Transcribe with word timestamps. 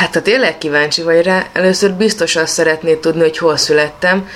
Hát 0.00 0.14
ha 0.14 0.22
tényleg 0.22 0.58
kíváncsi 0.58 1.02
vagy 1.02 1.22
rá, 1.22 1.46
először 1.52 1.92
biztos 1.92 2.36
azt 2.36 2.52
szeretnéd 2.52 2.98
tudni, 2.98 3.20
hogy 3.20 3.38
hol 3.38 3.56
születtem, 3.56 4.28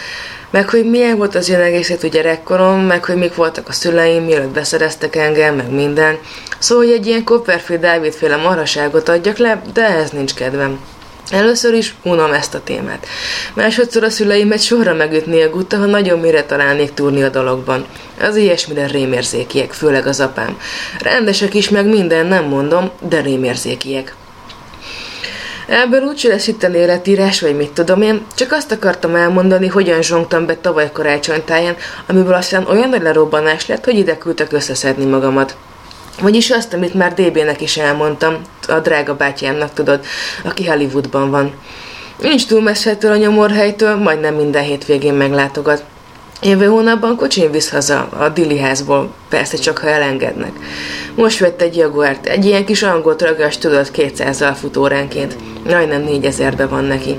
meg 0.50 0.68
hogy 0.68 0.90
milyen 0.90 1.16
volt 1.16 1.34
az 1.34 1.48
én 1.48 1.60
egészét 1.60 2.10
gyerekkorom, 2.10 2.80
meg 2.80 3.04
hogy 3.04 3.16
mik 3.16 3.34
voltak 3.34 3.68
a 3.68 3.72
szüleim, 3.72 4.24
mielőtt 4.24 4.52
beszereztek 4.52 5.16
engem, 5.16 5.54
meg 5.54 5.70
minden. 5.70 6.18
Szóval, 6.58 6.84
hogy 6.84 6.92
egy 6.92 7.06
ilyen 7.06 7.24
Copperfield 7.24 7.82
Dávid 7.82 8.12
féle 8.12 8.36
maraságot 8.36 9.08
adjak 9.08 9.36
le, 9.36 9.62
de 9.72 9.86
ehhez 9.86 10.10
nincs 10.10 10.34
kedvem. 10.34 10.80
Először 11.30 11.74
is 11.74 11.94
unom 12.02 12.32
ezt 12.32 12.54
a 12.54 12.62
témát. 12.64 13.06
Másodszor 13.54 14.04
a 14.04 14.10
szüleimet 14.10 14.62
sorra 14.62 14.94
megütni 14.94 15.42
a 15.42 15.50
gutta, 15.50 15.76
ha 15.76 15.86
nagyon 15.86 16.18
mire 16.18 16.44
találnék 16.44 16.94
túrni 16.94 17.22
a 17.22 17.28
dologban. 17.28 17.86
Az 18.20 18.36
ilyesmire 18.36 18.86
rémérzékiek, 18.86 19.72
főleg 19.72 20.06
az 20.06 20.20
apám. 20.20 20.58
Rendesek 20.98 21.54
is, 21.54 21.68
meg 21.68 21.86
minden, 21.86 22.26
nem 22.26 22.44
mondom, 22.44 22.90
de 23.00 23.20
rémérzékiek. 23.20 24.14
Ebből 25.66 26.02
úgy 26.02 26.26
lesz 26.28 26.46
itt 26.46 26.62
a 26.62 26.68
életírás, 26.68 27.40
vagy 27.40 27.56
mit 27.56 27.70
tudom 27.70 28.02
én, 28.02 28.26
csak 28.34 28.52
azt 28.52 28.72
akartam 28.72 29.14
elmondani, 29.14 29.66
hogyan 29.66 30.02
zsongtam 30.02 30.46
be 30.46 30.56
tavaly 30.56 30.90
karácsonytáján, 30.92 31.76
amiből 32.06 32.34
aztán 32.34 32.66
olyan 32.66 32.88
nagy 32.88 33.02
lerobbanás 33.02 33.66
lett, 33.66 33.84
hogy 33.84 33.98
ide 33.98 34.18
küldtek 34.18 34.52
összeszedni 34.52 35.04
magamat. 35.04 35.56
Vagyis 36.20 36.50
azt, 36.50 36.74
amit 36.74 36.94
már 36.94 37.14
DB-nek 37.14 37.60
is 37.60 37.76
elmondtam, 37.76 38.36
a 38.68 38.78
drága 38.78 39.16
bátyámnak 39.16 39.72
tudod, 39.72 40.04
aki 40.44 40.66
Hollywoodban 40.66 41.30
van. 41.30 41.54
Nincs 42.18 42.46
túl 42.46 42.62
messze 42.62 42.96
a 43.02 43.16
nyomorhelytől, 43.16 43.96
majdnem 43.96 44.34
minden 44.34 44.62
hétvégén 44.62 45.14
meglátogat. 45.14 45.84
Jövő 46.46 46.66
hónapban 46.66 47.16
kocsin 47.16 47.50
visz 47.50 47.70
haza 47.70 48.08
a 48.18 48.28
Dili 48.28 48.58
házból, 48.58 49.12
persze 49.28 49.56
csak 49.56 49.78
ha 49.78 49.88
elengednek. 49.88 50.52
Most 51.14 51.38
vett 51.38 51.62
egy 51.62 51.76
Jaguárt, 51.76 52.26
egy 52.26 52.44
ilyen 52.44 52.64
kis 52.64 52.82
angol 52.82 53.16
ragasz 53.18 53.56
tudod 53.56 53.90
200 53.90 54.44
futóránként. 54.54 55.36
Majdnem 55.70 56.04
4000-be 56.08 56.66
van 56.66 56.84
neki. 56.84 57.16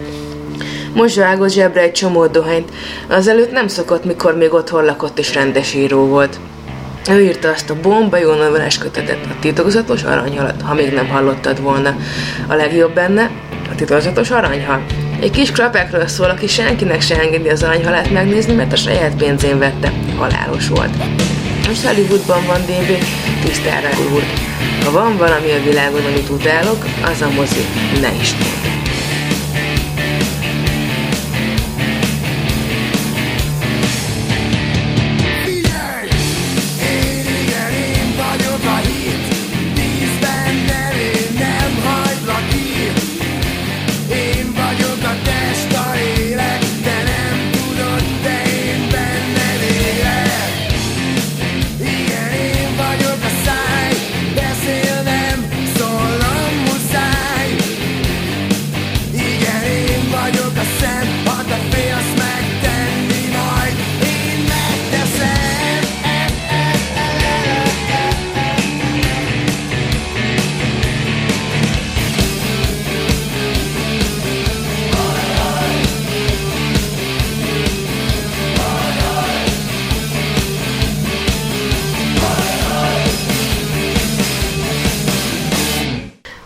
Most 0.93 1.15
vágott 1.15 1.51
zsebre 1.51 1.81
egy 1.81 1.91
csomó 1.91 2.25
dohányt, 2.25 2.71
azelőtt 3.07 3.51
nem 3.51 3.67
szokott, 3.67 4.05
mikor 4.05 4.37
még 4.37 4.53
otthon 4.53 4.85
lakott 4.85 5.19
és 5.19 5.33
rendes 5.33 5.73
író 5.73 6.05
volt. 6.05 6.39
Ő 7.09 7.21
írta 7.21 7.49
azt 7.49 7.69
a 7.69 7.79
bomba 7.81 8.17
jó 8.17 8.33
novelás 8.33 8.77
kötetet, 8.77 9.25
a 9.25 9.39
titokzatos 9.39 10.03
aranyhalat, 10.03 10.61
ha 10.61 10.73
még 10.73 10.93
nem 10.93 11.07
hallottad 11.07 11.61
volna. 11.61 11.95
A 12.47 12.53
legjobb 12.53 12.93
benne 12.93 13.31
a 13.71 13.75
titokzatos 13.75 14.31
aranyhal. 14.31 14.85
Egy 15.19 15.31
kis 15.31 15.51
krapekről 15.51 16.07
szól, 16.07 16.29
aki 16.29 16.47
senkinek 16.47 17.01
se 17.01 17.19
engedi 17.19 17.49
az 17.49 17.63
aranyhalát 17.63 18.11
megnézni, 18.11 18.53
mert 18.53 18.73
a 18.73 18.75
saját 18.75 19.15
pénzén 19.15 19.59
vette. 19.59 19.93
Halálos 20.17 20.67
volt. 20.67 20.95
Most 21.67 21.85
Hollywoodban 21.85 22.45
van 22.45 22.61
DB, 22.61 23.03
tisztára 23.45 23.89
úr. 24.13 24.23
Ha 24.83 24.91
van 24.91 25.17
valami 25.17 25.51
a 25.51 25.63
világon, 25.63 26.05
amit 26.05 26.29
utálok, 26.29 26.85
az 27.03 27.21
a 27.21 27.29
mozi. 27.29 27.65
Ne 28.01 28.11
is 28.21 28.31
tudj. 28.31 28.74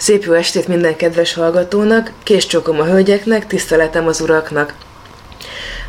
Szép 0.09 0.23
jó 0.23 0.33
estét 0.33 0.67
minden 0.67 0.95
kedves 0.95 1.33
hallgatónak, 1.33 2.11
késcsókom 2.23 2.79
a 2.79 2.83
hölgyeknek, 2.83 3.47
tiszteletem 3.47 4.07
az 4.07 4.21
uraknak. 4.21 4.73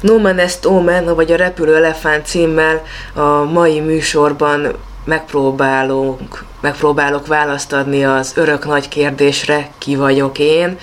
No 0.01 0.19
Man 0.19 0.39
Est 0.39 0.67
Omen, 0.67 1.15
vagy 1.15 1.33
a 1.33 1.37
Repülő 1.37 1.77
Elefánt 1.77 2.27
címmel 2.27 2.83
a 3.15 3.45
mai 3.45 3.81
műsorban 3.81 4.69
megpróbálunk, 5.05 6.45
megpróbálok 6.61 7.27
választ 7.27 7.73
adni 7.73 8.05
az 8.05 8.33
örök 8.37 8.67
nagy 8.67 8.89
kérdésre, 8.89 9.69
ki 9.79 9.97
vagyok 9.97 10.39
én, 10.39 10.79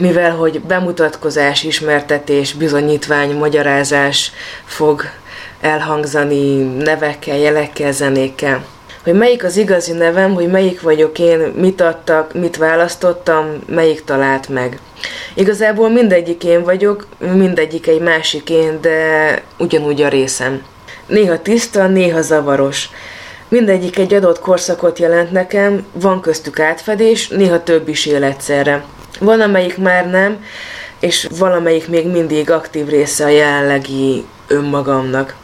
mivel 0.00 0.36
hogy 0.36 0.60
bemutatkozás, 0.60 1.62
ismertetés, 1.62 2.52
bizonyítvány, 2.52 3.36
magyarázás 3.36 4.32
fog 4.64 5.04
elhangzani 5.60 6.62
nevekkel, 6.62 7.36
jelekkel, 7.36 7.92
zenékkel 7.92 8.64
hogy 9.04 9.14
melyik 9.14 9.44
az 9.44 9.56
igazi 9.56 9.92
nevem, 9.92 10.34
hogy 10.34 10.48
melyik 10.48 10.80
vagyok 10.80 11.18
én, 11.18 11.38
mit 11.38 11.80
adtak, 11.80 12.34
mit 12.34 12.56
választottam, 12.56 13.46
melyik 13.66 14.04
talált 14.04 14.48
meg. 14.48 14.78
Igazából 15.34 15.88
mindegyik 15.88 16.44
én 16.44 16.62
vagyok, 16.64 17.06
mindegyik 17.34 17.86
egy 17.86 18.00
másik 18.00 18.50
én, 18.50 18.80
de 18.80 19.42
ugyanúgy 19.58 20.02
a 20.02 20.08
részem. 20.08 20.62
Néha 21.06 21.42
tiszta, 21.42 21.86
néha 21.86 22.22
zavaros. 22.22 22.90
Mindegyik 23.48 23.98
egy 23.98 24.14
adott 24.14 24.40
korszakot 24.40 24.98
jelent 24.98 25.30
nekem, 25.30 25.86
van 25.92 26.20
köztük 26.20 26.60
átfedés, 26.60 27.28
néha 27.28 27.62
több 27.62 27.88
is 27.88 28.06
él 28.06 28.24
egyszerre. 28.24 28.84
Van, 29.20 29.40
amelyik 29.40 29.78
már 29.78 30.10
nem, 30.10 30.44
és 31.00 31.28
valamelyik 31.38 31.88
még 31.88 32.06
mindig 32.06 32.50
aktív 32.50 32.88
része 32.88 33.24
a 33.24 33.28
jelenlegi 33.28 34.24
önmagamnak. 34.46 35.34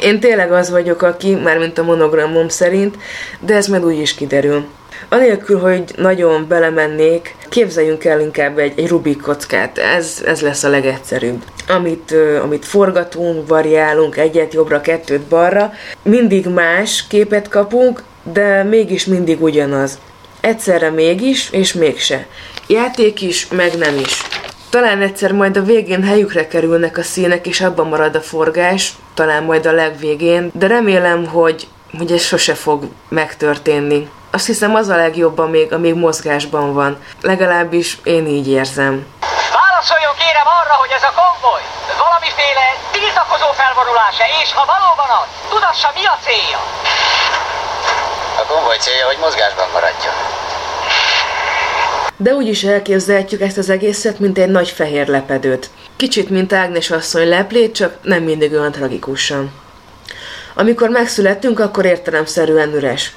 Én 0.00 0.20
tényleg 0.20 0.52
az 0.52 0.70
vagyok, 0.70 1.02
aki, 1.02 1.34
mármint 1.34 1.78
a 1.78 1.82
monogramom 1.82 2.48
szerint, 2.48 2.96
de 3.40 3.54
ez 3.54 3.66
majd 3.66 3.84
úgy 3.84 4.00
is 4.00 4.14
kiderül. 4.14 4.64
Anélkül, 5.08 5.58
hogy 5.58 5.84
nagyon 5.96 6.46
belemennék, 6.48 7.34
képzeljünk 7.48 8.04
el 8.04 8.20
inkább 8.20 8.58
egy, 8.58 8.78
egy 8.78 8.88
Rubik 8.88 9.20
kockát, 9.20 9.78
ez, 9.78 10.22
ez 10.26 10.40
lesz 10.40 10.64
a 10.64 10.68
legegyszerűbb. 10.68 11.42
Amit, 11.68 12.14
amit 12.42 12.64
forgatunk, 12.64 13.48
variálunk 13.48 14.16
egyet 14.16 14.54
jobbra, 14.54 14.80
kettőt 14.80 15.20
balra, 15.20 15.72
mindig 16.02 16.46
más 16.46 17.04
képet 17.08 17.48
kapunk, 17.48 18.02
de 18.32 18.62
mégis 18.62 19.04
mindig 19.04 19.42
ugyanaz. 19.42 19.98
Egyszerre 20.40 20.90
mégis, 20.90 21.48
és 21.50 21.72
mégse. 21.72 22.26
Játék 22.66 23.22
is, 23.22 23.48
meg 23.48 23.78
nem 23.78 23.98
is. 23.98 24.22
Talán 24.70 25.02
egyszer 25.02 25.32
majd 25.32 25.56
a 25.56 25.62
végén 25.62 26.04
helyükre 26.04 26.46
kerülnek 26.48 26.98
a 26.98 27.02
színek, 27.02 27.46
és 27.46 27.60
abban 27.60 27.88
marad 27.88 28.14
a 28.14 28.20
forgás, 28.20 28.92
talán 29.14 29.42
majd 29.42 29.66
a 29.66 29.72
legvégén, 29.72 30.50
de 30.54 30.66
remélem, 30.66 31.26
hogy, 31.26 31.68
hogy 31.98 32.12
ez 32.12 32.22
sose 32.22 32.54
fog 32.54 32.84
megtörténni. 33.08 34.10
Azt 34.30 34.46
hiszem 34.46 34.74
az 34.74 34.88
a 34.88 34.96
legjobb, 34.96 35.38
amíg, 35.38 35.72
amíg 35.72 35.94
mozgásban 35.94 36.74
van. 36.74 37.02
Legalábbis 37.22 37.98
én 38.04 38.26
így 38.26 38.48
érzem. 38.48 39.06
Válaszoljon 39.60 40.14
kérem 40.18 40.48
arra, 40.60 40.74
hogy 40.82 40.92
ez 40.98 41.02
a 41.02 41.12
konvoj 41.20 41.62
valamiféle 42.04 42.66
tiltakozó 42.92 43.48
felvonulása, 43.60 44.24
és 44.42 44.52
ha 44.52 44.64
valóban 44.74 45.10
az, 45.20 45.28
tudassa 45.48 45.90
mi 45.94 46.04
a 46.14 46.16
célja? 46.26 46.60
A 48.42 48.44
konvoj 48.52 48.76
célja, 48.78 49.06
hogy 49.06 49.18
mozgásban 49.18 49.68
maradjon. 49.72 50.45
De 52.16 52.34
úgy 52.34 52.48
is 52.48 52.64
elképzelhetjük 52.64 53.40
ezt 53.40 53.58
az 53.58 53.68
egészet, 53.68 54.18
mint 54.18 54.38
egy 54.38 54.48
nagy 54.48 54.68
fehér 54.68 55.08
lepedőt. 55.08 55.70
Kicsit, 55.96 56.30
mint 56.30 56.52
Ágnes 56.52 56.90
asszony 56.90 57.28
leplét, 57.28 57.74
csak 57.74 57.98
nem 58.02 58.22
mindig 58.22 58.52
olyan 58.52 58.72
tragikusan. 58.72 59.52
Amikor 60.54 60.88
megszülettünk, 60.88 61.60
akkor 61.60 61.84
értelemszerűen 61.84 62.74
üres. 62.74 63.14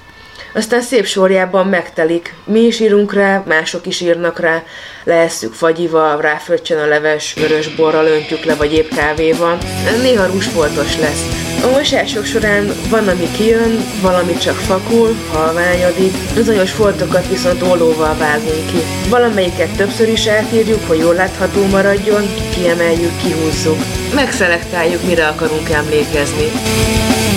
Aztán 0.53 0.81
szép 0.81 1.05
sorjában 1.05 1.67
megtelik. 1.67 2.33
Mi 2.45 2.59
is 2.59 2.79
írunk 2.79 3.13
rá, 3.13 3.43
mások 3.47 3.85
is 3.85 4.01
írnak 4.01 4.39
rá, 4.39 4.63
leesszük 5.03 5.53
fagyival, 5.53 6.21
ráfröccsen 6.21 6.79
a 6.79 6.85
leves, 6.85 7.33
vörös 7.33 7.75
borral 7.75 8.05
öntjük 8.05 8.43
le, 8.43 8.55
vagy 8.55 8.73
épp 8.73 8.89
kávéval. 8.93 9.57
Néha 10.01 10.25
rúsfoltos 10.25 10.97
lesz. 10.97 11.49
A 11.63 11.67
mosások 11.67 12.25
során 12.25 12.71
van, 12.89 13.07
ami 13.07 13.31
kijön, 13.37 13.83
valami 14.01 14.37
csak 14.37 14.55
fakul, 14.55 15.15
halványodik, 15.33 16.13
bizonyos 16.35 16.71
foltokat 16.71 17.27
viszont 17.27 17.61
ollóval 17.61 18.17
vágunk 18.17 18.65
ki. 18.71 19.09
Valamelyiket 19.09 19.75
többször 19.75 20.09
is 20.09 20.27
átírjuk, 20.27 20.87
hogy 20.87 20.97
jól 20.97 21.13
látható 21.13 21.65
maradjon, 21.65 22.23
kiemeljük, 22.53 23.17
kihúzzuk. 23.21 23.77
Megszelektáljuk, 24.15 25.03
mire 25.03 25.27
akarunk 25.27 25.69
emlékezni. 25.69 26.51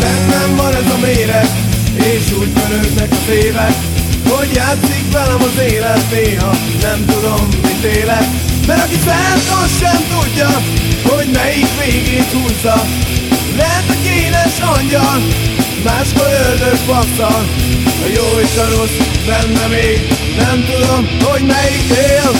Bennem 0.00 0.56
van 0.56 0.74
ez 0.74 0.90
a 0.90 0.98
méret, 0.98 1.71
és 2.04 2.32
úgy 2.38 2.48
pörögnek 2.48 3.12
a 3.12 3.30
évek, 3.30 3.74
hogy 4.28 4.54
játszik 4.54 5.12
velem 5.12 5.42
az 5.42 5.62
élet 5.72 6.10
néha 6.10 6.50
Nem 6.82 7.04
tudom, 7.06 7.48
mit 7.62 7.92
élet. 7.94 8.26
Mert 8.66 8.84
aki 8.84 8.98
az 9.62 9.78
sem 9.80 10.00
tudja 10.10 10.50
Hogy 11.02 11.28
melyik 11.32 11.66
végét 11.80 12.32
húzza. 12.32 12.86
Lehet 13.56 13.84
a 13.88 13.94
kénes 14.02 14.56
angyal 14.76 15.20
Máskor 15.84 16.26
ördög 16.48 16.78
passzal 16.86 17.44
A 18.04 18.08
jó 18.14 18.38
és 18.40 18.56
a 18.56 18.66
rossz 18.76 18.98
benne 19.26 19.66
még 19.66 19.98
Nem 20.38 20.64
tudom, 20.70 21.08
hogy 21.24 21.42
melyik 21.42 21.88
él. 22.10 22.30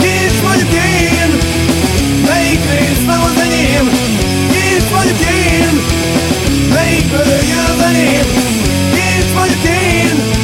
Is 0.00 0.40
vagyok 0.40 0.72
én 0.72 1.30
Melyik 2.26 2.60
rész 2.70 3.04
nem 3.06 3.22
az 3.22 3.40
enyém. 3.40 3.86
Is 4.50 4.84
vagyok 4.90 5.20
én 5.20 5.80
Melyikből 6.74 7.26
jön 7.26 7.64
az 7.76 7.84
enyém 7.84 8.45
Ki 9.16 9.22
is 9.22 9.32
vagyok 9.32 9.64
én 9.64 10.36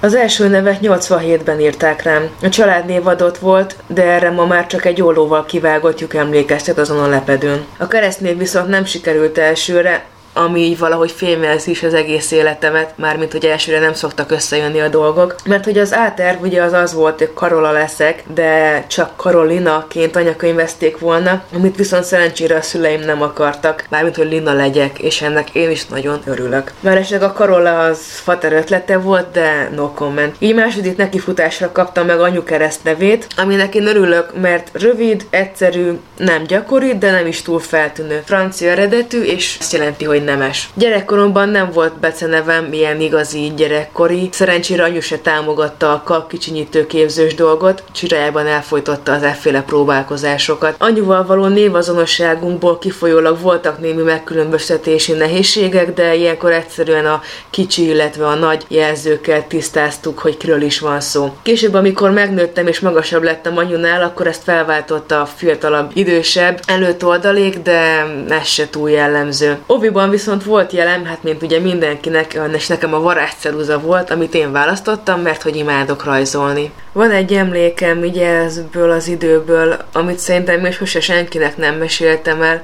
Az 0.00 0.14
első 0.14 0.48
nevet 0.48 0.78
87-ben 0.82 1.60
írták 1.60 2.02
rám. 2.02 2.28
A 2.42 2.48
családnév 2.48 3.06
adott 3.06 3.38
volt, 3.38 3.76
de 3.86 4.02
erre 4.02 4.30
ma 4.30 4.46
már 4.46 4.66
csak 4.66 4.84
egy 4.84 5.02
ollóval 5.02 5.44
kivágott 5.44 6.00
lyuk 6.00 6.14
emlékeztet 6.14 6.78
azon 6.78 7.02
a 7.02 7.08
lepedőn. 7.08 7.64
A 7.76 7.86
keresztnév 7.86 8.38
viszont 8.38 8.68
nem 8.68 8.84
sikerült 8.84 9.38
elsőre, 9.38 10.04
ami 10.32 10.60
így 10.60 10.78
valahogy 10.78 11.10
fémjelzi 11.10 11.70
is 11.70 11.82
az 11.82 11.94
egész 11.94 12.30
életemet, 12.30 12.92
mármint 12.96 13.32
hogy 13.32 13.44
elsőre 13.44 13.78
nem 13.78 13.92
szoktak 13.92 14.30
összejönni 14.30 14.80
a 14.80 14.88
dolgok. 14.88 15.36
Mert 15.44 15.64
hogy 15.64 15.78
az 15.78 15.94
áterv 15.94 16.42
ugye 16.42 16.62
az 16.62 16.72
az 16.72 16.94
volt, 16.94 17.18
hogy 17.18 17.32
Karola 17.34 17.70
leszek, 17.70 18.22
de 18.34 18.84
csak 18.86 19.16
Karolinaként 19.16 20.16
anyakönyvezték 20.16 20.98
volna, 20.98 21.42
amit 21.54 21.76
viszont 21.76 22.04
szerencsére 22.04 22.56
a 22.56 22.62
szüleim 22.62 23.00
nem 23.00 23.22
akartak, 23.22 23.84
mármint 23.88 24.16
hogy 24.16 24.28
Lina 24.28 24.52
legyek, 24.52 24.98
és 24.98 25.22
ennek 25.22 25.50
én 25.50 25.70
is 25.70 25.86
nagyon 25.86 26.20
örülök. 26.24 26.72
Mert 26.80 27.22
a 27.22 27.32
Karola 27.32 27.78
az 27.78 27.98
fater 27.98 28.52
ötlete 28.52 28.98
volt, 28.98 29.30
de 29.32 29.68
no 29.74 29.92
comment. 29.94 30.36
Így 30.38 30.54
második 30.54 30.96
nekifutásra 30.96 31.72
kaptam 31.72 32.06
meg 32.06 32.20
anyu 32.20 32.44
kereszt 32.44 32.84
nevét, 32.84 33.26
aminek 33.36 33.74
én 33.74 33.86
örülök, 33.86 34.40
mert 34.40 34.70
rövid, 34.72 35.26
egyszerű, 35.30 35.92
nem 36.16 36.42
gyakori, 36.42 36.98
de 36.98 37.10
nem 37.10 37.26
is 37.26 37.42
túl 37.42 37.60
feltűnő. 37.60 38.22
Francia 38.24 38.70
eredetű, 38.70 39.22
és 39.22 39.56
azt 39.60 39.72
jelenti, 39.72 40.04
hogy 40.04 40.21
nemes. 40.22 40.70
Gyerekkoromban 40.74 41.48
nem 41.48 41.70
volt 41.70 41.98
becenevem 41.98 42.72
ilyen 42.72 43.00
igazi 43.00 43.52
gyerekkori, 43.56 44.28
szerencsére 44.32 44.84
anyu 44.84 45.00
se 45.00 45.18
támogatta 45.18 45.92
a 45.92 46.02
kap 46.04 46.30
kicsinyítő 46.30 46.86
képzős 46.86 47.34
dolgot, 47.34 47.82
csirájában 47.92 48.46
elfolytotta 48.46 49.12
az 49.12 49.22
efféle 49.22 49.62
próbálkozásokat. 49.62 50.74
Anyuval 50.78 51.26
való 51.26 51.46
névazonosságunkból 51.46 52.78
kifolyólag 52.78 53.40
voltak 53.40 53.80
némi 53.80 54.02
megkülönböztetési 54.02 55.12
nehézségek, 55.12 55.92
de 55.94 56.14
ilyenkor 56.14 56.52
egyszerűen 56.52 57.06
a 57.06 57.22
kicsi, 57.50 57.88
illetve 57.88 58.26
a 58.26 58.34
nagy 58.34 58.64
jelzőkkel 58.68 59.46
tisztáztuk, 59.46 60.18
hogy 60.18 60.36
kiről 60.36 60.62
is 60.62 60.78
van 60.78 61.00
szó. 61.00 61.36
Később, 61.42 61.74
amikor 61.74 62.10
megnőttem 62.10 62.66
és 62.66 62.80
magasabb 62.80 63.22
lettem 63.22 63.56
anyunál, 63.56 64.02
akkor 64.02 64.26
ezt 64.26 64.42
felváltotta 64.42 65.20
a 65.20 65.26
fiatalabb, 65.26 65.90
idősebb, 65.94 66.60
előtt 66.66 67.04
oldalék, 67.04 67.58
de 67.58 68.06
ez 68.28 68.46
se 68.46 68.70
túl 68.70 68.90
jellemző. 68.90 69.58
Oviban 69.66 70.10
viszont 70.12 70.44
volt 70.44 70.72
jelem, 70.72 71.04
hát 71.04 71.22
mint 71.22 71.42
ugye 71.42 71.58
mindenkinek, 71.58 72.40
és 72.54 72.66
nekem 72.66 72.94
a 72.94 73.00
varázsceruza 73.00 73.80
volt, 73.80 74.10
amit 74.10 74.34
én 74.34 74.52
választottam, 74.52 75.20
mert 75.20 75.42
hogy 75.42 75.56
imádok 75.56 76.04
rajzolni. 76.04 76.72
Van 76.92 77.10
egy 77.10 77.32
emlékem 77.32 77.98
ugye 77.98 78.28
ezből 78.28 78.90
az 78.90 79.08
időből, 79.08 79.76
amit 79.92 80.18
szerintem 80.18 80.60
még 80.60 80.72
sose 80.72 81.00
senkinek 81.00 81.56
nem 81.56 81.74
meséltem 81.74 82.42
el, 82.42 82.62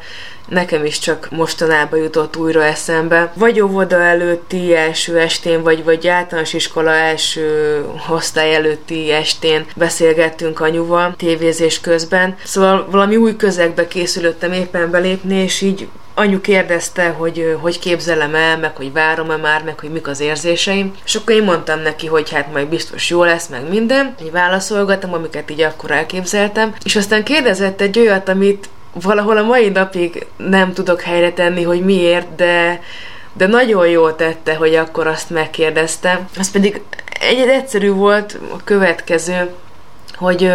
nekem 0.48 0.84
is 0.84 0.98
csak 0.98 1.28
mostanában 1.30 1.98
jutott 1.98 2.36
újra 2.36 2.64
eszembe. 2.64 3.32
Vagy 3.34 3.60
óvoda 3.60 4.02
előtti 4.02 4.74
első 4.74 5.18
estén, 5.18 5.62
vagy, 5.62 5.84
vagy 5.84 6.08
általános 6.08 6.52
iskola 6.52 6.90
első 6.90 7.84
osztály 8.08 8.54
előtti 8.54 9.12
estén 9.12 9.66
beszélgettünk 9.76 10.60
anyuval 10.60 11.14
tévézés 11.16 11.80
közben. 11.80 12.36
Szóval 12.44 12.86
valami 12.90 13.16
új 13.16 13.36
közegbe 13.36 13.88
készülöttem 13.88 14.52
éppen 14.52 14.90
belépni, 14.90 15.34
és 15.34 15.60
így 15.60 15.88
anyu 16.18 16.40
kérdezte, 16.40 17.08
hogy 17.08 17.56
hogy 17.60 17.78
képzelem 17.78 18.34
el, 18.34 18.58
meg 18.58 18.76
hogy 18.76 18.92
várom-e 18.92 19.36
már, 19.36 19.62
meg 19.64 19.78
hogy 19.78 19.90
mik 19.90 20.08
az 20.08 20.20
érzéseim, 20.20 20.92
és 21.04 21.14
akkor 21.14 21.34
én 21.34 21.42
mondtam 21.42 21.80
neki, 21.80 22.06
hogy 22.06 22.30
hát 22.30 22.52
majd 22.52 22.68
biztos 22.68 23.10
jó 23.10 23.24
lesz, 23.24 23.46
meg 23.46 23.68
minden, 23.68 24.14
így 24.22 24.30
válaszolgattam, 24.30 25.12
amiket 25.12 25.50
így 25.50 25.60
akkor 25.60 25.90
elképzeltem, 25.90 26.74
és 26.84 26.96
aztán 26.96 27.24
kérdezett 27.24 27.80
egy 27.80 27.98
olyat, 27.98 28.28
amit 28.28 28.68
valahol 28.92 29.36
a 29.36 29.42
mai 29.42 29.68
napig 29.68 30.26
nem 30.36 30.72
tudok 30.72 31.00
helyre 31.00 31.32
tenni, 31.32 31.62
hogy 31.62 31.84
miért, 31.84 32.34
de, 32.34 32.80
de 33.32 33.46
nagyon 33.46 33.88
jól 33.88 34.16
tette, 34.16 34.54
hogy 34.54 34.74
akkor 34.74 35.06
azt 35.06 35.30
megkérdezte. 35.30 36.28
Az 36.38 36.50
pedig 36.50 36.80
egy 37.20 37.38
egyszerű 37.38 37.90
volt 37.90 38.38
a 38.52 38.64
következő, 38.64 39.50
hogy 40.14 40.50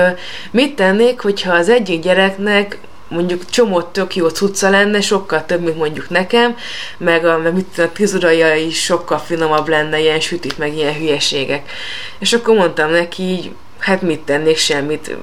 mit 0.51 0.75
tennék, 0.75 1.19
hogyha 1.19 1.53
az 1.53 1.69
egyik 1.69 2.01
gyereknek 2.01 2.77
mondjuk 3.13 3.49
csomó 3.49 3.81
tök 3.81 4.15
jó 4.15 4.27
cucca 4.27 4.69
lenne, 4.69 5.01
sokkal 5.01 5.45
több, 5.45 5.63
mint 5.63 5.77
mondjuk 5.77 6.09
nekem, 6.09 6.55
meg 6.97 7.25
a, 7.25 7.37
meg 7.37 7.53
mit, 7.53 7.79
a 7.79 7.91
tizuraja 7.91 8.55
is 8.55 8.83
sokkal 8.83 9.17
finomabb 9.17 9.67
lenne, 9.67 9.99
ilyen 9.99 10.19
sütik, 10.19 10.57
meg 10.57 10.75
ilyen 10.75 10.93
hülyeségek. 10.93 11.71
És 12.19 12.33
akkor 12.33 12.55
mondtam 12.55 12.91
neki 12.91 13.23
így, 13.23 13.51
hát 13.79 14.01
mit 14.01 14.19
tennék, 14.19 14.57
semmit, 14.57 15.15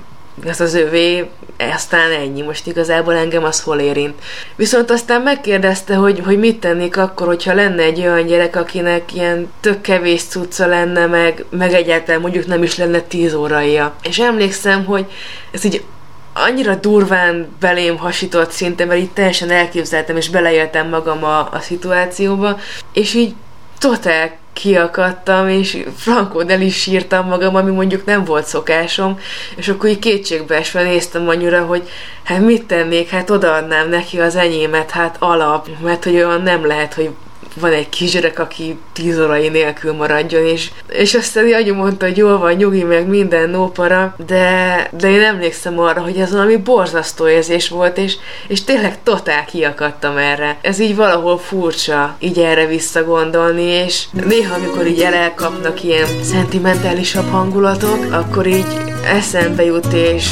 az 0.47 0.61
az 0.61 0.75
övé, 0.75 1.29
aztán 1.75 2.11
ennyi, 2.11 2.43
most 2.43 2.67
igazából 2.67 3.15
engem 3.15 3.45
az 3.45 3.61
hol 3.61 3.79
érint. 3.79 4.15
Viszont 4.57 4.91
aztán 4.91 5.23
megkérdezte, 5.23 5.95
hogy, 5.95 6.21
hogy 6.25 6.39
mit 6.39 6.61
tennék 6.61 6.97
akkor, 6.97 7.27
hogyha 7.27 7.55
lenne 7.55 7.83
egy 7.83 8.01
olyan 8.01 8.27
gyerek, 8.27 8.57
akinek 8.57 9.15
ilyen 9.15 9.53
tök 9.61 9.81
kevés 9.81 10.23
cucca 10.23 10.67
lenne, 10.67 11.07
meg, 11.07 11.45
meg 11.51 11.73
egyáltalán 11.73 12.21
mondjuk 12.21 12.47
nem 12.47 12.63
is 12.63 12.77
lenne 12.77 13.01
tíz 13.01 13.35
óraia. 13.35 13.95
És 14.03 14.19
emlékszem, 14.19 14.85
hogy 14.85 15.07
ez 15.51 15.65
így 15.65 15.83
annyira 16.33 16.75
durván 16.75 17.49
belém 17.61 17.97
hasított 17.97 18.51
szinte, 18.51 18.85
mert 18.85 19.01
így 19.01 19.11
teljesen 19.11 19.51
elképzeltem, 19.51 20.17
és 20.17 20.29
beleéltem 20.29 20.89
magam 20.89 21.25
a, 21.25 21.39
a 21.53 21.59
szituációba, 21.61 22.59
és 22.93 23.15
így 23.15 23.35
totál 23.79 24.39
kiakadtam, 24.53 25.49
és 25.49 25.85
frankon 25.97 26.51
el 26.51 26.61
is 26.61 26.81
sírtam 26.81 27.27
magam, 27.27 27.55
ami 27.55 27.71
mondjuk 27.71 28.05
nem 28.05 28.25
volt 28.25 28.47
szokásom, 28.47 29.19
és 29.57 29.69
akkor 29.69 29.89
így 29.89 29.99
kétségbeesve 29.99 30.83
néztem 30.83 31.29
anyura, 31.29 31.65
hogy 31.65 31.89
hát 32.23 32.41
mit 32.41 32.65
tennék, 32.67 33.09
hát 33.09 33.31
odaadnám 33.31 33.89
neki 33.89 34.21
az 34.21 34.37
enyémet, 34.37 34.91
hát 34.91 35.17
alap, 35.19 35.69
mert 35.83 36.05
hogy 36.05 36.15
olyan 36.15 36.43
nem 36.43 36.67
lehet, 36.67 36.95
hogy 36.95 37.11
van 37.55 37.73
egy 37.73 37.89
kisgyerek, 37.89 38.39
aki 38.39 38.79
tíz 38.93 39.21
órai 39.21 39.49
nélkül 39.49 39.93
maradjon, 39.93 40.45
és, 40.45 40.71
és 40.89 41.15
aztán 41.15 41.53
anyu 41.53 41.75
mondta, 41.75 42.07
hogy 42.07 42.17
jól 42.17 42.39
van, 42.39 42.53
nyugi, 42.53 42.83
meg 42.83 43.07
minden 43.07 43.51
nópara, 43.51 44.15
de, 44.27 44.89
de 44.93 45.11
én 45.11 45.23
emlékszem 45.23 45.79
arra, 45.79 46.01
hogy 46.01 46.17
ez 46.17 46.33
valami 46.33 46.57
borzasztó 46.57 47.29
érzés 47.29 47.69
volt, 47.69 47.99
és, 47.99 48.17
és 48.49 48.65
tényleg 48.65 49.03
totál 49.03 49.45
kiakadtam 49.45 50.17
erre. 50.17 50.59
Ez 50.63 50.79
így 50.79 50.97
valahol 50.97 51.39
furcsa, 51.39 52.17
így 52.19 52.39
erre 52.39 52.67
visszagondolni, 52.67 53.63
és 53.63 54.05
néha, 54.27 54.55
amikor 54.55 54.87
így 54.87 55.01
elkapnak 55.01 55.85
ilyen 55.85 56.07
szentimentálisabb 56.23 57.31
hangulatok, 57.31 58.13
akkor 58.13 58.47
így 58.47 58.77
eszembe 59.05 59.65
jut, 59.65 59.93
és 59.93 60.27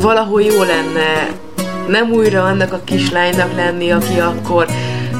valahol 0.00 0.42
jó 0.42 0.62
lenne 0.62 1.28
nem 1.88 2.10
újra 2.10 2.42
annak 2.42 2.72
a 2.72 2.80
kislánynak 2.84 3.54
lenni, 3.54 3.90
aki 3.90 4.18
akkor 4.18 4.66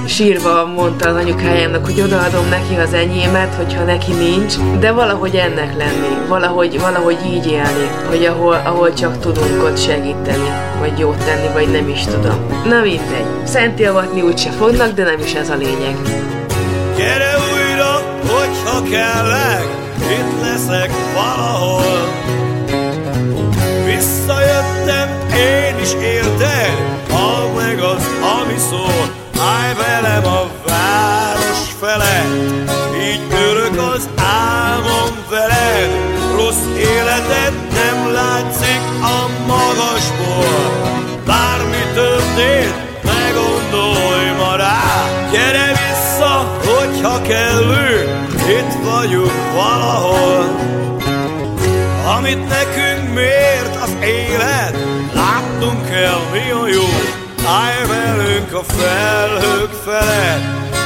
sírva 0.08 0.66
mondta 0.66 1.08
az 1.08 1.16
anyukájának, 1.16 1.84
hogy 1.84 2.00
odaadom 2.00 2.48
neki 2.48 2.74
az 2.74 2.92
enyémet, 2.92 3.54
hogyha 3.54 3.84
neki 3.84 4.12
nincs, 4.12 4.54
de 4.78 4.92
valahogy 4.92 5.34
ennek 5.34 5.76
lenni, 5.76 6.26
valahogy, 6.28 6.80
valahogy 6.80 7.18
így 7.26 7.46
élni, 7.46 7.90
hogy 8.08 8.24
ahol, 8.24 8.60
ahol 8.64 8.92
csak 8.94 9.18
tudunk 9.20 9.62
ott 9.62 9.78
segíteni, 9.78 10.52
vagy 10.78 10.98
jót 10.98 11.24
tenni, 11.24 11.48
vagy 11.52 11.70
nem 11.70 11.88
is 11.88 12.04
tudom. 12.04 12.46
Na 12.68 12.80
mindegy, 12.80 13.26
szenti 13.44 13.84
avatni 13.84 14.22
úgyse 14.22 14.50
fognak, 14.50 14.92
de 14.92 15.04
nem 15.04 15.18
is 15.18 15.32
ez 15.32 15.50
a 15.50 15.54
lényeg. 15.54 15.96
Gyere 16.96 17.34
újra, 17.52 18.18
hogyha 18.26 18.82
kellek, 18.90 19.66
itt 20.10 20.42
leszek 20.42 20.90
valahol. 21.14 22.08
Visszajöttem, 23.84 25.08
én 25.36 25.82
is 25.82 25.92
érted, 25.92 26.72
ha 27.10 27.52
meg 27.56 27.80
az, 27.80 28.06
ami 28.40 28.58
szól, 28.70 29.17
Állj 29.48 29.74
velem 29.74 30.26
a 30.26 30.50
város 30.66 31.62
fele, 31.80 32.26
így 33.10 33.20
örök 33.50 33.80
az 33.94 34.08
álmom 34.16 35.10
veled. 35.30 35.90
Rossz 36.36 36.66
életed 36.76 37.52
nem 37.72 38.12
látszik 38.12 38.80
a 39.02 39.28
magasból. 39.46 40.96
Bármi 41.26 41.82
történt, 41.94 43.02
ne 43.02 43.30
gondolj 43.34 44.30
ma 44.38 44.56
rá. 44.56 45.04
Gyere 45.32 45.72
vissza, 45.72 46.58
hogyha 46.64 47.22
kellő, 47.22 48.18
itt 48.48 48.84
vagyunk 48.84 49.52
valahol. 49.54 50.44
Amit 52.16 52.48
nekünk 52.48 53.14
mért 53.14 53.82
az 53.82 53.96
élet, 54.00 54.76
láttunk 55.14 55.88
el 55.90 56.18
mi 56.32 56.50
a 56.50 56.68
jó. 56.68 57.17
Állj 57.48 57.86
velünk 57.86 58.52
a 58.52 58.62
felhők 58.62 59.70
felett, 59.84 60.42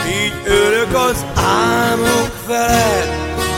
így 0.09 0.33
örök 0.47 0.95
az 0.95 1.25
álmok 1.35 2.33
felett. 2.47 3.11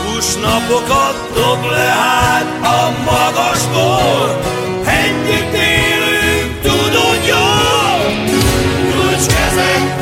Húsnapokat 0.05 1.15
dob 1.33 1.71
le 1.71 1.77
hát 1.77 2.45
a 2.61 2.91
magasból, 3.11 4.39
együtt 4.85 5.53
élünk, 5.53 6.61
tudod 6.61 7.21
jól. 7.27 8.11
Nyújts 8.89 9.25
kezed, 9.25 9.94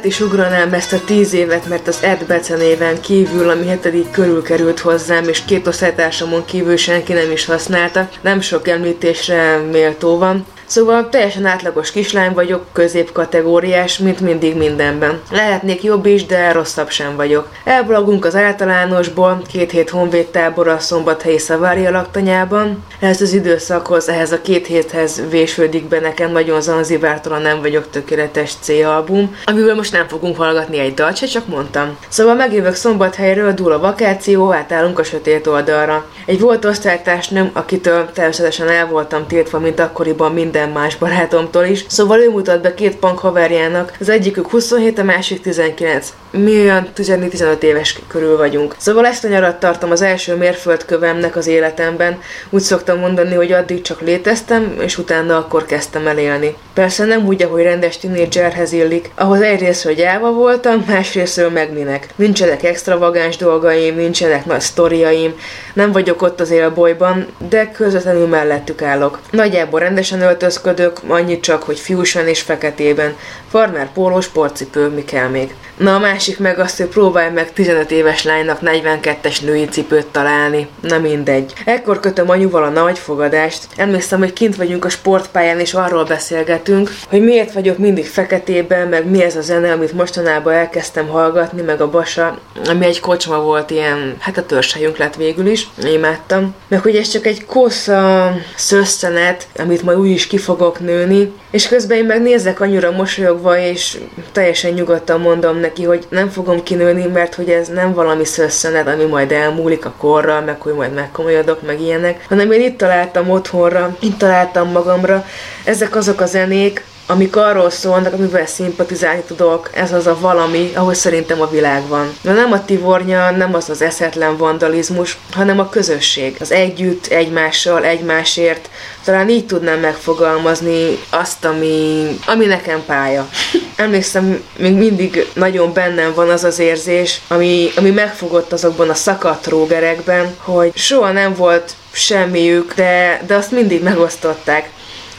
át 0.00 0.06
is 0.06 0.20
ugranám 0.20 0.72
ezt 0.72 0.92
a 0.92 1.04
tíz 1.04 1.32
évet, 1.32 1.68
mert 1.68 1.88
az 1.88 2.02
Ed 2.02 2.24
becenéven 2.26 3.00
kívül, 3.00 3.48
ami 3.50 3.66
hetedik 3.66 4.10
körül 4.10 4.42
került 4.42 4.78
hozzám, 4.78 5.28
és 5.28 5.44
két 5.44 5.66
osztálytársamon 5.66 6.44
kívül 6.44 6.76
senki 6.76 7.12
nem 7.12 7.30
is 7.30 7.44
használta, 7.44 8.08
nem 8.20 8.40
sok 8.40 8.68
említésre 8.68 9.56
méltó 9.56 10.18
van. 10.18 10.46
Szóval 10.70 11.08
teljesen 11.08 11.46
átlagos 11.46 11.90
kislány 11.90 12.32
vagyok, 12.34 12.66
középkategóriás, 12.72 13.98
mint 13.98 14.20
mindig 14.20 14.56
mindenben. 14.56 15.20
Lehetnék 15.30 15.82
jobb 15.82 16.06
is, 16.06 16.26
de 16.26 16.52
rosszabb 16.52 16.90
sem 16.90 17.16
vagyok. 17.16 17.48
Elblogunk 17.64 18.24
az 18.24 18.36
általánosból, 18.36 19.42
két 19.52 19.70
hét 19.70 19.90
honvédtábor 19.90 20.68
a 20.68 20.78
szombathelyi 20.78 21.38
Szavária 21.38 21.90
laktanyában. 21.90 22.84
Ez 23.00 23.20
az 23.20 23.32
időszakhoz, 23.32 24.08
ehhez 24.08 24.32
a 24.32 24.40
két 24.40 24.66
héthez 24.66 25.22
vésődik 25.30 25.84
be 25.84 26.00
nekem 26.00 26.32
nagyon 26.32 26.60
zanzibártalan 26.60 27.42
nem 27.42 27.60
vagyok 27.60 27.90
tökéletes 27.90 28.52
C-album, 28.60 29.36
amiből 29.44 29.74
most 29.74 29.92
nem 29.92 30.08
fogunk 30.08 30.36
hallgatni 30.36 30.78
egy 30.78 30.94
dalt 30.94 31.16
se, 31.16 31.26
csak 31.26 31.46
mondtam. 31.46 31.96
Szóval 32.08 32.34
megjövök 32.34 32.74
szombathelyről, 32.74 33.52
dúl 33.52 33.72
a 33.72 33.78
vakáció, 33.78 34.52
átállunk 34.52 34.98
a 34.98 35.04
sötét 35.04 35.46
oldalra. 35.46 36.06
Egy 36.26 36.40
volt 36.40 36.64
osztálytársnőm, 36.64 37.50
akitől 37.52 38.10
természetesen 38.12 38.68
el 38.68 38.86
voltam 38.86 39.26
tiltva, 39.26 39.58
mint 39.58 39.80
akkoriban 39.80 40.32
minden 40.32 40.58
más 40.68 40.96
barátomtól 40.96 41.64
is, 41.64 41.84
szóval 41.88 42.18
ő 42.18 42.30
mutat 42.30 42.62
be 42.62 42.74
két 42.74 42.96
punk 42.96 43.18
haverjának, 43.18 43.92
az 44.00 44.08
egyikük 44.08 44.48
27, 44.48 44.98
a 44.98 45.02
másik 45.02 45.40
19. 45.40 46.12
Mi 46.30 46.60
olyan 46.60 46.88
14-15 46.96 47.62
éves 47.62 47.98
körül 48.08 48.36
vagyunk. 48.36 48.74
Szóval 48.78 49.06
ezt 49.06 49.24
a 49.24 49.28
nyarat 49.28 49.60
tartom 49.60 49.90
az 49.90 50.02
első 50.02 50.36
mérföldkövemnek 50.36 51.36
az 51.36 51.46
életemben. 51.46 52.18
Úgy 52.50 52.60
szoktam 52.60 52.98
mondani, 52.98 53.34
hogy 53.34 53.52
addig 53.52 53.82
csak 53.82 54.00
léteztem, 54.00 54.76
és 54.80 54.98
utána 54.98 55.36
akkor 55.36 55.64
kezdtem 55.64 56.06
el 56.06 56.18
élni. 56.18 56.56
Persze 56.74 57.04
nem 57.04 57.26
úgy, 57.26 57.42
ahogy 57.42 57.62
rendes 57.62 57.98
tinédzserhez 57.98 58.72
illik, 58.72 59.10
ahhoz 59.14 59.40
egyrésztről 59.40 59.94
gyáva 59.94 60.32
voltam, 60.32 60.84
másrésztről 60.86 61.50
meg 61.50 61.72
minek. 61.72 62.08
Nincsenek 62.16 62.62
extravagáns 62.62 63.36
dolgaim, 63.36 63.96
nincsenek 63.96 64.44
nagy 64.44 64.60
sztoriaim, 64.60 65.34
nem 65.74 65.92
vagyok 65.92 66.22
ott 66.22 66.40
az 66.40 66.50
élbolyban, 66.50 67.26
de 67.48 67.70
közvetlenül 67.70 68.26
mellettük 68.26 68.82
állok. 68.82 69.18
Nagyjából 69.30 69.80
rendesen 69.80 70.22
öltözködök, 70.50 71.00
annyit 71.06 71.40
csak, 71.40 71.62
hogy 71.62 71.78
fiúsan 71.78 72.28
és 72.28 72.40
feketében. 72.40 73.16
Farmer 73.50 73.92
póló, 73.92 74.20
sportcipő, 74.20 74.88
mi 74.88 75.04
kell 75.04 75.28
még. 75.28 75.54
Na 75.80 75.94
a 75.94 75.98
másik 75.98 76.38
meg 76.38 76.58
azt, 76.58 76.76
hogy 76.76 76.86
próbálj 76.86 77.32
meg 77.32 77.52
15 77.52 77.90
éves 77.90 78.24
lánynak 78.24 78.58
42-es 78.62 79.44
női 79.44 79.64
cipőt 79.64 80.06
találni. 80.06 80.68
Na 80.80 80.98
mindegy. 80.98 81.52
Ekkor 81.64 82.00
kötöm 82.00 82.30
anyuval 82.30 82.62
a 82.62 82.68
nagy 82.68 82.98
fogadást. 82.98 83.66
Emlékszem, 83.76 84.18
hogy 84.18 84.32
kint 84.32 84.56
vagyunk 84.56 84.84
a 84.84 84.88
sportpályán 84.88 85.60
és 85.60 85.74
arról 85.74 86.04
beszélgetünk, 86.04 86.90
hogy 87.08 87.22
miért 87.22 87.52
vagyok 87.52 87.78
mindig 87.78 88.06
feketében, 88.06 88.88
meg 88.88 89.10
mi 89.10 89.22
ez 89.22 89.36
a 89.36 89.40
zene, 89.40 89.72
amit 89.72 89.92
mostanában 89.92 90.52
elkezdtem 90.52 91.08
hallgatni, 91.08 91.62
meg 91.62 91.80
a 91.80 91.90
basa, 91.90 92.38
ami 92.68 92.84
egy 92.84 93.00
kocsma 93.00 93.40
volt 93.40 93.70
ilyen, 93.70 94.16
hát 94.18 94.38
a 94.38 94.46
törzshelyünk 94.46 94.96
lett 94.96 95.16
végül 95.16 95.46
is. 95.46 95.68
Imádtam. 95.82 96.54
Meg 96.68 96.80
hogy 96.80 96.96
ez 96.96 97.08
csak 97.08 97.26
egy 97.26 97.44
kosza 97.46 98.32
szösszenet, 98.54 99.46
amit 99.56 99.82
majd 99.82 99.98
úgy 99.98 100.10
is 100.10 100.26
ki 100.26 100.38
fogok 100.38 100.80
nőni, 100.80 101.32
és 101.50 101.68
közben 101.68 101.98
én 101.98 102.04
meg 102.04 102.22
nézek 102.22 102.60
annyira 102.60 102.90
mosolyogva, 102.90 103.58
és 103.58 103.98
teljesen 104.32 104.72
nyugodtan 104.72 105.20
mondom 105.20 105.56
neki, 105.56 105.68
hogy 105.78 106.06
nem 106.08 106.28
fogom 106.28 106.62
kinőni, 106.62 107.06
mert 107.06 107.34
hogy 107.34 107.48
ez 107.48 107.68
nem 107.68 107.94
valami 107.94 108.24
szösszenet, 108.24 108.88
ami 108.88 109.04
majd 109.04 109.32
elmúlik 109.32 109.84
a 109.84 109.94
korral, 109.98 110.40
meg 110.40 110.60
hogy 110.60 110.74
majd 110.74 110.94
megkomolyodok, 110.94 111.62
meg 111.62 111.80
ilyenek, 111.80 112.24
hanem 112.28 112.52
én 112.52 112.60
itt 112.60 112.78
találtam 112.78 113.30
otthonra, 113.30 113.96
itt 114.00 114.18
találtam 114.18 114.70
magamra. 114.70 115.24
Ezek 115.64 115.96
azok 115.96 116.20
a 116.20 116.26
zenék, 116.26 116.84
amik 117.10 117.36
arról 117.36 117.70
szólnak, 117.70 118.12
amivel 118.12 118.46
szimpatizálni 118.46 119.22
tudok, 119.26 119.70
ez 119.74 119.92
az 119.92 120.06
a 120.06 120.16
valami, 120.20 120.70
ahol 120.74 120.94
szerintem 120.94 121.40
a 121.40 121.50
világ 121.50 121.86
van. 121.88 122.12
De 122.22 122.32
nem 122.32 122.52
a 122.52 122.64
tivornya, 122.64 123.30
nem 123.30 123.54
az 123.54 123.70
az 123.70 123.82
eszetlen 123.82 124.36
vandalizmus, 124.36 125.18
hanem 125.32 125.58
a 125.58 125.68
közösség. 125.68 126.36
Az 126.40 126.52
együtt, 126.52 127.06
egymással, 127.06 127.84
egymásért. 127.84 128.70
Talán 129.04 129.28
így 129.28 129.46
tudnám 129.46 129.80
megfogalmazni 129.80 130.98
azt, 131.10 131.44
ami, 131.44 132.06
ami 132.26 132.46
nekem 132.46 132.82
pálya. 132.86 133.28
Emlékszem, 133.76 134.42
még 134.56 134.74
mindig 134.74 135.26
nagyon 135.34 135.72
bennem 135.72 136.14
van 136.14 136.28
az 136.28 136.44
az 136.44 136.58
érzés, 136.58 137.20
ami, 137.28 137.70
ami 137.76 137.90
megfogott 137.90 138.52
azokban 138.52 138.90
a 138.90 138.94
szakadt 138.94 139.46
rógerekben, 139.46 140.34
hogy 140.38 140.76
soha 140.76 141.12
nem 141.12 141.34
volt 141.34 141.72
semmiük, 141.92 142.74
de, 142.74 143.22
de 143.26 143.34
azt 143.34 143.50
mindig 143.50 143.82
megosztották 143.82 144.70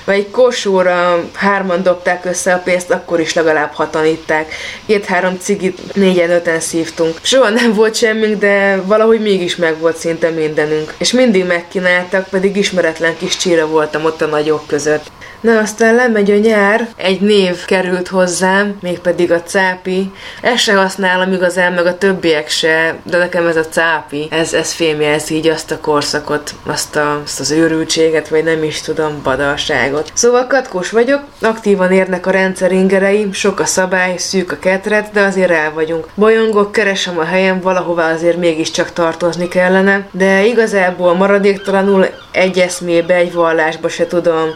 vagy 0.05 0.15
egy 0.15 0.29
kosóra 0.29 1.29
hárman 1.33 1.83
dobták 1.83 2.25
össze 2.25 2.53
a 2.53 2.57
pénzt, 2.57 2.91
akkor 2.91 3.19
is 3.19 3.33
legalább 3.33 3.71
hatan 3.73 4.05
itták. 4.05 4.53
Két-három 4.85 5.37
cigit 5.39 5.95
négyen-öten 5.95 6.59
szívtunk. 6.59 7.17
Soha 7.21 7.49
nem 7.49 7.73
volt 7.73 7.95
semmink, 7.95 8.39
de 8.39 8.81
valahogy 8.85 9.21
mégis 9.21 9.55
meg 9.55 9.79
volt 9.79 9.97
szinte 9.97 10.29
mindenünk. 10.29 10.93
És 10.97 11.11
mindig 11.11 11.45
megkínáltak, 11.45 12.27
pedig 12.29 12.55
ismeretlen 12.55 13.17
kis 13.17 13.37
csíra 13.37 13.67
voltam 13.67 14.05
ott 14.05 14.21
a 14.21 14.25
nagyok 14.25 14.67
között. 14.67 15.11
Na 15.41 15.57
aztán 15.57 15.95
lemegy 15.95 16.31
a 16.31 16.37
nyár, 16.37 16.87
egy 16.95 17.21
név 17.21 17.65
került 17.65 18.07
hozzám, 18.07 18.77
mégpedig 18.81 19.31
a 19.31 19.41
cápi. 19.41 20.11
Ezt 20.41 20.63
se 20.63 20.75
használom 20.75 21.33
igazán, 21.33 21.73
meg 21.73 21.85
a 21.85 21.97
többiek 21.97 22.49
se, 22.49 22.95
de 23.03 23.17
nekem 23.17 23.47
ez 23.47 23.55
a 23.55 23.65
cápi, 23.65 24.27
ez, 24.31 24.53
ez 24.53 24.71
fémjelzi 24.71 25.35
így 25.35 25.47
azt 25.47 25.71
a 25.71 25.79
korszakot, 25.79 26.53
azt, 26.65 26.95
a, 26.95 27.21
azt 27.23 27.39
az 27.39 27.51
őrültséget, 27.51 28.27
vagy 28.27 28.43
nem 28.43 28.63
is 28.63 28.81
tudom, 28.81 29.21
badalságot. 29.23 30.11
Szóval 30.13 30.47
katkós 30.47 30.89
vagyok, 30.89 31.21
aktívan 31.41 31.91
érnek 31.91 32.25
a 32.25 32.31
rendszer 32.31 32.71
ingereim, 32.71 33.33
sok 33.33 33.59
a 33.59 33.65
szabály, 33.65 34.17
szűk 34.17 34.51
a 34.51 34.59
ketret, 34.59 35.11
de 35.11 35.21
azért 35.21 35.51
el 35.51 35.73
vagyunk. 35.73 36.07
Bolyongok, 36.15 36.71
keresem 36.71 37.17
a 37.17 37.23
helyem, 37.23 37.61
valahová 37.61 38.13
azért 38.13 38.37
mégiscsak 38.37 38.93
tartozni 38.93 39.47
kellene, 39.47 40.07
de 40.11 40.45
igazából 40.45 41.13
maradéktalanul 41.13 42.05
egy 42.31 42.59
eszmébe, 42.59 43.15
egy 43.15 43.33
vallásba 43.33 43.89
se 43.89 44.07
tudom 44.07 44.49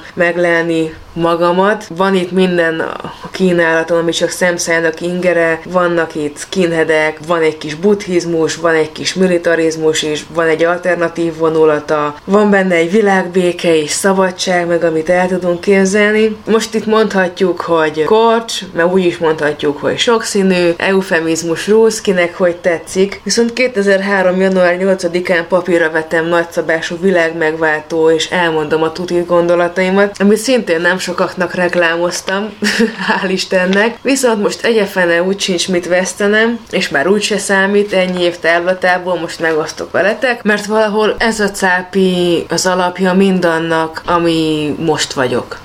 meglelni 0.75 1.03
magamat. 1.15 1.87
Van 1.95 2.15
itt 2.15 2.31
minden 2.31 2.79
a 2.79 3.29
kínálaton, 3.31 3.97
ami 3.97 4.11
csak 4.11 4.29
szemszájnak 4.29 5.01
ingere, 5.01 5.59
vannak 5.65 6.15
itt 6.15 6.37
skinheadek, 6.37 7.19
van 7.27 7.41
egy 7.41 7.57
kis 7.57 7.75
buddhizmus, 7.75 8.55
van 8.55 8.73
egy 8.73 8.91
kis 8.91 9.13
militarizmus 9.13 10.01
is, 10.01 10.25
van 10.33 10.47
egy 10.47 10.63
alternatív 10.63 11.37
vonulata, 11.37 12.15
van 12.25 12.49
benne 12.49 12.75
egy 12.75 12.91
világbéke 12.91 13.75
és 13.75 13.89
szabadság, 13.89 14.67
meg 14.67 14.83
amit 14.83 15.09
el 15.09 15.27
tudunk 15.27 15.61
képzelni. 15.61 16.35
Most 16.45 16.73
itt 16.73 16.85
mondhatjuk, 16.85 17.61
hogy 17.61 18.03
korcs, 18.03 18.61
mert 18.73 18.93
úgy 18.93 19.05
is 19.05 19.17
mondhatjuk, 19.17 19.77
hogy 19.77 19.97
sokszínű, 19.97 20.69
eufemizmus 20.77 21.67
rúsz, 21.67 22.01
kinek 22.01 22.37
hogy 22.37 22.55
tetszik. 22.55 23.21
Viszont 23.23 23.53
2003. 23.53 24.41
január 24.41 24.77
8-án 24.79 25.43
papírra 25.49 25.89
vettem 25.91 26.25
nagyszabású 26.25 26.97
világmegváltó, 27.01 28.09
és 28.09 28.29
elmondom 28.29 28.83
a 28.83 28.91
tutit 28.91 29.25
gondolataimat, 29.25 30.15
amit 30.19 30.37
szinte 30.37 30.64
szintén 30.65 30.87
nem 30.87 30.97
sokaknak 30.97 31.53
reklámoztam, 31.53 32.49
hál' 33.07 33.29
Istennek, 33.29 33.97
viszont 34.01 34.41
most 34.41 34.63
egyefene 34.63 35.23
úgy 35.23 35.39
sincs 35.39 35.69
mit 35.69 35.87
vesztenem, 35.87 36.59
és 36.71 36.89
már 36.89 37.07
úgy 37.07 37.21
se 37.21 37.37
számít, 37.37 37.93
ennyi 37.93 38.21
év 38.21 38.39
távlatából 38.39 39.19
most 39.19 39.39
megosztok 39.39 39.91
veletek, 39.91 40.43
mert 40.43 40.65
valahol 40.65 41.15
ez 41.17 41.39
a 41.39 41.51
cápi 41.51 42.45
az 42.49 42.65
alapja 42.65 43.13
mindannak, 43.13 44.01
ami 44.05 44.75
most 44.79 45.13
vagyok. 45.13 45.57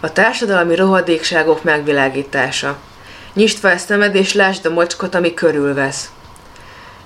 A 0.00 0.12
társadalmi 0.12 0.74
rohadékságok 0.74 1.62
megvilágítása. 1.62 2.76
Nyisd 3.34 3.58
fel 3.58 3.78
szemed 3.78 4.14
és 4.14 4.34
lásd 4.34 4.66
a 4.66 4.70
mocskot, 4.70 5.14
ami 5.14 5.34
körülvesz. 5.34 6.10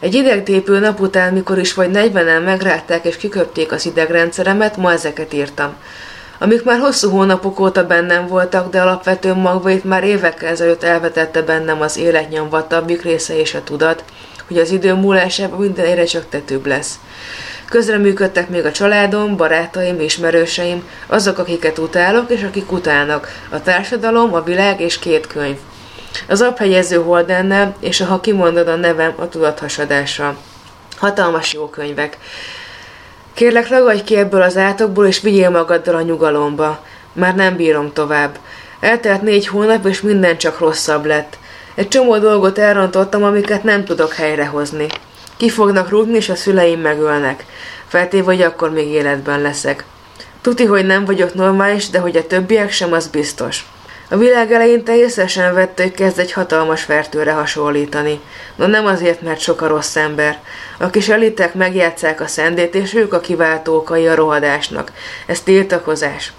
Egy 0.00 0.14
idegtépő 0.14 0.78
nap 0.78 1.00
után, 1.00 1.32
mikor 1.32 1.58
is 1.58 1.75
vagy 1.75 1.90
40-en 1.92 2.44
megrátták 2.44 3.04
és 3.04 3.16
kiköpték 3.16 3.73
az 3.73 3.87
idegrendszeremet, 3.87 4.76
ma 4.76 4.92
ezeket 4.92 5.32
írtam. 5.32 5.75
Amik 6.38 6.64
már 6.64 6.78
hosszú 6.78 7.11
hónapok 7.11 7.61
óta 7.61 7.87
bennem 7.87 8.26
voltak, 8.26 8.71
de 8.71 8.81
alapvető 8.81 9.35
magvait 9.35 9.85
már 9.85 10.05
évekkel 10.05 10.49
ezelőtt 10.49 10.83
elvetette 10.83 11.43
bennem 11.43 11.81
az 11.81 11.97
életnyomvatabbik 11.97 13.02
része 13.02 13.38
és 13.38 13.55
a 13.55 13.62
tudat, 13.64 14.05
hogy 14.47 14.59
az 14.59 14.71
idő 14.71 14.95
múlásában 14.95 15.59
minden 15.59 15.87
egyre 15.87 16.05
csak 16.05 16.28
tetőbb 16.28 16.66
lesz. 16.66 16.99
Közreműködtek 17.69 18.49
még 18.49 18.64
a 18.64 18.73
családom, 18.73 19.37
barátaim, 19.37 20.00
ismerőseim, 20.00 20.88
azok, 21.07 21.38
akiket 21.38 21.78
utálok 21.78 22.31
és 22.31 22.43
akik 22.43 22.73
utálnak, 22.73 23.28
a 23.50 23.62
társadalom, 23.62 24.35
a 24.35 24.43
világ 24.43 24.81
és 24.81 24.99
két 24.99 25.26
könyv. 25.26 25.57
Az 26.28 26.40
abhegyező 26.40 26.97
Holdennel 26.97 27.76
és 27.81 28.00
a 28.00 28.05
Ha 28.05 28.21
kimondod 28.21 28.69
a 28.69 28.76
nevem 28.76 29.12
a 29.16 29.28
tudathasadással. 29.28 30.37
Hatalmas 30.97 31.52
jó 31.52 31.69
könyvek. 31.69 32.19
Kérlek, 33.37 33.69
ragadj 33.69 34.02
ki 34.02 34.16
ebből 34.16 34.43
az 34.43 34.57
átokból, 34.57 35.07
és 35.07 35.21
vigyél 35.21 35.50
magaddal 35.50 35.95
a 35.95 36.02
nyugalomba. 36.02 36.85
Már 37.12 37.35
nem 37.35 37.57
bírom 37.57 37.93
tovább. 37.93 38.38
Eltelt 38.81 39.23
négy 39.23 39.47
hónap, 39.47 39.87
és 39.87 40.00
minden 40.00 40.38
csak 40.38 40.59
rosszabb 40.59 41.05
lett. 41.05 41.38
Egy 41.75 41.88
csomó 41.88 42.19
dolgot 42.19 42.59
elrontottam, 42.59 43.23
amiket 43.23 43.62
nem 43.62 43.85
tudok 43.85 44.12
helyrehozni. 44.12 44.87
Ki 45.37 45.49
fognak 45.49 45.88
rúgni, 45.88 46.16
és 46.16 46.28
a 46.28 46.35
szüleim 46.35 46.81
megölnek. 46.81 47.45
Feltéve, 47.87 48.25
hogy 48.25 48.43
akkor 48.43 48.71
még 48.71 48.88
életben 48.88 49.40
leszek. 49.40 49.85
Tuti, 50.40 50.64
hogy 50.64 50.87
nem 50.87 51.05
vagyok 51.05 51.35
normális, 51.35 51.90
de 51.90 51.99
hogy 51.99 52.16
a 52.16 52.26
többiek 52.26 52.71
sem, 52.71 52.93
az 52.93 53.07
biztos. 53.07 53.66
A 54.08 54.16
világ 54.16 54.52
eleinte 54.52 54.96
észesen 54.96 55.54
vette, 55.54 55.82
hogy 55.82 55.92
kezd 55.92 56.18
egy 56.18 56.32
hatalmas 56.32 56.82
fertőre 56.82 57.32
hasonlítani. 57.32 58.20
No 58.56 58.66
nem 58.66 58.86
azért, 58.86 59.20
mert 59.20 59.40
sok 59.40 59.60
a 59.60 59.66
rossz 59.66 59.96
ember. 59.96 60.38
A 60.78 60.90
kis 60.90 61.08
elitek 61.08 61.54
megjátszák 61.54 62.20
a 62.20 62.26
szendét, 62.26 62.75
és 62.75 62.94
ők 62.94 63.12
a 63.12 63.20
kiváltó 63.20 63.76
okai 63.76 64.06
a 64.06 64.14
rohadásnak. 64.14 64.92
Ez 65.26 65.40
tiltakozás. 65.40 66.32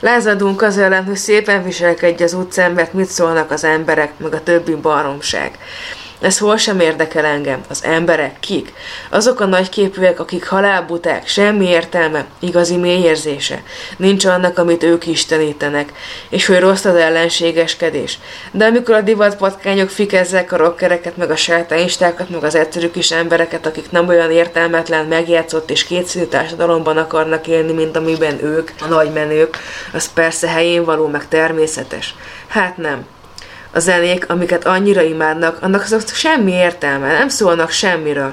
Lázadunk 0.00 0.62
az 0.62 0.78
ellen, 0.78 1.04
hogy 1.04 1.16
szépen 1.16 1.64
viselkedj 1.64 2.22
az 2.22 2.34
utcán, 2.34 2.72
mert 2.72 2.92
mit 2.92 3.08
szólnak 3.08 3.50
az 3.50 3.64
emberek, 3.64 4.12
meg 4.16 4.34
a 4.34 4.42
többi 4.42 4.74
baromság. 4.74 5.58
Ez 6.24 6.38
hol 6.38 6.56
sem 6.56 6.80
érdekel 6.80 7.24
engem. 7.24 7.60
Az 7.68 7.84
emberek 7.84 8.40
kik? 8.40 8.72
Azok 9.10 9.40
a 9.40 9.46
nagyképűek, 9.46 10.20
akik 10.20 10.46
halálbuták, 10.48 11.26
semmi 11.26 11.68
értelme, 11.68 12.24
igazi 12.38 12.76
mélyérzése. 12.76 13.62
Nincs 13.96 14.24
annak, 14.24 14.58
amit 14.58 14.82
ők 14.82 15.06
istenítenek, 15.06 15.92
és 16.28 16.46
hogy 16.46 16.58
rossz 16.58 16.84
az 16.84 16.94
ellenségeskedés. 16.94 18.18
De 18.50 18.64
amikor 18.64 18.94
a 18.94 19.00
divatpatkányok 19.00 19.90
fikezzek 19.90 20.52
a 20.52 20.56
rockereket, 20.56 21.16
meg 21.16 21.30
a 21.30 21.36
sátánistákat, 21.36 22.28
meg 22.30 22.44
az 22.44 22.54
egyszerű 22.54 22.90
kis 22.90 23.10
embereket, 23.10 23.66
akik 23.66 23.90
nem 23.90 24.08
olyan 24.08 24.30
értelmetlen, 24.30 25.06
megjátszott 25.06 25.70
és 25.70 25.84
kétszínű 25.84 26.24
társadalomban 26.24 26.96
akarnak 26.96 27.46
élni, 27.46 27.72
mint 27.72 27.96
amiben 27.96 28.44
ők, 28.44 28.70
a 28.80 28.86
nagymenők, 28.86 29.58
az 29.92 30.12
persze 30.12 30.48
helyén 30.48 30.84
való, 30.84 31.06
meg 31.06 31.28
természetes. 31.28 32.14
Hát 32.48 32.76
nem 32.76 33.06
a 33.74 33.78
zenék, 33.78 34.24
amiket 34.28 34.66
annyira 34.66 35.02
imádnak, 35.02 35.58
annak 35.62 35.82
azok 35.82 36.08
semmi 36.08 36.52
értelme, 36.52 37.12
nem 37.12 37.28
szólnak 37.28 37.70
semmiről. 37.70 38.32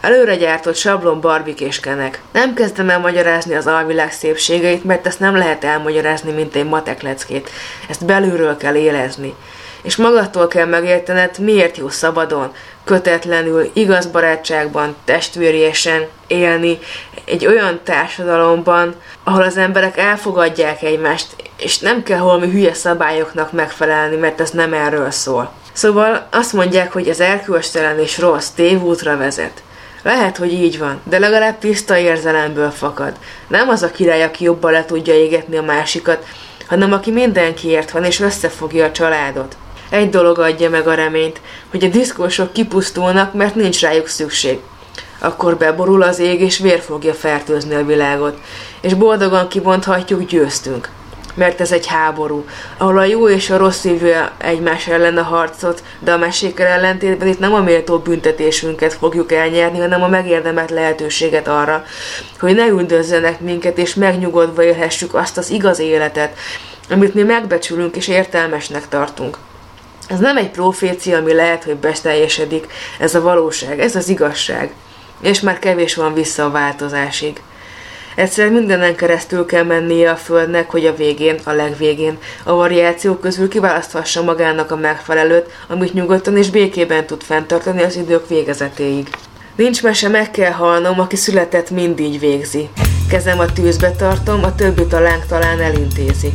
Előre 0.00 0.36
gyártott 0.36 0.74
sablon 0.74 1.20
barbikéskenek. 1.20 2.20
Nem 2.32 2.54
kezdem 2.54 2.90
el 2.90 2.98
magyarázni 2.98 3.54
az 3.54 3.66
alvilág 3.66 4.12
szépségeit, 4.12 4.84
mert 4.84 5.06
ezt 5.06 5.20
nem 5.20 5.36
lehet 5.36 5.64
elmagyarázni, 5.64 6.32
mint 6.32 6.56
egy 6.56 6.64
matek 6.64 7.02
leckét. 7.02 7.50
Ezt 7.88 8.04
belülről 8.04 8.56
kell 8.56 8.74
élezni. 8.74 9.34
És 9.82 9.96
magadtól 9.96 10.48
kell 10.48 10.66
megértened, 10.66 11.38
miért 11.38 11.76
jó 11.76 11.88
szabadon, 11.88 12.52
kötetlenül, 12.84 13.70
igaz 13.72 14.06
barátságban, 14.06 14.96
testvériesen 15.04 16.06
élni 16.26 16.78
egy 17.24 17.46
olyan 17.46 17.80
társadalomban, 17.84 18.94
ahol 19.24 19.42
az 19.42 19.56
emberek 19.56 19.96
elfogadják 19.98 20.82
egymást, 20.82 21.26
és 21.60 21.78
nem 21.78 22.02
kell 22.02 22.18
holmi 22.18 22.50
hülye 22.50 22.74
szabályoknak 22.74 23.52
megfelelni, 23.52 24.16
mert 24.16 24.40
ez 24.40 24.50
nem 24.50 24.72
erről 24.72 25.10
szól. 25.10 25.52
Szóval 25.72 26.26
azt 26.30 26.52
mondják, 26.52 26.92
hogy 26.92 27.08
az 27.08 27.20
erkölcstelen 27.20 27.98
és 27.98 28.18
rossz 28.18 28.48
tévútra 28.48 29.16
vezet. 29.16 29.62
Lehet, 30.02 30.36
hogy 30.36 30.52
így 30.52 30.78
van, 30.78 31.00
de 31.04 31.18
legalább 31.18 31.58
tiszta 31.58 31.98
érzelemből 31.98 32.70
fakad. 32.70 33.12
Nem 33.48 33.68
az 33.68 33.82
a 33.82 33.90
király, 33.90 34.22
aki 34.22 34.44
jobban 34.44 34.72
le 34.72 34.84
tudja 34.84 35.14
égetni 35.14 35.56
a 35.56 35.62
másikat, 35.62 36.26
hanem 36.66 36.92
aki 36.92 37.10
mindenkiért 37.10 37.90
van 37.90 38.04
és 38.04 38.20
összefogja 38.20 38.84
a 38.84 38.92
családot. 38.92 39.56
Egy 39.90 40.10
dolog 40.10 40.38
adja 40.38 40.70
meg 40.70 40.88
a 40.88 40.94
reményt, 40.94 41.40
hogy 41.70 41.84
a 41.84 41.88
diszkósok 41.88 42.52
kipusztulnak, 42.52 43.34
mert 43.34 43.54
nincs 43.54 43.80
rájuk 43.80 44.06
szükség. 44.06 44.58
Akkor 45.18 45.56
beborul 45.56 46.02
az 46.02 46.18
ég, 46.18 46.40
és 46.40 46.58
vér 46.58 46.80
fogja 46.80 47.14
fertőzni 47.14 47.74
a 47.74 47.84
világot, 47.84 48.38
és 48.80 48.94
boldogan 48.94 49.48
kibonthatjuk, 49.48 50.26
győztünk 50.26 50.88
mert 51.40 51.60
ez 51.60 51.72
egy 51.72 51.86
háború, 51.86 52.44
ahol 52.76 52.98
a 52.98 53.04
jó 53.04 53.28
és 53.28 53.50
a 53.50 53.56
rossz 53.56 53.78
szívű 53.78 54.10
egymás 54.38 54.86
ellen 54.86 55.16
a 55.16 55.22
harcot, 55.22 55.82
de 55.98 56.12
a 56.12 56.18
mesékkel 56.18 56.66
ellentétben 56.66 57.28
itt 57.28 57.38
nem 57.38 57.54
a 57.54 57.60
méltó 57.60 57.98
büntetésünket 57.98 58.94
fogjuk 58.94 59.32
elnyerni, 59.32 59.78
hanem 59.78 60.02
a 60.02 60.08
megérdemelt 60.08 60.70
lehetőséget 60.70 61.48
arra, 61.48 61.84
hogy 62.40 62.54
ne 62.54 62.66
üldözzenek 62.66 63.40
minket, 63.40 63.78
és 63.78 63.94
megnyugodva 63.94 64.62
élhessük 64.62 65.14
azt 65.14 65.38
az 65.38 65.50
igaz 65.50 65.78
életet, 65.78 66.38
amit 66.90 67.14
mi 67.14 67.22
megbecsülünk 67.22 67.96
és 67.96 68.08
értelmesnek 68.08 68.88
tartunk. 68.88 69.38
Ez 70.08 70.18
nem 70.18 70.36
egy 70.36 70.50
profécia, 70.50 71.18
ami 71.18 71.32
lehet, 71.32 71.64
hogy 71.64 71.76
besteljesedik, 71.76 72.66
ez 72.98 73.14
a 73.14 73.20
valóság, 73.20 73.80
ez 73.80 73.96
az 73.96 74.08
igazság. 74.08 74.72
És 75.20 75.40
már 75.40 75.58
kevés 75.58 75.94
van 75.94 76.14
vissza 76.14 76.44
a 76.44 76.50
változásig. 76.50 77.40
Egyszer 78.14 78.50
mindenen 78.50 78.96
keresztül 78.96 79.46
kell 79.46 79.64
mennie 79.64 80.10
a 80.10 80.16
Földnek, 80.16 80.70
hogy 80.70 80.86
a 80.86 80.94
végén, 80.94 81.38
a 81.44 81.52
legvégén, 81.52 82.18
a 82.44 82.52
variációk 82.52 83.20
közül 83.20 83.48
kiválaszthassa 83.48 84.22
magának 84.22 84.70
a 84.70 84.76
megfelelőt, 84.76 85.50
amit 85.68 85.94
nyugodtan 85.94 86.36
és 86.36 86.50
békében 86.50 87.06
tud 87.06 87.22
fenntartani 87.22 87.82
az 87.82 87.96
idők 87.96 88.28
végezetéig. 88.28 89.08
Nincs 89.56 89.82
mese, 89.82 90.08
meg 90.08 90.30
kell 90.30 90.52
halnom, 90.52 91.00
aki 91.00 91.16
született, 91.16 91.70
mind 91.70 92.00
így 92.00 92.20
végzi. 92.20 92.68
Kezem 93.08 93.38
a 93.38 93.52
tűzbe 93.52 93.90
tartom, 93.90 94.44
a 94.44 94.54
többi 94.54 94.86
talán 94.86 95.20
talán 95.28 95.60
elintézi. 95.60 96.32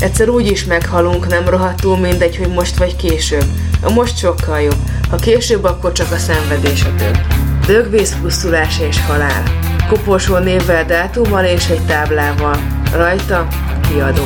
Egyszer 0.00 0.28
úgy 0.28 0.50
is 0.50 0.64
meghalunk, 0.64 1.28
nem 1.28 1.48
rohadtul 1.48 1.96
mindegy, 1.96 2.36
hogy 2.36 2.48
most 2.48 2.78
vagy 2.78 2.96
később. 2.96 3.44
A 3.82 3.90
most 3.90 4.18
sokkal 4.18 4.60
jobb. 4.60 4.78
Ha 5.10 5.16
később, 5.16 5.64
akkor 5.64 5.92
csak 5.92 6.12
a 6.12 6.16
szenvedés 6.16 6.84
a 6.84 6.94
több. 6.94 7.18
Dögvész, 7.66 8.16
pusztulás 8.22 8.80
és 8.80 8.96
halál 9.06 9.42
koporsó 9.88 10.36
névvel, 10.38 10.84
dátummal 10.84 11.44
és 11.44 11.68
egy 11.68 11.82
táblával. 11.86 12.56
Rajta 12.92 13.46
kiadó. 13.88 14.22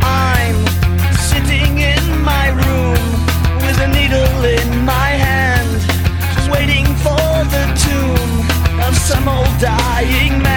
I'm 0.00 0.66
sitting 1.30 1.78
in 1.78 2.04
my 2.22 2.48
room 2.62 2.96
with 3.60 3.80
a 3.80 3.86
needle 3.86 4.44
in 4.44 4.84
my 4.84 5.10
hand 5.24 5.82
waiting 6.50 6.86
for 6.96 7.44
the 7.54 7.64
tomb 7.84 8.46
of 8.88 8.96
some 8.96 9.28
old 9.28 9.58
dying 9.58 10.42
man 10.42 10.47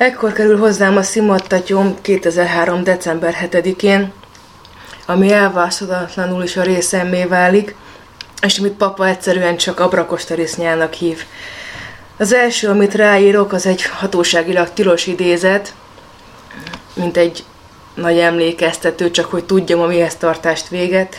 Ekkor 0.00 0.32
kerül 0.32 0.58
hozzám 0.58 0.96
a 0.96 1.02
szimattatyom 1.02 1.96
2003. 2.00 2.84
december 2.84 3.36
7-én, 3.50 4.12
ami 5.06 5.32
elvászhatatlanul 5.32 6.42
is 6.42 6.56
a 6.56 6.62
részemmé 6.62 7.24
válik, 7.24 7.74
és 8.42 8.58
amit 8.58 8.72
papa 8.72 9.06
egyszerűen 9.06 9.56
csak 9.56 9.80
abrakostarisznyának 9.80 10.92
hív. 10.92 11.24
Az 12.16 12.32
első, 12.32 12.68
amit 12.68 12.94
ráírok, 12.94 13.52
az 13.52 13.66
egy 13.66 13.82
hatóságilag 13.82 14.72
tilos 14.72 15.06
idézet, 15.06 15.74
mint 16.94 17.16
egy 17.16 17.44
nagy 17.94 18.18
emlékeztető, 18.18 19.10
csak 19.10 19.26
hogy 19.26 19.44
tudjam 19.44 19.80
a 19.80 19.86
mihez 19.86 20.16
tartást 20.16 20.68
véget, 20.68 21.16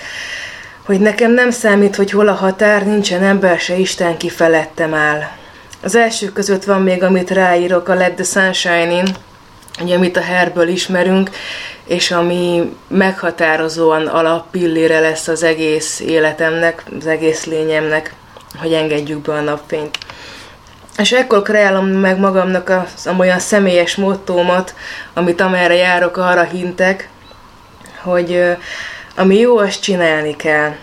hogy 0.86 1.00
nekem 1.00 1.32
nem 1.32 1.52
számít, 1.52 1.96
hogy 1.96 2.12
hol 2.12 2.28
a 2.28 2.34
határ, 2.34 2.86
nincsen 2.86 3.24
ember 3.24 3.60
se 3.60 3.78
Isten 3.78 4.18
ki 4.18 4.32
áll. 4.92 5.40
Az 5.84 5.96
első 5.96 6.32
között 6.32 6.64
van 6.64 6.82
még, 6.82 7.04
amit 7.04 7.30
ráírok, 7.30 7.88
a 7.88 7.94
Let 7.94 8.14
the 8.14 8.24
Sunshine 8.24 8.92
In, 8.92 9.16
ugye, 9.82 9.96
amit 9.96 10.18
a 10.18 10.22
herből 10.22 10.68
ismerünk, 10.68 11.30
és 11.86 12.12
ami 12.12 12.76
meghatározóan 12.88 14.08
alappillére 14.08 15.00
lesz 15.00 15.28
az 15.28 15.44
egész 15.44 16.00
életemnek, 16.00 16.84
az 17.00 17.08
egész 17.08 17.46
lényemnek, 17.46 18.14
hogy 18.60 18.74
engedjük 18.74 19.22
be 19.22 19.34
a 19.34 19.42
napfényt. 19.42 19.98
És 20.98 21.12
ekkor 21.12 21.42
kreálom 21.42 21.88
meg 21.88 22.20
magamnak 22.20 22.70
az 22.70 23.10
olyan 23.18 23.40
személyes 23.40 23.96
mottómat, 23.96 24.76
amit 25.14 25.42
amerre 25.42 25.76
járok, 25.76 26.18
arra 26.18 26.44
hintek, 26.44 27.10
hogy 28.02 28.56
ami 29.16 29.38
jó, 29.38 29.58
azt 29.58 29.82
csinálni 29.82 30.36
kell. 30.36 30.76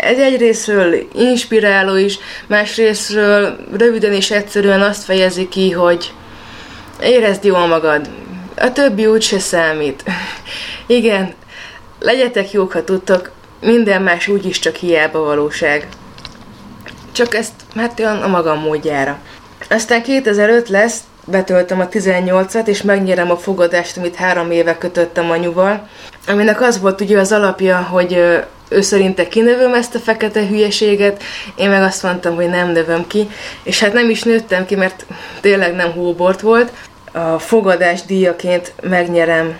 Ez 0.00 0.18
egyrésztről 0.18 0.94
inspiráló 1.14 1.96
is, 1.96 2.18
másrésztről 2.46 3.56
röviden 3.76 4.12
és 4.12 4.30
egyszerűen 4.30 4.82
azt 4.82 5.04
fejezi 5.04 5.48
ki, 5.48 5.70
hogy 5.70 6.12
érezd 7.00 7.44
jól 7.44 7.66
magad, 7.66 8.10
a 8.56 8.72
többi 8.72 9.06
úgyse 9.06 9.38
számít. 9.38 10.04
Igen, 10.86 11.34
legyetek 11.98 12.50
jók, 12.50 12.72
ha 12.72 12.84
tudtok, 12.84 13.30
minden 13.60 14.02
más 14.02 14.28
úgyis 14.28 14.58
csak 14.58 14.74
hiába 14.74 15.18
valóság. 15.18 15.88
Csak 17.12 17.34
ezt 17.34 17.52
hát 17.76 18.00
olyan 18.00 18.22
a 18.22 18.28
magam 18.28 18.60
módjára. 18.60 19.18
Aztán 19.70 20.02
2005 20.02 20.68
lesz, 20.68 20.98
betöltöm 21.26 21.80
a 21.80 21.88
18-at, 21.88 22.66
és 22.66 22.82
megnyerem 22.82 23.30
a 23.30 23.36
fogadást, 23.36 23.96
amit 23.96 24.14
három 24.14 24.50
éve 24.50 24.78
kötöttem 24.78 25.30
anyuval, 25.30 25.88
aminek 26.26 26.60
az 26.60 26.80
volt 26.80 27.00
ugye 27.00 27.18
az 27.18 27.32
alapja, 27.32 27.82
hogy 27.82 28.40
ő 28.70 28.80
szerinte 28.80 29.28
kinövöm 29.28 29.74
ezt 29.74 29.94
a 29.94 29.98
fekete 29.98 30.46
hülyeséget, 30.46 31.22
én 31.54 31.70
meg 31.70 31.82
azt 31.82 32.02
mondtam, 32.02 32.34
hogy 32.34 32.48
nem 32.48 32.70
növöm 32.70 33.06
ki, 33.06 33.28
és 33.62 33.80
hát 33.80 33.92
nem 33.92 34.10
is 34.10 34.22
nőttem 34.22 34.66
ki, 34.66 34.74
mert 34.74 35.06
tényleg 35.40 35.74
nem 35.74 35.92
hóbort 35.92 36.40
volt. 36.40 36.72
A 37.12 37.38
fogadás 37.38 38.02
díjaként 38.02 38.72
megnyerem 38.82 39.58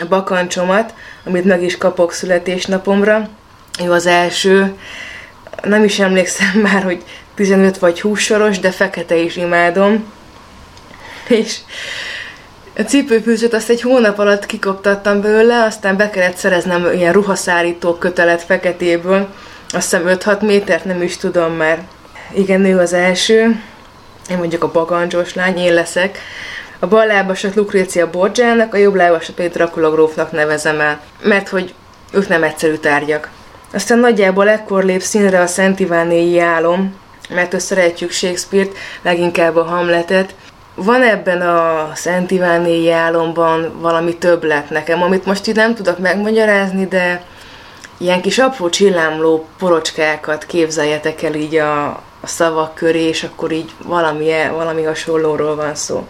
a 0.00 0.06
bakancsomat, 0.08 0.94
amit 1.24 1.44
meg 1.44 1.62
is 1.62 1.76
kapok 1.76 2.12
születésnapomra. 2.12 3.28
Jó 3.84 3.92
az 3.92 4.06
első, 4.06 4.74
nem 5.62 5.84
is 5.84 5.98
emlékszem 5.98 6.60
már, 6.72 6.82
hogy 6.82 7.02
15 7.34 7.78
vagy 7.78 8.00
20 8.00 8.20
soros, 8.20 8.58
de 8.58 8.70
fekete 8.70 9.16
is 9.16 9.36
imádom. 9.36 10.12
És 11.28 11.56
a 12.78 12.82
cipőfűzőt 12.82 13.54
azt 13.54 13.68
egy 13.68 13.80
hónap 13.80 14.18
alatt 14.18 14.46
kikoptattam 14.46 15.20
belőle, 15.20 15.62
aztán 15.62 15.96
be 15.96 16.10
kellett 16.10 16.36
szereznem 16.36 16.92
ilyen 16.94 17.12
ruhaszárító 17.12 17.94
kötelet 17.94 18.42
feketéből, 18.42 19.28
azt 19.68 19.90
hiszem 19.90 20.18
5-6 20.18 20.40
métert, 20.40 20.84
nem 20.84 21.02
is 21.02 21.16
tudom 21.16 21.52
már. 21.52 21.82
Igen, 22.34 22.64
ő 22.64 22.78
az 22.78 22.92
első, 22.92 23.62
én 24.30 24.36
mondjuk 24.36 24.62
a 24.62 24.70
bagancsos 24.70 25.34
lány, 25.34 25.58
én 25.58 25.74
leszek. 25.74 26.18
A 26.78 26.86
bal 26.86 27.06
lábasat 27.06 27.54
Lucrécia 27.54 28.10
Borgiának, 28.10 28.74
a 28.74 28.76
jobb 28.76 28.94
lábasat 28.94 29.34
pedig 29.34 29.52
Dracula 29.52 30.08
nevezem 30.30 30.80
el, 30.80 31.00
mert 31.22 31.48
hogy 31.48 31.74
ők 32.12 32.28
nem 32.28 32.42
egyszerű 32.42 32.74
tárgyak. 32.74 33.30
Aztán 33.72 33.98
nagyjából 33.98 34.48
ekkor 34.48 34.84
lép 34.84 35.02
színre 35.02 35.40
a 35.40 35.46
Szent 35.46 35.80
Ivánéi 35.80 36.38
álom, 36.38 36.96
mert 37.28 37.54
ő 37.54 37.58
szeretjük 37.58 38.10
Shakespeare-t, 38.10 38.76
leginkább 39.02 39.56
a 39.56 39.64
Hamletet. 39.64 40.34
Van 40.84 41.02
ebben 41.02 41.40
a 41.40 41.90
Szent 41.94 42.30
Ivánéi 42.30 42.90
álomban 42.90 43.80
valami 43.80 44.16
többlet 44.16 44.70
nekem, 44.70 45.02
amit 45.02 45.24
most 45.24 45.46
így 45.46 45.54
nem 45.54 45.74
tudok 45.74 45.98
megmagyarázni, 45.98 46.86
de 46.86 47.22
ilyen 47.96 48.20
kis 48.20 48.38
apró 48.38 48.68
csillámló 48.68 49.46
porocskákat 49.58 50.44
képzeljetek 50.46 51.22
el 51.22 51.34
így 51.34 51.56
a, 51.56 51.86
a 52.20 52.26
szavak 52.26 52.74
köré, 52.74 53.02
és 53.02 53.22
akkor 53.22 53.52
így 53.52 53.70
valami, 53.84 54.30
valami 54.50 54.82
hasonlóról 54.82 55.56
van 55.56 55.74
szó. 55.74 56.06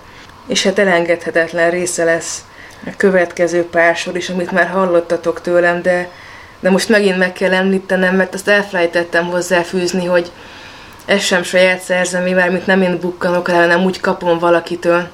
És 0.47 0.63
hát 0.63 0.79
elengedhetetlen 0.79 1.71
része 1.71 2.05
lesz 2.05 2.45
a 2.87 2.91
következő 2.97 3.65
pársor 3.65 4.17
is, 4.17 4.29
amit 4.29 4.51
már 4.51 4.69
hallottatok 4.69 5.41
tőlem, 5.41 5.83
de, 5.83 6.11
de 6.61 6.71
most 6.71 6.89
megint 6.89 7.19
meg 7.19 7.33
kell 7.33 7.53
említenem, 7.53 8.17
mert 8.17 8.35
azt 8.35 8.49
elfelejtettem 8.49 9.27
hozzáfűzni, 9.27 10.05
hogy 10.05 10.31
ez 11.09 11.23
sem 11.23 11.43
saját 11.43 11.89
mert 11.89 12.51
mint 12.51 12.67
nem 12.67 12.83
én 12.83 12.99
bukkanok 13.01 13.49
el, 13.49 13.61
hanem 13.61 13.85
úgy 13.85 14.01
kapom 14.01 14.39
valakitől, 14.39 15.09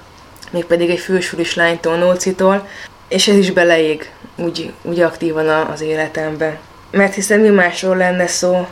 mégpedig 0.50 0.90
egy 0.90 0.98
fősulis 0.98 1.54
lánytól, 1.54 1.96
Nócitól, 1.96 2.68
és 3.08 3.28
ez 3.28 3.36
is 3.36 3.50
beleég 3.50 4.10
úgy, 4.36 4.72
úgy 4.82 5.00
aktívan 5.00 5.48
az 5.48 5.80
életembe. 5.80 6.58
Mert 6.90 7.14
hiszen 7.14 7.40
mi 7.40 7.48
másról 7.48 7.96
lenne 7.96 8.26
szó, 8.26 8.66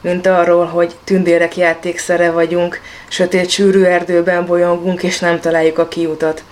mint 0.00 0.26
arról, 0.26 0.64
hogy 0.64 0.94
tündérek 1.04 1.56
játékszere 1.56 2.30
vagyunk, 2.30 2.80
sötét 3.08 3.50
sűrű 3.50 3.82
erdőben 3.82 4.46
bolyongunk, 4.46 5.02
és 5.02 5.18
nem 5.18 5.40
találjuk 5.40 5.78
a 5.78 5.88
kiutat. 5.88 6.44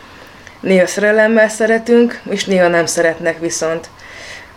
Néha 0.60 0.87
szerelemmel 0.87 1.48
szeretünk, 1.48 2.20
és 2.30 2.44
néha 2.44 2.68
nem 2.68 2.87
szeretnek 2.87 3.40
viszont. 3.40 3.88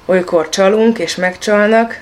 Olykor 0.06 0.50
csalunk 0.50 1.00
és 1.00 1.16
megcsalnak, 1.16 2.00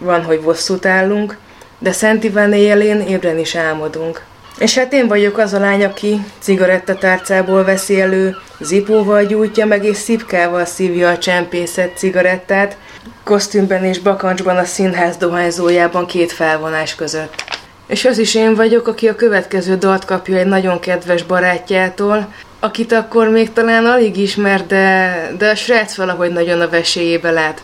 van, 0.00 0.24
hogy 0.24 0.40
bosszút 0.40 0.86
állunk, 0.86 1.42
de 1.84 1.92
Szent 1.92 2.24
Iván 2.24 2.52
éjjelén 2.52 3.00
ébren 3.00 3.38
is 3.38 3.54
álmodunk. 3.54 4.22
És 4.58 4.78
hát 4.78 4.92
én 4.92 5.08
vagyok 5.08 5.38
az 5.38 5.52
a 5.52 5.58
lány, 5.58 5.84
aki 5.84 6.20
cigarettatárcából 6.38 7.64
veszi 7.64 8.00
elő, 8.00 8.36
zipóval 8.60 9.24
gyújtja 9.24 9.66
meg 9.66 9.84
és 9.84 9.96
szipkával 9.96 10.64
szívja 10.64 11.08
a 11.08 11.18
csempészet 11.18 11.96
cigarettát, 11.96 12.76
kosztümben 13.24 13.84
és 13.84 13.98
bakancsban 13.98 14.56
a 14.56 14.64
színház 14.64 15.16
dohányzójában 15.16 16.06
két 16.06 16.32
felvonás 16.32 16.94
között. 16.94 17.44
És 17.86 18.04
az 18.04 18.18
is 18.18 18.34
én 18.34 18.54
vagyok, 18.54 18.88
aki 18.88 19.08
a 19.08 19.16
következő 19.16 19.76
dalt 19.76 20.04
kapja 20.04 20.36
egy 20.36 20.46
nagyon 20.46 20.80
kedves 20.80 21.22
barátjától, 21.22 22.32
akit 22.60 22.92
akkor 22.92 23.28
még 23.28 23.52
talán 23.52 23.86
alig 23.86 24.16
ismer, 24.16 24.66
de, 24.66 25.16
de 25.38 25.48
a 25.48 25.54
srác 25.54 25.96
valahogy 25.96 26.30
nagyon 26.30 26.60
a 26.60 26.68
vesélyébe 26.68 27.30
lát. 27.30 27.62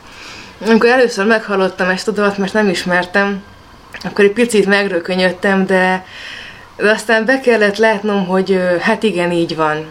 Amikor 0.67 0.89
először 0.89 1.27
meghallottam 1.27 1.89
ezt 1.89 2.09
a 2.09 2.13
dalt, 2.13 2.39
mert 2.39 2.53
nem 2.53 2.69
ismertem, 2.69 3.43
akkor 4.05 4.25
egy 4.25 4.33
picit 4.33 4.67
megrökönyödtem, 4.67 5.67
de, 5.67 6.05
de 6.77 6.91
aztán 6.91 7.25
be 7.25 7.41
kellett 7.41 7.77
látnom, 7.77 8.27
hogy 8.27 8.61
hát 8.81 9.03
igen, 9.03 9.33
így 9.33 9.57
van. 9.57 9.87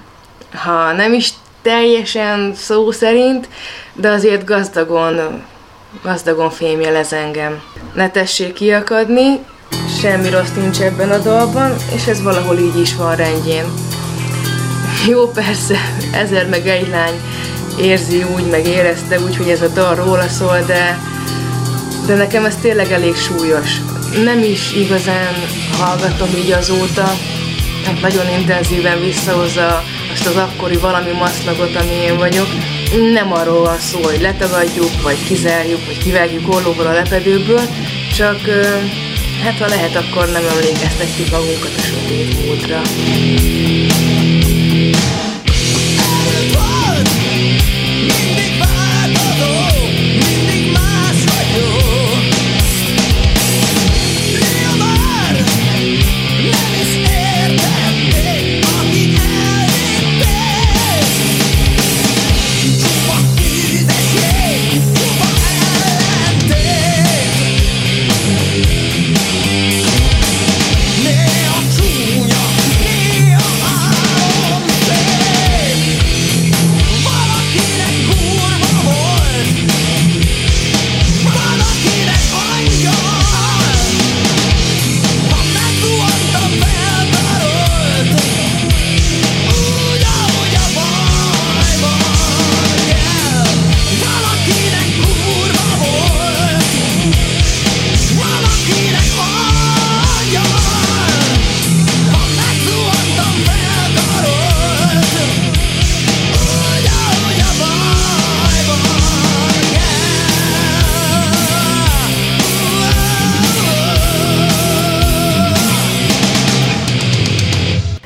Ha 0.54 0.92
nem 0.92 1.14
is 1.14 1.30
teljesen 1.62 2.54
szó 2.56 2.92
szerint, 2.92 3.48
de 3.94 4.10
azért 4.10 4.46
gazdagon, 4.46 5.44
gazdagon 6.04 6.50
fémjelez 6.50 7.14
engem. 7.14 7.62
Ne 7.94 8.10
tessék 8.10 8.54
kiakadni, 8.54 9.40
semmi 10.02 10.30
rossz 10.30 10.54
nincs 10.56 10.80
ebben 10.80 11.10
a 11.10 11.18
dalban, 11.18 11.76
és 11.96 12.08
ez 12.08 12.22
valahol 12.22 12.58
így 12.58 12.80
is 12.80 12.96
van 12.96 13.16
rendjén. 13.16 13.66
Jó, 15.10 15.28
persze, 15.28 15.78
ezer 16.14 16.48
meg 16.48 16.68
egy 16.68 16.88
lány 16.88 17.22
érzi 17.80 18.24
úgy, 18.36 18.50
meg 18.50 18.66
érezte 18.66 19.20
úgy, 19.20 19.38
hogy 19.38 19.50
ez 19.50 19.62
a 19.62 19.68
dal 19.68 19.96
róla 19.96 20.28
szól, 20.28 20.60
de, 20.68 20.98
de 22.10 22.16
nekem 22.16 22.46
ez 22.46 22.56
tényleg 22.62 22.92
elég 22.92 23.16
súlyos 23.16 23.70
nem 24.24 24.44
is 24.44 24.74
igazán 24.74 25.34
hallgatom 25.80 26.30
így 26.36 26.52
azóta, 26.52 27.04
hát 27.86 28.02
nagyon 28.02 28.30
intenzíven 28.40 29.00
visszahozza 29.00 29.84
azt 30.12 30.28
az 30.28 30.36
akkori 30.36 30.78
valami 30.78 31.12
maszlagot, 31.12 31.76
ami 31.76 31.94
én 31.94 32.18
vagyok. 32.18 32.48
Nem 33.14 33.34
arról 33.34 33.62
van 33.62 33.78
szó, 33.78 34.02
hogy 34.04 34.22
letagadjuk, 34.22 35.02
vagy 35.02 35.24
kizárjuk, 35.28 35.86
vagy 35.86 35.98
kivágjuk 35.98 36.56
ollóból 36.56 36.86
a 36.86 36.94
lepedőből, 36.94 37.62
csak 38.16 38.40
hát 39.44 39.58
ha 39.58 39.68
lehet, 39.68 39.96
akkor 39.96 40.26
nem 40.32 40.44
emlékeztetjük 40.56 41.32
magunkat 41.32 41.72
a 41.78 41.82
sötét 41.82 42.46
múltra. 42.46 42.82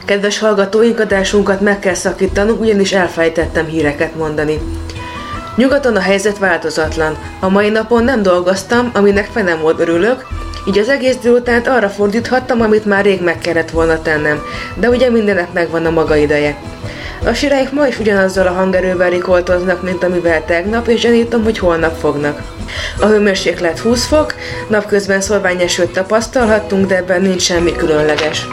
Kedves 0.05 0.39
hallgatóink, 0.39 0.99
adásunkat 0.99 1.61
meg 1.61 1.79
kell 1.79 1.93
szakítanunk, 1.93 2.61
ugyanis 2.61 2.91
elfejtettem 2.91 3.65
híreket 3.65 4.15
mondani. 4.15 4.59
Nyugaton 5.55 5.95
a 5.95 5.99
helyzet 5.99 6.37
változatlan. 6.37 7.17
A 7.39 7.49
mai 7.49 7.69
napon 7.69 8.03
nem 8.03 8.21
dolgoztam, 8.21 8.89
aminek 8.93 9.29
fenem 9.33 9.59
volt 9.59 9.79
örülök, 9.79 10.25
így 10.67 10.77
az 10.77 10.89
egész 10.89 11.15
délutánt 11.15 11.67
arra 11.67 11.89
fordíthattam, 11.89 12.61
amit 12.61 12.85
már 12.85 13.03
rég 13.03 13.21
meg 13.21 13.37
kellett 13.37 13.69
volna 13.69 14.01
tennem, 14.01 14.41
de 14.75 14.89
ugye 14.89 15.09
mindenek 15.09 15.53
megvan 15.53 15.85
a 15.85 15.89
maga 15.89 16.15
ideje. 16.15 16.57
A 17.25 17.33
sirályok 17.33 17.71
ma 17.71 17.87
is 17.87 17.99
ugyanazzal 17.99 18.47
a 18.47 18.51
hangerővel 18.51 19.09
rikoltoznak, 19.09 19.83
mint 19.83 20.03
amivel 20.03 20.45
tegnap, 20.45 20.87
és 20.87 21.01
gyanítom, 21.01 21.43
hogy 21.43 21.57
holnap 21.57 21.99
fognak. 21.99 22.41
A 22.99 23.05
hőmérséklet 23.05 23.79
20 23.79 24.05
fok, 24.05 24.35
napközben 24.67 25.21
szolványos 25.21 25.79
tapasztalhattunk, 25.93 26.87
de 26.87 26.95
ebben 26.95 27.21
nincs 27.21 27.41
semmi 27.41 27.75
különleges. 27.75 28.47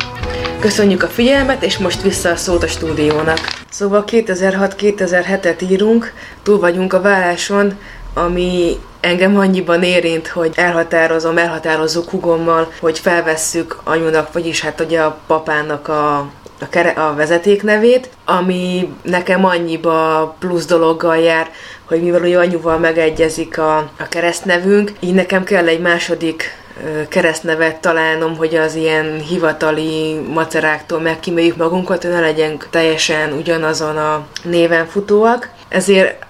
Köszönjük 0.60 1.02
a 1.02 1.06
figyelmet, 1.06 1.62
és 1.62 1.78
most 1.78 2.02
vissza 2.02 2.30
a 2.30 2.36
szót 2.36 2.62
a 2.62 2.66
stúdiónak. 2.66 3.38
Szóval 3.70 4.04
2006-2007-et 4.06 5.70
írunk, 5.70 6.12
túl 6.42 6.58
vagyunk 6.58 6.92
a 6.92 7.00
válláson, 7.00 7.78
ami 8.14 8.76
engem 9.00 9.36
annyiban 9.36 9.82
érint, 9.82 10.28
hogy 10.28 10.52
elhatározom, 10.54 11.38
elhatározzuk 11.38 12.10
hugommal, 12.10 12.72
hogy 12.80 12.98
felvesszük 12.98 13.80
anyunak, 13.84 14.32
vagyis 14.32 14.60
hát 14.60 14.80
ugye 14.80 15.00
a 15.00 15.18
papának 15.26 15.88
a 15.88 16.30
a, 16.62 16.68
kere, 16.68 16.90
a 16.90 17.14
vezetéknevét, 17.14 18.08
ami 18.24 18.94
nekem 19.02 19.44
annyiba 19.44 20.36
plusz 20.38 20.66
dologgal 20.66 21.16
jár, 21.16 21.50
hogy 21.84 22.02
mivel 22.02 22.22
ugye 22.22 22.38
anyuval 22.38 22.78
megegyezik 22.78 23.58
a, 23.58 23.76
a 23.76 24.08
keresztnevünk, 24.08 24.92
így 25.00 25.14
nekem 25.14 25.44
kell 25.44 25.68
egy 25.68 25.80
második 25.80 26.58
keresztnevet 27.08 27.80
találnom, 27.80 28.36
hogy 28.36 28.54
az 28.54 28.74
ilyen 28.74 29.20
hivatali 29.20 30.20
maceráktól 30.32 31.00
megkíméljük 31.00 31.56
magunkat, 31.56 32.02
hogy 32.02 32.12
ne 32.12 32.20
legyünk 32.20 32.68
teljesen 32.70 33.32
ugyanazon 33.32 33.96
a 33.96 34.26
néven 34.42 34.86
futóak. 34.86 35.48
Ezért 35.68 36.26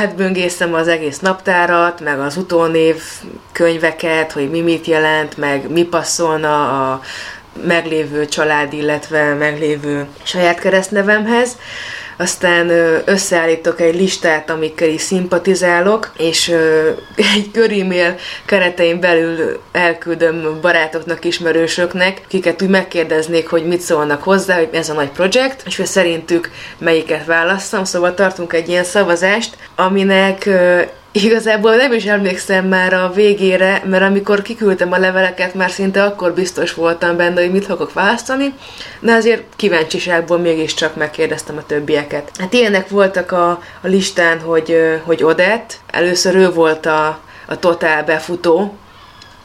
átböngésztem 0.00 0.74
az 0.74 0.88
egész 0.88 1.18
naptárat, 1.18 2.00
meg 2.00 2.20
az 2.20 2.36
utónév 2.36 3.02
könyveket, 3.52 4.32
hogy 4.32 4.50
mi 4.50 4.60
mit 4.60 4.86
jelent, 4.86 5.36
meg 5.36 5.70
mi 5.70 5.82
passzolna 5.82 6.90
a 6.90 7.00
meglévő 7.66 8.26
család, 8.26 8.72
illetve 8.72 9.34
meglévő 9.34 10.06
saját 10.22 10.58
keresztnevemhez 10.58 11.56
aztán 12.16 12.70
összeállítok 13.04 13.80
egy 13.80 13.94
listát, 13.94 14.50
amikkel 14.50 14.88
is 14.88 15.00
szimpatizálok, 15.00 16.12
és 16.16 16.48
egy 17.34 17.50
körimél 17.52 18.16
keretein 18.44 19.00
belül 19.00 19.60
elküldöm 19.72 20.58
barátoknak, 20.60 21.24
ismerősöknek, 21.24 22.20
kiket 22.28 22.62
úgy 22.62 22.68
megkérdeznék, 22.68 23.48
hogy 23.48 23.66
mit 23.66 23.80
szólnak 23.80 24.22
hozzá, 24.22 24.56
hogy 24.56 24.68
ez 24.72 24.88
a 24.88 24.94
nagy 24.94 25.10
projekt, 25.10 25.62
és 25.66 25.76
hogy 25.76 25.86
szerintük 25.86 26.50
melyiket 26.78 27.26
válasszam, 27.26 27.84
szóval 27.84 28.14
tartunk 28.14 28.52
egy 28.52 28.68
ilyen 28.68 28.84
szavazást, 28.84 29.56
aminek 29.76 30.48
Igazából 31.16 31.76
nem 31.76 31.92
is 31.92 32.04
emlékszem 32.04 32.66
már 32.66 32.92
a 32.92 33.10
végére, 33.14 33.82
mert 33.84 34.02
amikor 34.02 34.42
kiküldtem 34.42 34.92
a 34.92 34.98
leveleket, 34.98 35.54
már 35.54 35.70
szinte 35.70 36.04
akkor 36.04 36.32
biztos 36.32 36.74
voltam 36.74 37.16
benne, 37.16 37.40
hogy 37.40 37.50
mit 37.50 37.64
fogok 37.64 37.92
választani, 37.92 38.54
de 39.00 39.12
azért 39.12 39.42
kíváncsiságból 39.56 40.38
mégiscsak 40.38 40.96
megkérdeztem 40.96 41.56
a 41.56 41.66
többieket. 41.66 42.30
Hát 42.38 42.52
ilyenek 42.52 42.88
voltak 42.88 43.32
a, 43.32 43.50
a 43.80 43.86
listán, 43.86 44.40
hogy, 44.40 45.00
hogy 45.04 45.22
Odett, 45.24 45.78
először 45.90 46.34
ő 46.34 46.50
volt 46.50 46.86
a, 46.86 47.18
a 47.46 47.58
totál 47.58 48.04
befutó, 48.04 48.74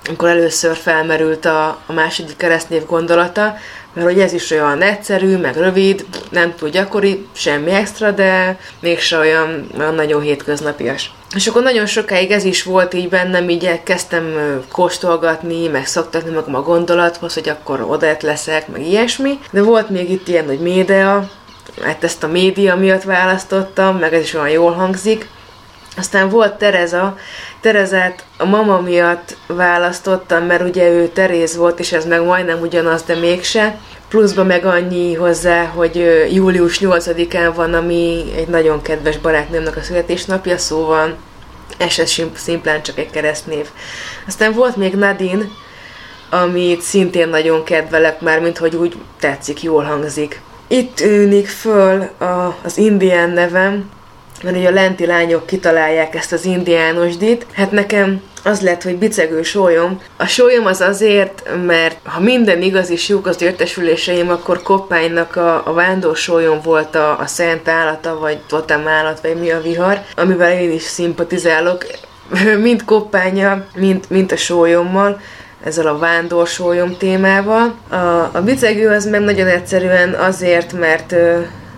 amikor 0.07 0.29
először 0.29 0.75
felmerült 0.75 1.45
a, 1.45 1.67
a 1.85 1.93
második 1.93 2.37
keresztnév 2.37 2.85
gondolata, 2.85 3.57
mert 3.93 4.07
hogy 4.07 4.19
ez 4.19 4.33
is 4.33 4.51
olyan 4.51 4.81
egyszerű, 4.81 5.37
meg 5.37 5.55
rövid, 5.55 6.05
nem 6.29 6.55
túl 6.55 6.69
gyakori, 6.69 7.27
semmi 7.31 7.71
extra, 7.71 8.11
de 8.11 8.59
mégse 8.79 9.17
olyan, 9.17 9.69
olyan 9.77 9.95
nagyon 9.95 10.21
hétköznapias. 10.21 11.11
És 11.35 11.47
akkor 11.47 11.63
nagyon 11.63 11.85
sokáig 11.85 12.31
ez 12.31 12.43
is 12.43 12.63
volt 12.63 12.93
így 12.93 13.09
bennem, 13.09 13.49
így 13.49 13.83
kezdtem 13.83 14.33
kóstolgatni, 14.71 15.67
meg 15.67 15.85
szoktatni 15.85 16.31
magam 16.31 16.55
a 16.55 16.61
gondolathoz, 16.61 17.33
hogy 17.33 17.49
akkor 17.49 17.81
odát 17.81 18.23
leszek, 18.23 18.67
meg 18.67 18.81
ilyesmi. 18.81 19.39
De 19.51 19.61
volt 19.61 19.89
még 19.89 20.11
itt 20.11 20.27
ilyen, 20.27 20.45
hogy 20.45 20.59
média, 20.59 21.29
hát 21.83 22.03
ezt 22.03 22.23
a 22.23 22.27
média 22.27 22.75
miatt 22.75 23.03
választottam, 23.03 23.97
meg 23.97 24.13
ez 24.13 24.21
is 24.21 24.33
olyan 24.33 24.49
jól 24.49 24.71
hangzik. 24.71 25.29
Aztán 25.99 26.29
volt 26.29 26.53
Tereza, 26.53 27.17
Terezát 27.61 28.25
a 28.37 28.45
mama 28.45 28.81
miatt 28.81 29.37
választottam, 29.47 30.43
mert 30.43 30.67
ugye 30.67 30.89
ő 30.89 31.07
Teréz 31.07 31.55
volt, 31.55 31.79
és 31.79 31.91
ez 31.91 32.05
meg 32.05 32.23
majdnem 32.23 32.61
ugyanaz, 32.61 33.01
de 33.01 33.15
mégse. 33.15 33.77
Pluszban 34.09 34.45
meg 34.45 34.65
annyi 34.65 35.13
hozzá, 35.13 35.63
hogy 35.65 36.27
július 36.33 36.79
8-án 36.81 37.51
van, 37.55 37.73
ami 37.73 38.23
egy 38.35 38.47
nagyon 38.47 38.81
kedves 38.81 39.17
barátnőmnek 39.17 39.75
a 39.77 39.81
születésnapja, 39.81 40.57
szóval 40.57 41.17
ez 41.77 42.01
szimplán 42.33 42.81
csak 42.81 42.97
egy 42.97 43.09
keresztnév. 43.09 43.67
Aztán 44.27 44.53
volt 44.53 44.75
még 44.75 44.95
Nadine, 44.95 45.45
amit 46.29 46.81
szintén 46.81 47.29
nagyon 47.29 47.63
kedvelek 47.63 48.21
már, 48.21 48.39
mint 48.39 48.57
hogy 48.57 48.75
úgy 48.75 48.95
tetszik, 49.19 49.63
jól 49.63 49.83
hangzik. 49.83 50.41
Itt 50.67 50.95
tűnik 50.95 51.47
föl 51.47 52.01
a, 52.17 52.57
az 52.63 52.77
indián 52.77 53.29
nevem, 53.29 53.89
mert 54.43 54.57
ugye 54.57 54.67
a 54.67 54.71
lenti 54.71 55.05
lányok 55.05 55.45
kitalálják 55.45 56.15
ezt 56.15 56.31
az 56.31 56.45
indiánosdit. 56.45 57.45
Hát 57.51 57.71
nekem 57.71 58.21
az 58.43 58.61
lett, 58.61 58.83
hogy 58.83 58.97
bicegő 58.97 59.43
sólyom. 59.43 60.01
A 60.17 60.25
sólyom 60.25 60.65
az 60.65 60.81
azért, 60.81 61.49
mert 61.65 61.97
ha 62.03 62.19
minden 62.19 62.61
igaz 62.61 62.89
és 62.89 63.07
jók 63.07 63.27
az 63.27 63.41
értesüléseim, 63.41 64.29
akkor 64.29 64.61
Koppánynak 64.61 65.35
a, 65.35 65.61
a 65.65 65.73
vándor 65.73 66.15
sólyom 66.15 66.59
volt 66.63 66.95
a, 66.95 67.19
a 67.19 67.25
szent 67.25 67.67
állata, 67.67 68.19
vagy 68.19 68.37
totem 68.47 68.87
állat, 68.87 69.21
vagy 69.21 69.35
mi 69.35 69.51
a 69.51 69.61
vihar, 69.61 70.01
amivel 70.15 70.51
én 70.51 70.71
is 70.71 70.81
szimpatizálok, 70.81 71.85
mind 72.61 72.83
Koppánya, 72.83 73.65
mind, 73.75 74.05
mind 74.09 74.31
a 74.31 74.37
sólyommal 74.37 75.19
ezzel 75.63 75.87
a 75.87 75.97
vándor 75.97 76.49
témával. 76.97 77.75
A, 77.89 77.95
a 78.33 78.41
bicegő 78.45 78.89
az 78.89 79.05
meg 79.05 79.21
nagyon 79.21 79.47
egyszerűen 79.47 80.13
azért, 80.13 80.73
mert 80.73 81.15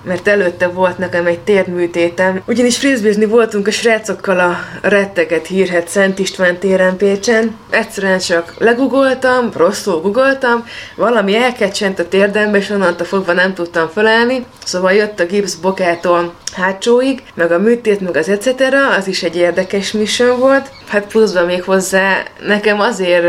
mert 0.03 0.27
előtte 0.27 0.67
volt 0.67 0.97
nekem 0.97 1.25
egy 1.25 1.39
térműtétem, 1.39 2.41
ugyanis 2.45 2.77
frisbeezni 2.77 3.25
voltunk 3.25 3.67
a 3.67 3.71
srácokkal 3.71 4.39
a 4.39 4.57
retteget 4.81 5.47
hírhet 5.47 5.87
Szent 5.87 6.19
István 6.19 6.57
téren 6.57 6.97
Pécsen. 6.97 7.55
Egyszerűen 7.69 8.19
csak 8.19 8.53
legugoltam, 8.57 9.51
rosszul 9.55 10.01
gugoltam, 10.01 10.65
valami 10.95 11.35
elkecsent 11.35 11.99
a 11.99 12.07
térdembe, 12.07 12.57
és 12.57 12.69
onnantól 12.69 13.05
fogva 13.05 13.33
nem 13.33 13.53
tudtam 13.53 13.89
felállni, 13.93 14.45
szóval 14.63 14.93
jött 14.93 15.19
a 15.19 15.25
gipsz 15.25 15.55
bokától 15.55 16.33
hátsóig, 16.53 17.23
meg 17.33 17.51
a 17.51 17.59
műtét, 17.59 17.99
meg 17.99 18.15
az 18.15 18.29
etc. 18.29 18.61
Az 18.97 19.07
is 19.07 19.23
egy 19.23 19.35
érdekes 19.35 19.91
mission 19.91 20.39
volt. 20.39 20.69
Hát 20.87 21.07
pluszban 21.07 21.45
még 21.45 21.63
hozzá 21.63 22.23
nekem 22.47 22.79
azért 22.79 23.25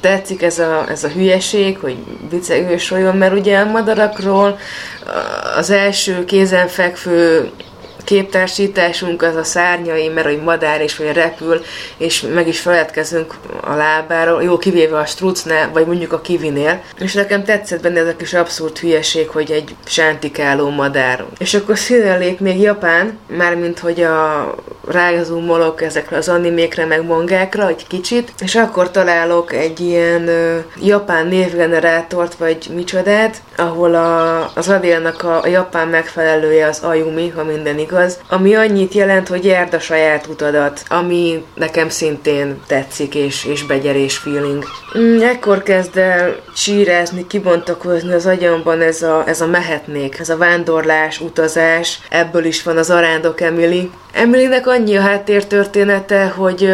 tetszik 0.00 0.42
ez 0.42 0.58
a, 0.58 0.84
ez 0.90 1.04
a 1.04 1.08
hülyeség, 1.08 1.78
hogy 1.78 1.96
olyan, 2.90 3.16
mert 3.16 3.38
ugye 3.38 3.58
a 3.58 3.70
madarakról 3.70 4.58
az 5.56 5.70
első 5.70 6.24
kézenfekvő 6.24 7.50
képtársításunk 8.10 9.22
az 9.22 9.36
a 9.36 9.44
szárnyai, 9.44 10.08
mert 10.08 10.26
hogy 10.26 10.42
madár 10.42 10.80
és 10.80 10.96
vagy 10.96 11.12
repül, 11.12 11.60
és 11.96 12.20
meg 12.34 12.48
is 12.48 12.60
feledkezünk 12.60 13.34
a 13.60 13.74
lábáról, 13.74 14.42
jó 14.42 14.58
kivéve 14.58 14.98
a 14.98 15.06
strucnál, 15.06 15.70
vagy 15.72 15.86
mondjuk 15.86 16.12
a 16.12 16.20
kivinél. 16.20 16.82
És 16.98 17.14
nekem 17.14 17.44
tetszett 17.44 17.82
benne 17.82 18.00
ez 18.00 18.06
a 18.06 18.16
kis 18.16 18.34
abszurd 18.34 18.78
hülyeség, 18.78 19.28
hogy 19.28 19.50
egy 19.50 19.74
sántikáló 19.84 20.68
madár. 20.68 21.24
És 21.38 21.54
akkor 21.54 21.78
színellék 21.78 22.40
még 22.40 22.60
Japán, 22.60 23.18
mármint 23.26 23.78
hogy 23.78 24.00
a 24.00 24.54
rágazumolok 24.86 25.82
ezekre 25.82 26.16
az 26.16 26.28
animékre, 26.28 26.84
meg 26.84 27.04
mongákra, 27.04 27.68
egy 27.68 27.86
kicsit, 27.86 28.32
és 28.38 28.54
akkor 28.54 28.90
találok 28.90 29.52
egy 29.52 29.80
ilyen 29.80 30.28
ö, 30.28 30.58
japán 30.82 31.26
névgenerátort, 31.26 32.34
vagy 32.34 32.70
micsodát, 32.74 33.36
ahol 33.56 33.94
a, 33.94 34.44
az 34.54 34.68
Adélnak 34.68 35.22
a, 35.22 35.42
a 35.42 35.46
japán 35.46 35.88
megfelelője 35.88 36.66
az 36.66 36.78
Ayumi, 36.82 37.28
ha 37.28 37.44
minden 37.44 37.78
igaz, 37.78 37.99
ami 38.28 38.54
annyit 38.54 38.92
jelent, 38.94 39.28
hogy 39.28 39.44
járd 39.44 39.74
a 39.74 39.80
saját 39.80 40.26
utadat, 40.26 40.82
ami 40.88 41.44
nekem 41.54 41.88
szintén 41.88 42.60
tetszik, 42.66 43.14
és, 43.14 43.44
és 43.44 43.66
begyerés 43.66 44.16
feeling. 44.16 44.64
Mm, 44.98 45.20
ekkor 45.20 45.62
kezd 45.62 45.96
el 45.96 46.36
sírázni, 46.54 47.26
kibontakozni 47.26 48.12
az 48.12 48.26
agyamban 48.26 48.80
ez 48.80 49.02
a, 49.02 49.24
ez 49.26 49.40
a 49.40 49.46
mehetnék, 49.46 50.18
ez 50.18 50.28
a 50.28 50.36
vándorlás, 50.36 51.20
utazás, 51.20 52.00
ebből 52.10 52.44
is 52.44 52.62
van 52.62 52.76
az 52.76 52.90
arándok 52.90 53.40
Emily. 53.40 53.90
Emilynek 54.12 54.66
annyi 54.66 54.96
a 54.96 55.00
háttértörténete, 55.00 56.26
hogy 56.26 56.72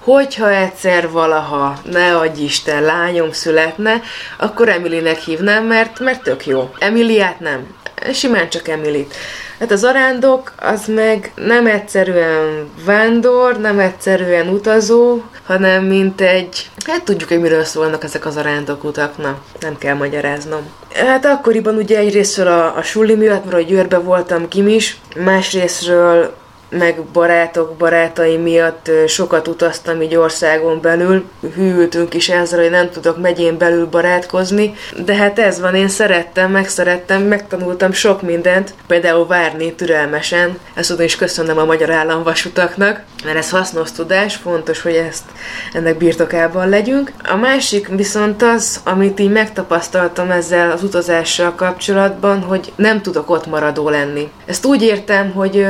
hogyha 0.00 0.50
egyszer 0.50 1.10
valaha, 1.10 1.78
ne 1.90 2.16
adj 2.16 2.42
Isten, 2.42 2.82
lányom 2.82 3.32
születne, 3.32 4.00
akkor 4.38 4.68
Emilynek 4.68 5.18
hívnám, 5.18 5.64
mert, 5.64 6.00
mert 6.00 6.22
tök 6.22 6.46
jó. 6.46 6.70
Emiliát 6.78 7.40
nem. 7.40 7.66
Simán 8.12 8.48
csak 8.48 8.68
Emilit. 8.68 9.14
Hát 9.62 9.70
az 9.70 9.84
arándok 9.84 10.52
az 10.56 10.86
meg 10.86 11.32
nem 11.34 11.66
egyszerűen 11.66 12.70
vándor, 12.84 13.58
nem 13.58 13.78
egyszerűen 13.78 14.48
utazó, 14.48 15.20
hanem 15.44 15.84
mint 15.84 16.20
egy, 16.20 16.70
hát 16.86 17.04
tudjuk, 17.04 17.28
hogy 17.28 17.40
miről 17.40 17.64
szólnak 17.64 18.04
ezek 18.04 18.26
az 18.26 18.36
arándokutak, 18.36 19.18
na, 19.18 19.38
nem 19.60 19.78
kell 19.78 19.94
magyaráznom. 19.94 20.60
Hát 20.94 21.24
akkoriban 21.24 21.76
ugye 21.76 21.98
egyrésztről 21.98 22.46
a, 22.46 22.76
a 22.76 22.82
suli 22.82 23.14
miatt, 23.14 23.44
mert 23.44 23.56
a 23.56 23.60
Győrbe 23.60 23.98
voltam 23.98 24.48
kim 24.48 24.68
is, 24.68 25.00
másrésztről 25.16 26.34
meg 26.78 27.00
barátok, 27.12 27.76
barátaim 27.76 28.42
miatt 28.42 28.90
sokat 29.06 29.48
utaztam 29.48 30.02
így 30.02 30.14
országon 30.14 30.80
belül, 30.80 31.24
hűltünk 31.54 32.14
is 32.14 32.28
ezzel, 32.28 32.60
hogy 32.60 32.70
nem 32.70 32.90
tudok 32.90 33.20
megyén 33.20 33.58
belül 33.58 33.86
barátkozni, 33.86 34.74
de 35.04 35.14
hát 35.14 35.38
ez 35.38 35.60
van, 35.60 35.74
én 35.74 35.88
szerettem, 35.88 36.50
megszerettem, 36.50 37.22
megtanultam 37.22 37.92
sok 37.92 38.22
mindent, 38.22 38.74
például 38.86 39.26
várni 39.26 39.72
türelmesen, 39.72 40.58
ezt 40.74 40.88
tudom 40.88 41.04
is 41.04 41.16
köszönöm 41.16 41.58
a 41.58 41.64
magyar 41.64 41.90
államvasutaknak, 41.90 43.00
mert 43.24 43.36
ez 43.36 43.50
hasznos 43.50 43.92
tudás, 43.92 44.36
fontos, 44.36 44.82
hogy 44.82 44.94
ezt 44.94 45.24
ennek 45.72 45.96
birtokában 45.96 46.68
legyünk. 46.68 47.12
A 47.24 47.36
másik 47.36 47.88
viszont 47.88 48.42
az, 48.42 48.80
amit 48.84 49.20
így 49.20 49.30
megtapasztaltam 49.30 50.30
ezzel 50.30 50.70
az 50.70 50.82
utazással 50.82 51.54
kapcsolatban, 51.54 52.42
hogy 52.42 52.72
nem 52.76 53.02
tudok 53.02 53.30
ott 53.30 53.46
maradó 53.46 53.88
lenni. 53.88 54.30
Ezt 54.46 54.64
úgy 54.64 54.82
értem, 54.82 55.32
hogy 55.32 55.66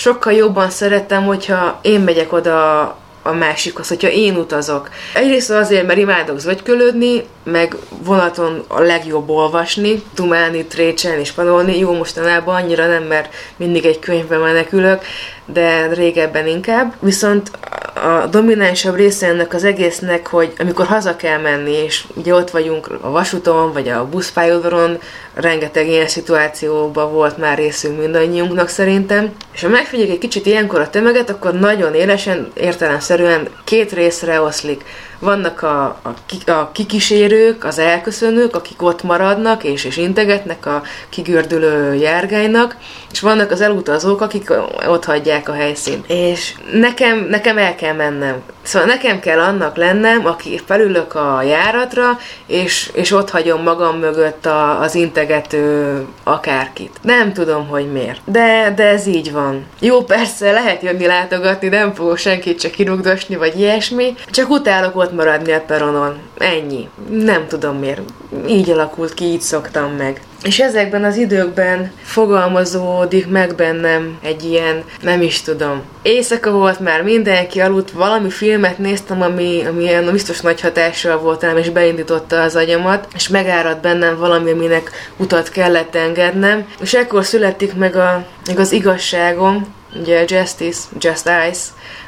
sokkal 0.00 0.32
jobban 0.32 0.70
szeretem, 0.70 1.24
hogyha 1.24 1.78
én 1.82 2.00
megyek 2.00 2.32
oda 2.32 2.80
a 3.22 3.32
másikhoz, 3.32 3.88
hogyha 3.88 4.08
én 4.08 4.36
utazok. 4.36 4.88
Egyrészt 5.14 5.50
azért, 5.50 5.86
mert 5.86 5.98
imádok 5.98 6.38
zögykölődni, 6.38 7.24
meg 7.50 7.76
vonaton 8.04 8.64
a 8.68 8.80
legjobb 8.80 9.28
olvasni, 9.28 10.02
dumálni, 10.14 10.64
trécselni 10.64 11.20
és 11.20 11.32
panolni. 11.32 11.78
Jó, 11.78 11.92
mostanában 11.92 12.54
annyira 12.54 12.86
nem, 12.86 13.02
mert 13.02 13.34
mindig 13.56 13.84
egy 13.84 13.98
könyvben 13.98 14.40
menekülök, 14.40 15.04
de 15.44 15.86
régebben 15.86 16.46
inkább. 16.46 16.94
Viszont 17.00 17.50
a 17.94 18.26
dominánsabb 18.26 18.96
része 18.96 19.26
ennek 19.26 19.54
az 19.54 19.64
egésznek, 19.64 20.26
hogy 20.26 20.52
amikor 20.58 20.86
haza 20.86 21.16
kell 21.16 21.38
menni, 21.38 21.72
és 21.72 22.04
ugye 22.14 22.34
ott 22.34 22.50
vagyunk 22.50 22.90
a 23.00 23.10
vasúton, 23.10 23.72
vagy 23.72 23.88
a 23.88 24.08
buszpályaudvaron, 24.08 24.98
rengeteg 25.34 25.88
ilyen 25.88 26.08
szituációban 26.08 27.12
volt 27.12 27.36
már 27.36 27.58
részünk 27.58 27.98
mindannyiunknak 27.98 28.68
szerintem, 28.68 29.32
és 29.52 29.62
ha 29.62 29.68
megfigyeljük 29.68 30.14
egy 30.14 30.20
kicsit 30.20 30.46
ilyenkor 30.46 30.80
a 30.80 30.90
tömeget, 30.90 31.30
akkor 31.30 31.54
nagyon 31.54 31.94
élesen, 31.94 32.50
értelemszerűen 32.54 33.48
két 33.64 33.92
részre 33.92 34.40
oszlik. 34.40 34.84
Vannak 35.20 35.62
a, 35.62 35.84
a, 36.02 36.50
a 36.50 36.70
kikísérők, 36.72 37.64
az 37.64 37.78
elköszönők, 37.78 38.56
akik 38.56 38.82
ott 38.82 39.02
maradnak 39.02 39.64
és, 39.64 39.84
és 39.84 39.96
integetnek 39.96 40.66
a 40.66 40.82
kigördülő 41.08 41.94
járgánynak, 41.94 42.76
és 43.10 43.20
vannak 43.20 43.50
az 43.50 43.60
elutazók, 43.60 44.20
akik 44.20 44.52
ott 44.88 45.04
hagyják 45.04 45.48
a 45.48 45.52
helyszínt. 45.52 46.10
És 46.10 46.54
nekem, 46.72 47.26
nekem 47.30 47.58
el 47.58 47.74
kell 47.74 47.94
mennem. 47.94 48.42
Szóval 48.62 48.88
nekem 48.88 49.20
kell 49.20 49.38
annak 49.38 49.76
lennem, 49.76 50.26
aki 50.26 50.60
felülök 50.66 51.14
a 51.14 51.42
járatra, 51.42 52.18
és, 52.46 52.90
és 52.94 53.12
ott 53.12 53.30
hagyom 53.30 53.62
magam 53.62 53.98
mögött 53.98 54.46
a, 54.46 54.80
az 54.80 54.94
integető 54.94 56.06
akárkit. 56.22 56.98
Nem 57.02 57.32
tudom, 57.32 57.68
hogy 57.68 57.92
miért. 57.92 58.20
De, 58.24 58.72
de 58.76 58.84
ez 58.84 59.06
így 59.06 59.32
van. 59.32 59.66
Jó, 59.80 60.02
persze, 60.02 60.52
lehet 60.52 60.82
jönni 60.82 61.06
látogatni, 61.06 61.68
nem 61.68 61.94
fogok 61.94 62.16
senkit 62.16 62.60
csak 62.60 62.70
kirugdosni, 62.70 63.36
vagy 63.36 63.58
ilyesmi. 63.58 64.14
Csak 64.30 64.50
utálok 64.50 64.96
ott 64.96 65.09
maradni 65.12 65.52
a 65.52 65.60
peronon. 65.60 66.18
Ennyi. 66.38 66.88
Nem 67.10 67.46
tudom 67.48 67.78
miért. 67.78 68.00
Így 68.48 68.70
alakult 68.70 69.14
ki, 69.14 69.24
így 69.24 69.40
szoktam 69.40 69.92
meg. 69.92 70.20
És 70.42 70.60
ezekben 70.60 71.04
az 71.04 71.16
időkben 71.16 71.92
fogalmazódik 72.02 73.28
meg 73.28 73.54
bennem 73.54 74.18
egy 74.22 74.44
ilyen, 74.44 74.84
nem 75.02 75.22
is 75.22 75.40
tudom. 75.42 75.82
Éjszaka 76.02 76.50
volt 76.50 76.80
már, 76.80 77.02
mindenki 77.02 77.60
aludt, 77.60 77.90
valami 77.90 78.30
filmet 78.30 78.78
néztem, 78.78 79.22
ami, 79.22 79.64
ami 79.68 79.82
ilyen 79.82 80.10
biztos 80.12 80.40
nagy 80.40 80.60
hatással 80.60 81.18
volt 81.18 81.42
rám, 81.42 81.56
és 81.56 81.70
beindította 81.70 82.42
az 82.42 82.56
agyamat, 82.56 83.08
és 83.14 83.28
megárad 83.28 83.78
bennem 83.78 84.16
valami, 84.18 84.50
aminek 84.50 84.90
utat 85.16 85.48
kellett 85.48 85.94
engednem, 85.94 86.66
és 86.80 86.94
ekkor 86.94 87.24
születik 87.24 87.74
meg, 87.74 87.96
a, 87.96 88.24
meg 88.46 88.58
az 88.58 88.72
igazságom, 88.72 89.78
ugye 89.94 90.24
Justice, 90.26 90.80
Just 90.98 91.30
Ice, 91.50 91.62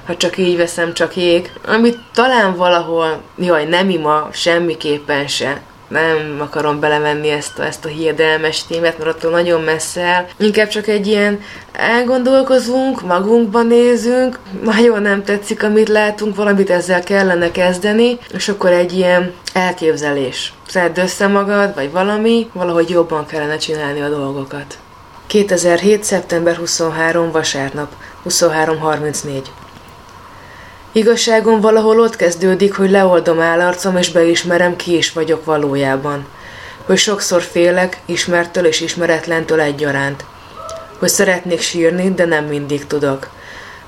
ha 0.07 0.17
csak 0.17 0.39
így 0.39 0.57
veszem, 0.57 0.95
csak 0.95 1.17
jég, 1.17 1.53
amit 1.67 1.99
talán 2.15 2.57
valahol, 2.57 3.21
jaj, 3.39 3.65
nem 3.65 3.91
ima, 3.91 4.29
semmiképpen 4.33 5.27
se, 5.27 5.61
nem 5.93 6.37
akarom 6.39 6.81
belevenni 6.81 7.29
ezt 7.29 7.59
a, 7.59 7.65
ezt 7.65 7.85
a 7.85 7.89
hiedelmes 7.89 8.67
témát, 8.67 8.99
mert 8.99 9.11
attól 9.11 9.31
nagyon 9.31 9.61
messze 9.61 10.01
el. 10.01 10.27
Inkább 10.37 10.69
csak 10.69 10.87
egy 10.87 11.07
ilyen 11.07 11.41
elgondolkozunk, 11.73 13.03
magunkban 13.03 13.67
nézünk, 13.67 14.39
nagyon 14.63 15.03
nem 15.03 15.25
tetszik, 15.25 15.63
amit 15.63 15.89
látunk, 15.89 16.37
valamit 16.37 16.71
ezzel 16.71 17.03
kellene 17.03 17.51
kezdeni, 17.51 18.19
és 18.35 18.49
akkor 18.49 18.71
egy 18.71 18.93
ilyen 18.93 19.33
elképzelés. 19.53 20.53
Szedd 20.69 20.99
össze 20.99 21.27
magad, 21.27 21.75
vagy 21.75 21.91
valami, 21.91 22.51
valahogy 22.53 22.91
jobban 22.91 23.27
kellene 23.27 23.57
csinálni 23.57 24.01
a 24.01 24.09
dolgokat. 24.09 24.79
2007. 25.33 26.05
szeptember 26.05 26.57
23. 26.57 27.31
vasárnap, 27.31 27.93
23.34 28.29 29.43
Igazságom 30.93 31.61
valahol 31.61 32.01
ott 32.01 32.17
kezdődik, 32.17 32.75
hogy 32.75 32.91
leoldom 32.91 33.41
állarcom, 33.41 33.97
és 33.97 34.11
beismerem, 34.11 34.77
ki 34.77 34.97
is 34.97 35.13
vagyok 35.13 35.45
valójában. 35.45 36.27
Hogy 36.87 36.97
sokszor 36.99 37.43
félek, 37.43 38.01
ismertől 38.05 38.65
és 38.65 38.81
ismeretlentől 38.81 39.61
egyaránt. 39.61 40.25
Hogy 40.99 41.09
szeretnék 41.09 41.61
sírni, 41.61 42.15
de 42.15 42.25
nem 42.25 42.45
mindig 42.45 42.87
tudok. 42.87 43.29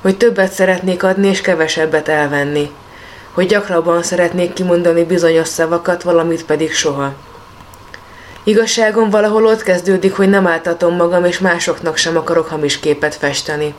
Hogy 0.00 0.16
többet 0.16 0.52
szeretnék 0.52 1.02
adni, 1.02 1.28
és 1.28 1.40
kevesebbet 1.40 2.08
elvenni. 2.08 2.70
Hogy 3.32 3.46
gyakrabban 3.46 4.02
szeretnék 4.02 4.52
kimondani 4.52 5.04
bizonyos 5.04 5.48
szavakat, 5.48 6.02
valamit 6.02 6.44
pedig 6.44 6.72
soha. 6.72 7.14
Igazságom 8.44 9.10
valahol 9.10 9.46
ott 9.46 9.62
kezdődik, 9.62 10.14
hogy 10.14 10.28
nem 10.28 10.46
áltatom 10.46 10.96
magam, 10.96 11.24
és 11.24 11.38
másoknak 11.38 11.96
sem 11.96 12.16
akarok 12.16 12.48
hamis 12.48 12.80
képet 12.80 13.14
festeni 13.14 13.74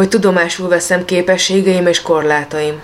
hogy 0.00 0.08
tudomásul 0.08 0.68
veszem 0.68 1.04
képességeim 1.04 1.86
és 1.86 2.02
korlátaim. 2.02 2.80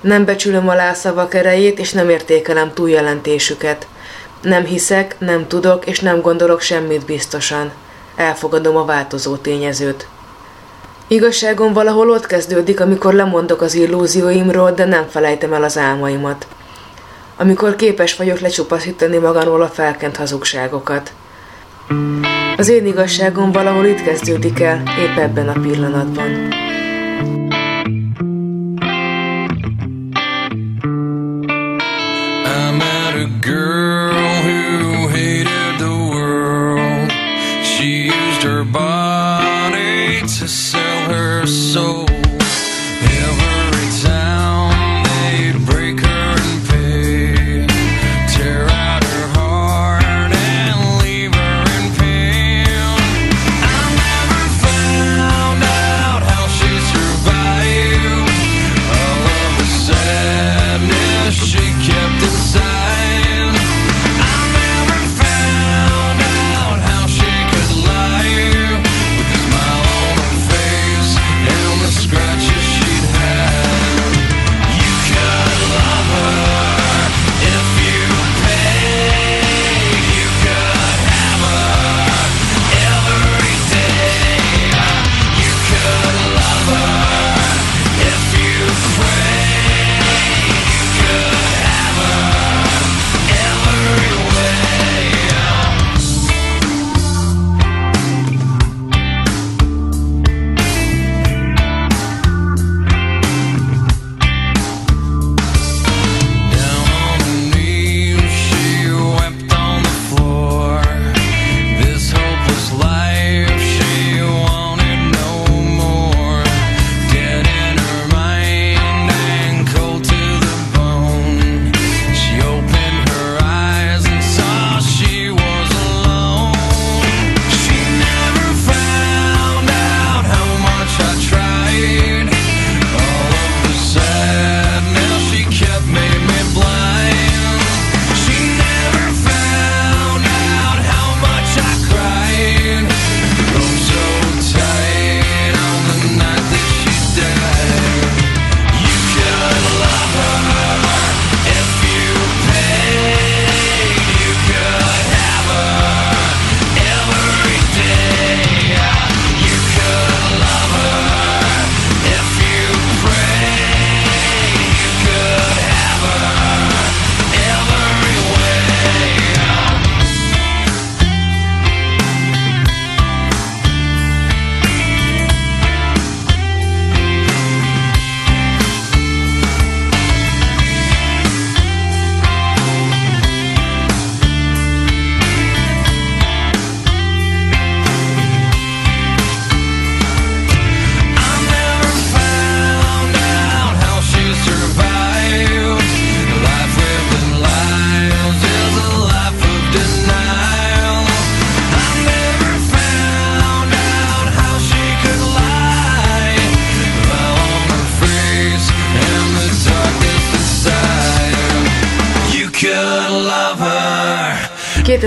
Nem 0.00 0.24
becsülöm 0.24 0.68
alá 0.68 0.90
a 0.90 0.94
szavak 0.94 1.34
erejét, 1.34 1.78
és 1.78 1.92
nem 1.92 2.08
értékelem 2.08 2.72
túljelentésüket. 2.72 3.86
Nem 4.42 4.64
hiszek, 4.64 5.16
nem 5.18 5.46
tudok, 5.46 5.86
és 5.86 6.00
nem 6.00 6.20
gondolok 6.20 6.60
semmit 6.60 7.04
biztosan. 7.04 7.72
Elfogadom 8.16 8.76
a 8.76 8.84
változó 8.84 9.36
tényezőt. 9.36 10.06
Igazságom 11.06 11.72
valahol 11.72 12.10
ott 12.10 12.26
kezdődik, 12.26 12.80
amikor 12.80 13.14
lemondok 13.14 13.60
az 13.60 13.74
illúzióimról, 13.74 14.70
de 14.70 14.84
nem 14.84 15.08
felejtem 15.08 15.52
el 15.52 15.62
az 15.62 15.78
álmaimat. 15.78 16.46
Amikor 17.40 17.76
képes 17.76 18.16
vagyok 18.16 18.38
lecsupaszítani 18.38 19.16
magamról 19.16 19.62
a 19.62 19.68
felkent 19.68 20.16
hazugságokat. 20.16 21.12
Az 22.56 22.68
én 22.68 22.86
igazságom 22.86 23.52
valahol 23.52 23.84
itt 23.84 24.02
kezdődik 24.02 24.60
el, 24.60 24.82
épp 24.98 25.16
ebben 25.16 25.48
a 25.48 25.60
pillanatban. 25.60 26.30
I 32.44 32.70
met 32.70 33.14
a 40.42 40.87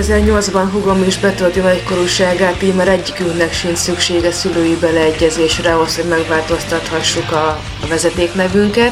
2008-ban 0.02 0.68
hugom 0.72 1.04
is 1.04 1.18
betölti 1.18 1.60
nagykorúságát, 1.60 2.62
így 2.62 2.74
már 2.74 2.88
egyikünknek 2.88 3.54
sincs 3.54 3.78
szüksége 3.78 4.32
szülői 4.32 4.78
beleegyezésre 4.80 5.74
ahhoz, 5.74 5.96
hogy 5.96 6.06
megváltoztathassuk 6.06 7.32
a, 7.32 7.48
a 7.84 7.88
vezetéknevünket. 7.88 8.92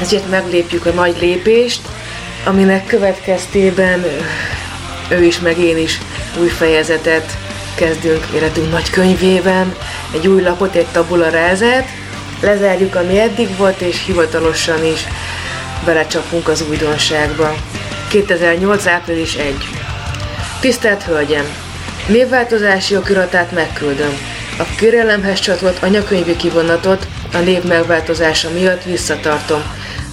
Ezért 0.00 0.30
meglépjük 0.30 0.86
a 0.86 0.90
nagy 0.90 1.16
lépést, 1.20 1.80
aminek 2.44 2.86
következtében 2.86 4.04
ő 5.08 5.24
is, 5.24 5.40
meg 5.40 5.58
én 5.58 5.78
is 5.78 5.98
új 6.40 6.48
fejezetet 6.48 7.36
kezdünk 7.74 8.26
életünk 8.34 8.70
nagy 8.70 8.90
könyvében, 8.90 9.74
egy 10.14 10.26
új 10.26 10.42
lapot, 10.42 10.74
egy 10.74 10.86
tabula 10.86 11.30
lezárjuk, 12.40 12.94
ami 12.94 13.18
eddig 13.18 13.56
volt, 13.56 13.80
és 13.80 14.04
hivatalosan 14.06 14.84
is 14.84 15.06
belecsapunk 15.84 16.48
az 16.48 16.64
újdonságba. 16.68 17.54
2008. 18.08 18.86
április 18.86 19.34
1. 19.34 19.81
Tisztelt 20.62 21.02
Hölgyem! 21.02 21.44
Névváltozási 22.08 22.96
okiratát 22.96 23.52
megküldöm. 23.52 24.12
A 24.58 24.64
kérelemhez 24.76 25.40
csatolt 25.40 25.82
anyakönyvi 25.82 26.36
kivonatot 26.36 27.06
a 27.32 27.38
név 27.38 27.62
megváltozása 27.62 28.50
miatt 28.50 28.82
visszatartom. 28.82 29.62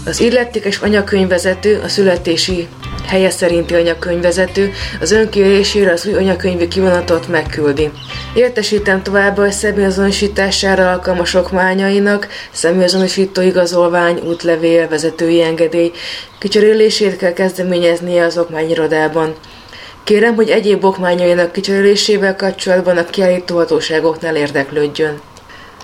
Az 0.05 0.19
illetékes 0.19 0.77
anyakönyvvezető 0.77 1.81
a 1.83 1.87
születési 1.87 2.67
helye 3.05 3.29
szerinti 3.29 3.73
anyakönyvvezető 3.73 4.71
az 5.01 5.11
önkérésére 5.11 5.91
az 5.91 6.05
új 6.05 6.13
anyakönyvi 6.13 6.67
kivonatot 6.67 7.27
megküldi. 7.27 7.91
Értesítem 8.33 9.03
továbbá, 9.03 9.41
hogy 9.41 9.51
személyazonosítására 9.51 10.91
alkalmas 10.91 11.33
okmányainak 11.33 12.27
személyazonosító 12.51 13.41
igazolvány, 13.41 14.19
útlevél, 14.23 14.87
vezetői 14.87 15.41
engedély 15.41 15.91
kicserélését 16.39 17.17
kell 17.17 17.33
kezdeményeznie 17.33 18.23
az 18.25 18.37
okmányirodában. 18.37 19.35
Kérem, 20.09 20.35
hogy 20.35 20.49
egyéb 20.49 20.83
okmányainak 20.83 21.51
kicserélésével 21.51 22.35
kapcsolatban 22.35 22.97
a 22.97 23.05
kiállítóhatóságoknál 23.05 24.35
érdeklődjön. 24.35 25.21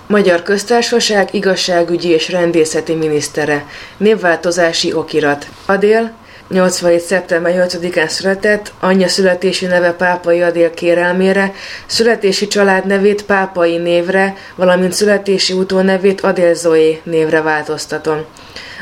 Magyar 0.06 0.42
Köztársaság 0.42 1.34
igazságügyi 1.34 2.08
és 2.08 2.30
rendészeti 2.30 2.94
minisztere. 2.94 3.66
Névváltozási 3.96 4.92
okirat. 4.92 5.46
Adél, 5.66 6.12
87. 6.48 7.00
szeptember 7.00 7.68
8-án 7.68 8.08
született, 8.08 8.72
anyja 8.80 9.08
születési 9.08 9.66
neve 9.66 9.92
Pápai 9.92 10.42
Adél 10.42 10.70
kérelmére, 10.70 11.52
születési 11.86 12.46
család 12.46 12.86
nevét 12.86 13.24
Pápai 13.24 13.76
névre, 13.76 14.34
valamint 14.54 14.92
születési 14.92 15.52
utónevét 15.52 16.20
Adél 16.20 16.54
Zoé 16.54 17.00
névre 17.04 17.42
változtatom. 17.42 18.24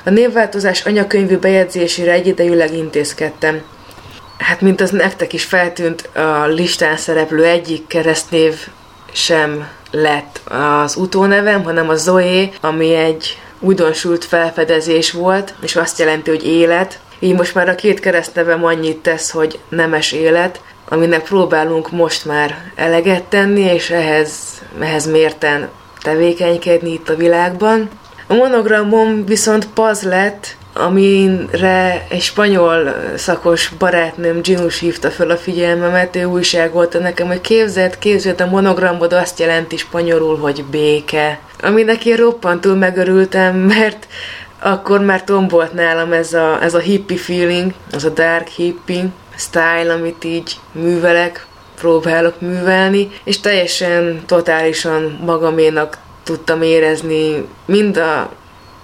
A 0.05 0.11
névváltozás 0.11 0.85
anyakönyvű 0.85 1.37
bejegyzésére 1.37 2.13
egyidejűleg 2.13 2.75
intézkedtem. 2.75 3.63
Hát, 4.39 4.61
mint 4.61 4.81
az 4.81 4.91
nektek 4.91 5.33
is 5.33 5.45
feltűnt, 5.45 6.17
a 6.17 6.47
listán 6.47 6.97
szereplő 6.97 7.45
egyik 7.45 7.87
keresztnév 7.87 8.67
sem 9.13 9.69
lett 9.91 10.41
az 10.83 10.97
utónevem, 10.97 11.63
hanem 11.63 11.89
a 11.89 11.95
Zoé, 11.95 12.51
ami 12.61 12.95
egy 12.95 13.39
újdonsült 13.61 14.25
felfedezés 14.25 15.13
volt, 15.13 15.55
és 15.63 15.77
azt 15.77 15.99
jelenti, 15.99 16.31
hogy 16.31 16.47
élet, 16.47 16.99
így 17.19 17.35
most 17.35 17.55
már 17.55 17.69
a 17.69 17.75
két 17.75 18.01
keresztnevem 18.01 18.65
annyit 18.65 18.97
tesz, 18.97 19.31
hogy 19.31 19.59
nemes 19.69 20.13
élet, 20.13 20.61
aminek 20.89 21.23
próbálunk 21.23 21.91
most 21.91 22.25
már 22.25 22.73
eleget 22.75 23.23
tenni, 23.23 23.61
és 23.61 23.91
ehhez, 23.91 24.33
ehhez 24.81 25.07
mérten 25.07 25.69
tevékenykedni 26.03 26.93
itt 26.93 27.09
a 27.09 27.17
világban. 27.17 27.89
A 28.27 28.35
monogramom 28.35 29.25
viszont 29.25 29.67
paz 29.67 30.03
lett, 30.03 30.57
amire 30.75 32.07
egy 32.09 32.21
spanyol 32.21 32.95
szakos 33.17 33.69
barátnőm 33.79 34.43
Ginus 34.43 34.79
hívta 34.79 35.11
fel 35.11 35.31
a 35.31 35.37
figyelmemet, 35.37 36.17
ő 36.17 36.25
újságolta 36.25 36.99
nekem, 36.99 37.27
hogy 37.27 37.41
képzeld, 37.41 37.99
képzeld, 37.99 38.41
a 38.41 38.47
monogramod 38.47 39.13
azt 39.13 39.39
jelenti 39.39 39.77
spanyolul, 39.77 40.39
hogy 40.39 40.65
béke. 40.65 41.39
Aminek 41.63 42.05
én 42.05 42.17
roppantul 42.17 42.75
megörültem, 42.75 43.57
mert 43.57 44.07
akkor 44.61 45.01
már 45.01 45.25
tombolt 45.25 45.73
nálam 45.73 46.13
ez 46.13 46.33
a, 46.33 46.63
ez 46.63 46.75
a 46.75 46.79
hippie 46.79 47.19
feeling, 47.19 47.73
az 47.93 48.05
a 48.05 48.11
dark 48.11 48.47
hippie 48.47 49.09
style, 49.37 49.93
amit 49.93 50.25
így 50.25 50.57
művelek, 50.73 51.47
próbálok 51.81 52.41
művelni, 52.41 53.11
és 53.25 53.41
teljesen, 53.41 54.23
totálisan 54.27 55.19
magaménak 55.25 55.99
tudtam 56.23 56.63
érezni 56.63 57.47
mind, 57.67 57.97
a, 57.97 58.33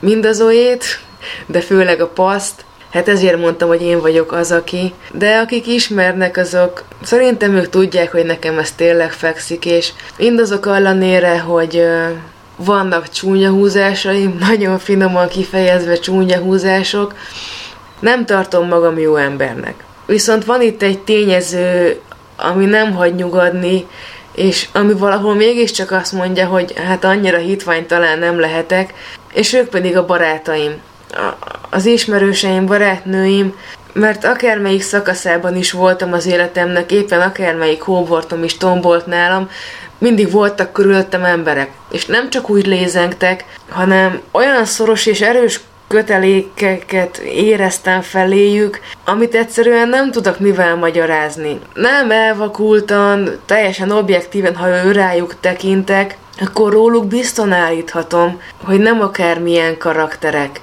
mind 0.01 0.25
az 0.25 0.41
olyét, 0.41 1.01
de 1.47 1.61
főleg 1.61 2.01
a 2.01 2.09
paszt, 2.09 2.65
Hát 2.93 3.09
ezért 3.09 3.39
mondtam, 3.39 3.69
hogy 3.69 3.83
én 3.83 4.01
vagyok 4.01 4.33
az, 4.33 4.53
aki. 4.53 4.95
De 5.13 5.39
akik 5.39 5.67
ismernek, 5.67 6.37
azok 6.37 6.85
szerintem 7.03 7.55
ők 7.55 7.69
tudják, 7.69 8.13
hogy 8.13 8.25
nekem 8.25 8.59
ez 8.59 8.73
tényleg 8.73 9.13
fekszik, 9.13 9.65
és 9.65 9.93
mindazok 10.19 10.67
ellenére, 10.67 11.39
hogy 11.39 11.87
vannak 12.57 13.09
csúnya 13.09 13.51
húzásaim, 13.51 14.37
nagyon 14.49 14.79
finoman 14.79 15.29
kifejezve 15.29 15.95
csúnya 15.95 16.39
húzások. 16.39 17.15
Nem 18.01 18.27
tartom 18.27 18.67
magam 18.67 18.99
jó 18.99 19.17
embernek. 19.17 19.75
Viszont 20.07 20.45
van 20.45 20.63
itt 20.63 20.83
egy 20.83 20.99
tényező, 20.99 22.01
ami 22.37 22.65
nem 22.65 22.93
hagy 22.93 23.15
nyugodni, 23.15 23.87
és 24.35 24.69
ami 24.73 24.93
valahol 24.93 25.35
mégiscsak 25.35 25.91
azt 25.91 26.13
mondja, 26.13 26.47
hogy 26.47 26.75
hát 26.87 27.05
annyira 27.05 27.39
hitvány 27.39 27.87
talán 27.87 28.19
nem 28.19 28.41
lehetek, 28.41 28.95
és 29.33 29.53
ők 29.53 29.69
pedig 29.69 29.97
a 29.97 30.07
barátaim, 30.07 30.81
az 31.71 31.87
ismerőseim, 31.87 32.67
barátnőim, 32.67 33.55
mert 33.93 34.25
akármelyik 34.25 34.83
szakaszában 34.83 35.57
is 35.57 35.73
voltam 35.73 36.13
az 36.13 36.27
életemnek, 36.27 36.93
éppen 36.93 37.21
akármelyik 37.21 37.83
hóbortom 37.83 38.45
is 38.45 38.57
tombolt 38.57 39.07
nálam, 39.07 39.49
mindig 39.99 40.31
voltak 40.31 40.73
körülöttem 40.73 41.25
emberek, 41.25 41.71
és 41.91 42.07
nem 42.07 42.31
csak 42.31 42.51
úgy 42.51 42.67
lézengtek, 42.67 43.45
hanem 43.69 44.21
olyan 44.33 44.65
szoros 44.65 45.07
és 45.07 45.21
erős 45.21 45.61
kötelékeket 45.89 47.17
éreztem 47.19 48.01
feléjük, 48.01 48.81
amit 49.05 49.35
egyszerűen 49.35 49.89
nem 49.89 50.11
tudok 50.11 50.39
mivel 50.39 50.77
magyarázni. 50.77 51.59
Nem 51.75 52.11
elvakultan, 52.11 53.41
teljesen 53.47 53.91
objektíven, 53.91 54.57
ha 54.57 54.85
ő 54.85 54.93
rájuk 54.93 55.41
tekintek, 55.41 56.17
akkor 56.41 56.73
róluk 56.73 57.07
bizton 57.07 57.53
állíthatom, 57.53 58.41
hogy 58.65 58.79
nem 58.79 59.01
akármilyen 59.01 59.79
karakterek, 59.79 60.61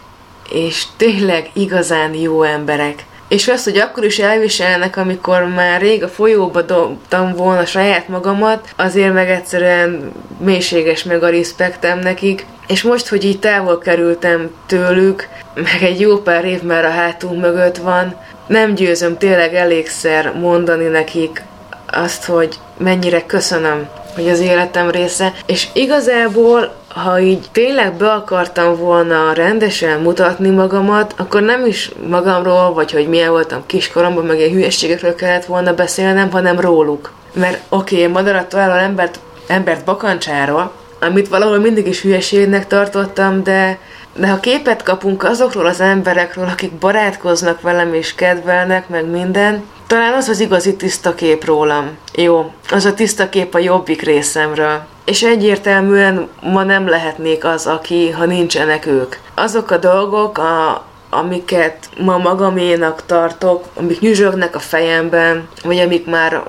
és 0.50 0.84
tényleg 0.98 1.50
igazán 1.54 2.14
jó 2.14 2.44
emberek. 2.44 3.06
És 3.28 3.48
azt, 3.48 3.64
hogy 3.64 3.78
akkor 3.78 4.04
is 4.06 4.20
elviselnek, 4.20 4.98
amikor 4.98 5.44
már 5.44 5.82
rég 5.82 6.04
a 6.04 6.08
folyóba 6.08 6.62
dobtam 6.62 7.34
volna 7.34 7.66
saját 7.66 8.08
magamat, 8.08 8.74
azért 8.76 9.14
meg 9.14 9.30
egyszerűen 9.30 10.12
mélységes 10.40 11.04
meg 11.04 11.24
a 11.24 11.30
respektem 11.30 12.00
nekik. 12.00 12.46
És 12.68 12.84
most, 12.84 13.08
hogy 13.08 13.26
így 13.26 13.40
távol 13.40 13.78
kerültem 13.78 14.50
tőlük, 14.66 15.28
meg 15.54 15.82
egy 15.82 16.00
jó 16.00 16.18
pár 16.18 16.46
év 16.46 16.62
már 16.62 16.86
a 16.86 16.90
hátunk 16.90 17.42
mögött 17.42 17.78
van, 17.78 18.16
nem 18.48 18.74
győzöm 18.74 19.18
tényleg 19.18 19.56
elégszer 19.56 20.34
mondani 20.34 20.86
nekik 20.86 21.44
azt, 21.92 22.26
hogy 22.26 22.60
mennyire 22.78 23.26
köszönöm, 23.26 23.88
hogy 24.16 24.30
az 24.30 24.40
életem 24.40 24.90
része, 24.90 25.34
és 25.46 25.68
igazából 25.74 26.76
ha 26.98 27.20
így 27.20 27.48
tényleg 27.52 27.94
be 27.94 28.12
akartam 28.12 28.76
volna 28.76 29.34
rendesen 29.34 30.00
mutatni 30.00 30.50
magamat, 30.50 31.14
akkor 31.18 31.42
nem 31.42 31.66
is 31.66 31.92
magamról, 32.08 32.74
vagy 32.74 32.92
hogy 32.92 33.08
milyen 33.08 33.30
voltam 33.30 33.64
kiskoromban, 33.66 34.26
meg 34.26 34.42
egy 34.42 34.52
hülyeségekről 34.52 35.16
kellett 35.16 35.46
volna 35.46 35.74
beszélnem, 35.74 36.32
hanem 36.32 36.60
róluk. 36.60 37.12
Mert 37.34 37.62
oké, 37.70 37.96
okay, 37.96 38.08
madarat 38.08 38.50
találom 38.50 38.78
embert, 38.78 39.20
embert 39.48 39.86
bakancsáról, 39.86 40.72
amit 41.00 41.28
valahol 41.28 41.58
mindig 41.58 41.88
is 41.88 42.02
hülyeségnek 42.02 42.68
tartottam, 42.68 43.44
de, 43.44 43.80
de 44.16 44.28
ha 44.28 44.40
képet 44.40 44.84
kapunk 44.84 45.24
azokról 45.24 45.66
az 45.66 45.82
emberekről, 45.82 46.48
akik 46.48 46.72
barátkoznak 46.72 47.62
velem 47.62 47.94
és 47.94 48.16
kedvelnek, 48.16 48.90
meg 48.90 49.10
minden, 49.10 49.64
talán 49.88 50.14
az 50.14 50.28
az 50.28 50.40
igazi 50.40 50.76
tiszta 50.76 51.16
kép 51.16 51.46
rólam. 51.46 51.98
Jó, 52.14 52.52
az 52.70 52.86
a 52.86 52.94
tiszta 52.94 53.30
kép 53.30 53.54
a 53.54 53.60
jobbik 53.60 54.02
részemről 54.02 54.82
és 55.08 55.24
egyértelműen 55.24 56.30
ma 56.42 56.64
nem 56.64 56.88
lehetnék 56.88 57.46
az, 57.46 57.66
aki, 57.66 58.10
ha 58.10 58.26
nincsenek 58.26 58.86
ők. 58.86 59.16
Azok 59.34 59.72
a 59.72 59.78
dolgok, 59.78 60.38
a, 60.38 60.86
amiket 61.10 61.90
ma 61.98 62.18
magaménak 62.18 63.06
tartok, 63.06 63.66
amik 63.74 64.00
nyüzsögnek 64.00 64.56
a 64.56 64.60
fejemben, 64.60 65.48
vagy 65.64 65.78
amik 65.78 66.06
már 66.06 66.44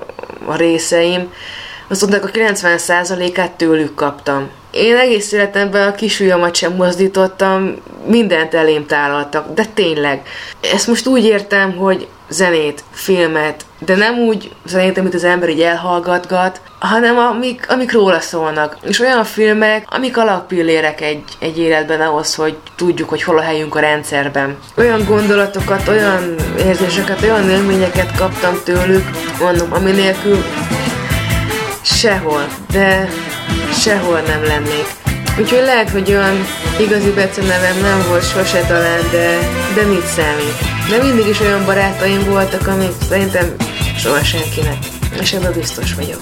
a 0.45 0.55
részeim, 0.55 1.33
azoknak 1.89 2.23
a 2.23 2.27
90%-át 2.27 3.51
tőlük 3.51 3.95
kaptam. 3.95 4.49
Én 4.71 4.95
egész 4.95 5.31
életemben 5.31 5.87
a 5.87 5.95
kisujjamat 5.95 6.55
sem 6.55 6.73
mozdítottam, 6.73 7.75
mindent 8.05 8.53
elém 8.53 8.85
tálaltak, 8.85 9.53
de 9.53 9.65
tényleg. 9.73 10.21
Ezt 10.73 10.87
most 10.87 11.07
úgy 11.07 11.23
értem, 11.23 11.75
hogy 11.77 12.07
zenét, 12.29 12.83
filmet, 12.91 13.65
de 13.79 13.95
nem 13.95 14.17
úgy 14.17 14.51
zenét, 14.65 14.97
amit 14.97 15.13
az 15.13 15.23
ember 15.23 15.49
így 15.49 15.61
elhallgatgat, 15.61 16.61
hanem 16.79 17.17
amik, 17.17 17.65
amik 17.69 17.91
róla 17.91 18.19
szólnak. 18.19 18.77
És 18.83 18.99
olyan 18.99 19.23
filmek, 19.23 19.85
amik 19.89 20.17
alappillérek 20.17 21.01
egy, 21.01 21.23
egy 21.39 21.59
életben 21.59 22.01
ahhoz, 22.01 22.35
hogy 22.35 22.57
tudjuk, 22.75 23.09
hogy 23.09 23.23
hol 23.23 23.37
a 23.37 23.41
helyünk 23.41 23.75
a 23.75 23.79
rendszerben. 23.79 24.57
Olyan 24.77 25.05
gondolatokat, 25.05 25.87
olyan 25.87 26.35
érzéseket, 26.57 27.21
olyan 27.21 27.49
élményeket 27.49 28.17
kaptam 28.17 28.59
tőlük, 28.63 29.09
mondom, 29.39 29.73
ami 29.73 29.91
sehol, 31.99 32.47
de 32.71 33.09
sehol 33.79 34.19
nem 34.19 34.43
lennék. 34.43 34.87
Úgyhogy 35.39 35.61
lehet, 35.65 35.89
hogy 35.89 36.09
olyan 36.09 36.45
igazi 36.79 37.11
becenevem 37.11 37.81
nem 37.81 38.03
volt 38.07 38.29
sose 38.29 38.61
talán, 38.61 39.01
de, 39.11 39.37
de 39.75 39.85
mit 39.85 40.05
számít. 40.05 40.57
De 40.89 41.03
mindig 41.03 41.27
is 41.27 41.39
olyan 41.39 41.65
barátaim 41.65 42.23
voltak, 42.23 42.67
amik 42.67 42.91
szerintem 43.09 43.55
soha 43.97 44.23
senkinek. 44.23 44.77
És 45.21 45.33
ebben 45.33 45.53
biztos 45.53 45.93
vagyok. 45.93 46.19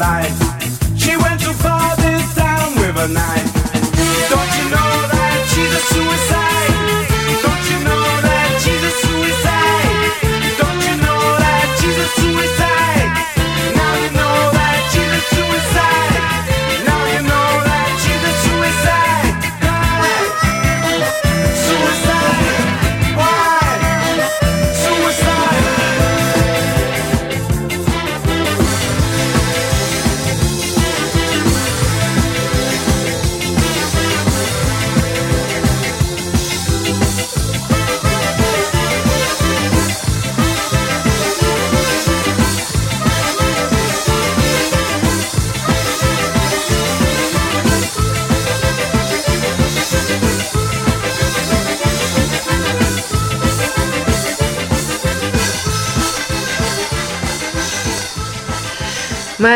Life. 0.00 0.49
overnight. 3.00 3.49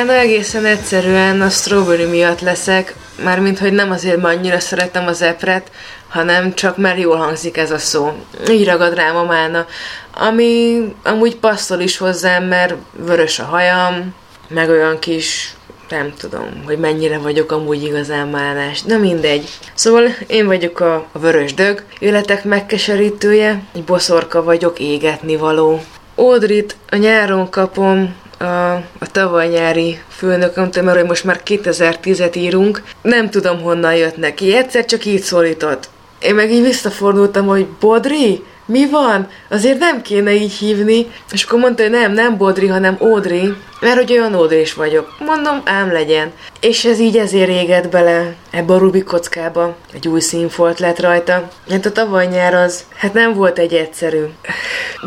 Már 0.06 0.16
egészen 0.16 0.64
egyszerűen 0.64 1.40
a 1.40 1.48
Strawberry 1.48 2.04
miatt 2.04 2.40
leszek, 2.40 2.94
mármint 3.22 3.58
hogy 3.58 3.72
nem 3.72 3.90
azért, 3.90 4.22
mert 4.22 4.36
annyira 4.36 4.60
szeretem 4.60 5.06
az 5.06 5.22
epret, 5.22 5.70
hanem 6.08 6.54
csak 6.54 6.76
már 6.76 6.98
jól 6.98 7.16
hangzik 7.16 7.56
ez 7.56 7.70
a 7.70 7.78
szó. 7.78 8.12
Így 8.50 8.64
ragad 8.64 8.94
rám 8.94 9.16
a 9.16 9.24
mána. 9.24 9.66
Ami 10.14 10.80
amúgy 11.02 11.36
passzol 11.36 11.80
is 11.80 11.96
hozzám, 11.96 12.44
mert 12.44 12.74
vörös 12.92 13.38
a 13.38 13.44
hajam, 13.44 14.14
meg 14.48 14.68
olyan 14.68 14.98
kis 14.98 15.54
nem 15.88 16.12
tudom, 16.18 16.62
hogy 16.64 16.78
mennyire 16.78 17.18
vagyok 17.18 17.52
amúgy 17.52 17.82
igazán 17.82 18.28
málnás. 18.28 18.82
Na 18.82 18.96
mindegy. 18.96 19.48
Szóval 19.74 20.04
én 20.26 20.46
vagyok 20.46 20.80
a, 20.80 20.94
a 21.12 21.18
vörös 21.18 21.54
dög, 21.54 21.84
életek 21.98 22.44
megkeserítője, 22.44 23.62
egy 23.74 23.84
boszorka 23.84 24.42
vagyok, 24.42 24.78
égetni 24.78 25.36
való. 25.36 25.80
Ódrit 26.16 26.76
a 26.90 26.96
nyáron 26.96 27.50
kapom, 27.50 28.22
a, 28.38 28.72
a 28.74 29.10
tavaly 29.12 29.48
nyári 29.48 29.98
főnökömtől, 30.08 30.84
mert 30.84 31.06
most 31.06 31.24
már 31.24 31.40
2010-et 31.46 32.36
írunk, 32.36 32.82
nem 33.02 33.30
tudom 33.30 33.62
honnan 33.62 33.94
jött 33.94 34.16
neki, 34.16 34.56
egyszer 34.56 34.84
csak 34.84 35.04
így 35.04 35.22
szólított. 35.22 35.88
Én 36.18 36.34
meg 36.34 36.52
így 36.52 36.62
visszafordultam, 36.62 37.46
hogy 37.46 37.66
Bodri, 37.80 38.42
mi 38.66 38.88
van? 38.90 39.28
Azért 39.48 39.78
nem 39.78 40.02
kéne 40.02 40.32
így 40.32 40.52
hívni. 40.52 41.06
És 41.32 41.42
akkor 41.44 41.58
mondta, 41.58 41.82
hogy 41.82 41.90
nem, 41.90 42.12
nem 42.12 42.36
Bodri, 42.36 42.66
hanem 42.66 42.96
Ódri, 43.00 43.54
mert 43.80 43.96
hogy 43.96 44.12
olyan 44.12 44.34
Ódris 44.34 44.74
vagyok. 44.74 45.16
Mondom, 45.18 45.62
ám 45.64 45.92
legyen. 45.92 46.32
És 46.64 46.84
ez 46.84 46.98
így 46.98 47.16
ezért 47.16 47.48
égett 47.48 47.88
bele 47.88 48.34
ebbe 48.50 48.72
a 48.72 48.78
Rubik 48.78 49.04
kockába. 49.04 49.76
Egy 49.92 50.08
új 50.08 50.20
színfolt 50.20 50.78
lett 50.78 51.00
rajta. 51.00 51.48
Hát 51.70 51.86
a 51.86 51.92
tavaly 51.92 52.26
nyár 52.26 52.54
az, 52.54 52.84
hát 52.96 53.12
nem 53.12 53.34
volt 53.34 53.58
egy 53.58 53.74
egyszerű. 53.74 54.24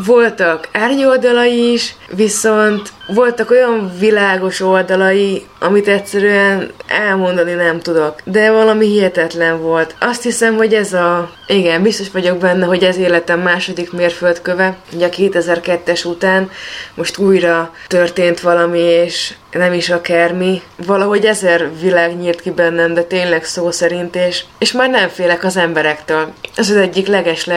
Voltak 0.06 0.68
árnyoldalai 0.72 1.72
is, 1.72 1.94
viszont 2.14 2.92
voltak 3.14 3.50
olyan 3.50 3.92
világos 3.98 4.60
oldalai, 4.60 5.46
amit 5.58 5.88
egyszerűen 5.88 6.70
elmondani 6.86 7.52
nem 7.52 7.80
tudok. 7.80 8.14
De 8.24 8.50
valami 8.50 8.86
hihetetlen 8.86 9.60
volt. 9.60 9.94
Azt 10.00 10.22
hiszem, 10.22 10.56
hogy 10.56 10.74
ez 10.74 10.92
a... 10.92 11.30
Igen, 11.46 11.82
biztos 11.82 12.10
vagyok 12.10 12.38
benne, 12.38 12.66
hogy 12.66 12.84
ez 12.84 12.96
életem 12.96 13.40
második 13.40 13.92
mérföldköve. 13.92 14.76
Ugye 14.92 15.06
a 15.06 15.10
2002-es 15.10 16.06
után 16.06 16.50
most 16.94 17.18
újra 17.18 17.72
történt 17.86 18.40
valami, 18.40 18.80
és 18.80 19.34
nem 19.52 19.72
is 19.72 19.90
akármi. 19.90 20.62
Valahogy 20.76 21.24
ezer 21.24 21.70
világ 21.80 22.16
nyírt 22.16 22.40
ki 22.40 22.50
bennem, 22.50 22.94
de 22.94 23.02
tényleg 23.02 23.44
szó 23.44 23.70
szerint, 23.70 24.16
és, 24.16 24.44
és 24.58 24.72
már 24.72 24.90
nem 24.90 25.08
félek 25.08 25.44
az 25.44 25.56
emberektől. 25.56 26.32
Ez 26.54 26.70
az 26.70 26.76
egyik 26.76 27.06
leges 27.06 27.48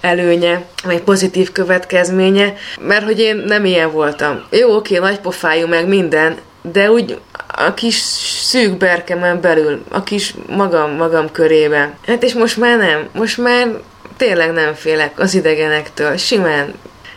előnye, 0.00 0.64
vagy 0.84 1.00
pozitív 1.02 1.52
következménye, 1.52 2.54
mert 2.80 3.04
hogy 3.04 3.20
én 3.20 3.36
nem 3.36 3.64
ilyen 3.64 3.92
voltam. 3.92 4.42
Jó, 4.50 4.76
oké, 4.76 4.98
nagy 4.98 5.18
pofájú 5.18 5.66
meg 5.66 5.88
minden, 5.88 6.36
de 6.62 6.90
úgy 6.90 7.18
a 7.46 7.74
kis 7.74 7.94
szűk 8.40 8.76
berkemen 8.76 9.40
belül, 9.40 9.84
a 9.90 10.02
kis 10.02 10.34
magam, 10.48 10.90
magam 10.90 11.30
körében. 11.32 11.94
Hát 12.06 12.22
és 12.22 12.34
most 12.34 12.56
már 12.56 12.78
nem, 12.78 13.08
most 13.12 13.38
már 13.38 13.68
tényleg 14.16 14.52
nem 14.52 14.74
félek 14.74 15.18
az 15.18 15.34
idegenektől, 15.34 16.16
simán. 16.16 16.74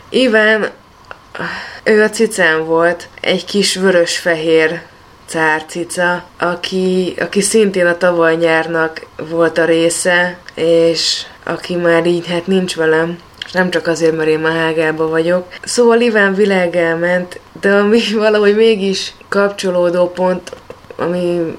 Iván, 0.08 0.70
ő 1.84 2.02
a 2.02 2.10
cicám 2.10 2.64
volt, 2.64 3.08
egy 3.20 3.44
kis 3.44 3.74
vörös-fehér 3.74 4.80
cárcica, 5.26 6.24
aki, 6.38 7.14
aki 7.18 7.40
szintén 7.40 7.86
a 7.86 7.96
tavaly 7.96 8.36
nyárnak 8.36 9.06
volt 9.28 9.58
a 9.58 9.64
része, 9.64 10.38
és 10.54 11.22
aki 11.44 11.76
már 11.76 12.06
így 12.06 12.26
hát 12.26 12.46
nincs 12.46 12.76
velem, 12.76 13.18
és 13.46 13.52
nem 13.52 13.70
csak 13.70 13.86
azért, 13.86 14.16
mert 14.16 14.28
én 14.28 14.38
már 14.38 14.56
hágába 14.56 15.08
vagyok. 15.08 15.46
Szóval 15.64 16.00
Iván 16.00 16.34
világ 16.34 16.76
elment, 16.76 17.40
de 17.60 17.72
ami 17.74 18.00
valahogy 18.14 18.56
mégis 18.56 19.14
kapcsolódó 19.28 20.10
pont, 20.10 20.52
ami 20.96 21.54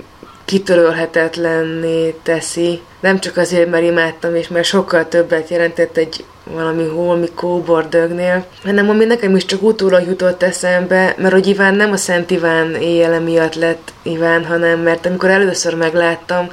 kitörölhetetlenné 0.45 2.15
teszi, 2.23 2.81
nem 2.99 3.19
csak 3.19 3.37
azért, 3.37 3.69
mert 3.69 3.83
imádtam, 3.83 4.35
és 4.35 4.47
mert 4.47 4.65
sokkal 4.65 5.07
többet 5.07 5.49
jelentett 5.49 5.97
egy 5.97 6.23
valami 6.53 6.87
holmi 6.87 7.29
kóbordögnél, 7.35 8.45
hanem 8.63 8.89
ami 8.89 9.05
nekem 9.05 9.35
is 9.35 9.45
csak 9.45 9.63
utólag 9.63 10.07
jutott 10.07 10.43
eszembe, 10.43 11.15
mert 11.17 11.33
hogy 11.33 11.47
Iván 11.47 11.75
nem 11.75 11.91
a 11.91 11.97
Szent 11.97 12.31
Iván 12.31 12.75
éjjele 12.75 13.19
miatt 13.19 13.55
lett 13.55 13.93
Iván, 14.03 14.45
hanem 14.45 14.79
mert 14.79 15.05
amikor 15.05 15.29
először 15.29 15.75
megláttam, 15.75 16.51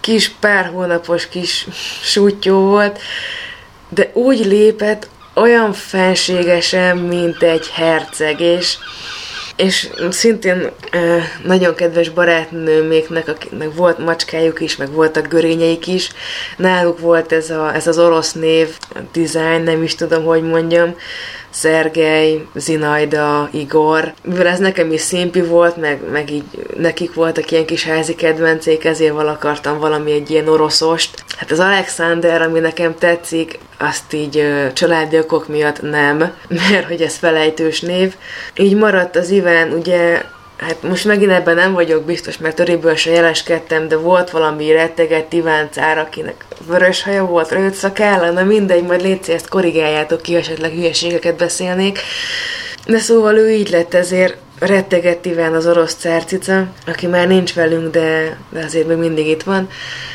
kis 0.00 0.28
pár 0.28 0.70
hónapos 0.74 1.28
kis 1.28 1.66
sútyó 2.02 2.60
volt, 2.60 2.98
de 3.88 4.10
úgy 4.12 4.46
lépett 4.46 5.08
olyan 5.34 5.72
fenségesen, 5.72 6.96
mint 6.96 7.42
egy 7.42 7.68
herceg, 7.68 8.40
és 8.40 8.76
és 9.62 9.88
szintén 10.10 10.70
nagyon 11.44 11.74
kedves 11.74 12.08
barátnőméknek, 12.08 13.28
akiknek 13.28 13.74
volt 13.74 13.98
macskájuk 13.98 14.60
is, 14.60 14.76
meg 14.76 14.92
voltak 14.92 15.28
görényeik 15.28 15.86
is, 15.86 16.10
náluk 16.56 16.98
volt 16.98 17.32
ez, 17.32 17.50
a, 17.50 17.74
ez 17.74 17.86
az 17.86 17.98
orosz 17.98 18.32
név, 18.32 18.68
design, 19.12 19.62
nem 19.62 19.82
is 19.82 19.94
tudom, 19.94 20.24
hogy 20.24 20.42
mondjam, 20.42 20.94
Szergej, 21.52 22.46
Zinajda, 22.54 23.48
Igor. 23.52 24.12
Mivel 24.22 24.46
ez 24.46 24.58
nekem 24.58 24.92
is 24.92 25.00
szimpi 25.00 25.42
volt, 25.42 25.76
meg, 25.76 26.00
meg 26.10 26.30
így 26.30 26.44
nekik 26.76 27.14
voltak 27.14 27.50
ilyen 27.50 27.66
kis 27.66 27.84
házi 27.84 28.14
kedvencék, 28.14 28.84
ezért 28.84 29.12
val 29.12 29.28
akartam 29.28 29.78
valami 29.78 30.12
egy 30.12 30.30
ilyen 30.30 30.48
oroszost. 30.48 31.24
Hát 31.36 31.50
az 31.50 31.58
Alexander, 31.58 32.42
ami 32.42 32.58
nekem 32.58 32.94
tetszik, 32.98 33.58
azt 33.78 34.12
így 34.12 34.38
ö, 34.38 34.72
családi 34.72 35.18
okok 35.18 35.48
miatt 35.48 35.82
nem, 35.82 36.18
mert 36.68 36.86
hogy 36.86 37.02
ez 37.02 37.16
felejtős 37.16 37.80
név. 37.80 38.14
Így 38.56 38.76
maradt 38.76 39.16
az 39.16 39.30
Iván, 39.30 39.72
ugye 39.72 40.22
hát 40.62 40.82
most 40.82 41.04
megint 41.04 41.30
ebben 41.30 41.54
nem 41.54 41.72
vagyok 41.72 42.04
biztos, 42.04 42.38
mert 42.38 42.60
öréből 42.60 42.94
se 42.94 43.10
jeleskedtem, 43.10 43.88
de 43.88 43.96
volt 43.96 44.30
valami 44.30 44.72
retteget 44.72 45.32
Iváncár, 45.32 45.98
akinek 45.98 46.44
vörös 46.66 47.02
haja 47.02 47.24
volt, 47.26 47.50
rövid 47.50 47.74
szakálla, 47.74 48.30
na 48.30 48.44
mindegy, 48.44 48.82
majd 48.82 49.02
légy 49.02 49.30
ezt 49.30 49.48
korrigáljátok 49.48 50.22
ki, 50.22 50.34
esetleg 50.34 50.72
hülyeségeket 50.72 51.36
beszélnék. 51.36 51.98
De 52.86 52.98
szóval 52.98 53.36
ő 53.36 53.50
így 53.50 53.70
lett, 53.70 53.94
ezért 53.94 54.36
rettegett 54.66 55.26
Iván 55.26 55.54
az 55.54 55.66
orosz 55.66 55.94
cárcica, 55.94 56.66
aki 56.86 57.06
már 57.06 57.26
nincs 57.26 57.54
velünk, 57.54 57.92
de, 57.92 58.36
de 58.50 58.64
azért 58.64 58.86
még 58.86 58.96
mindig 58.96 59.26
itt 59.26 59.42
van. 59.42 59.68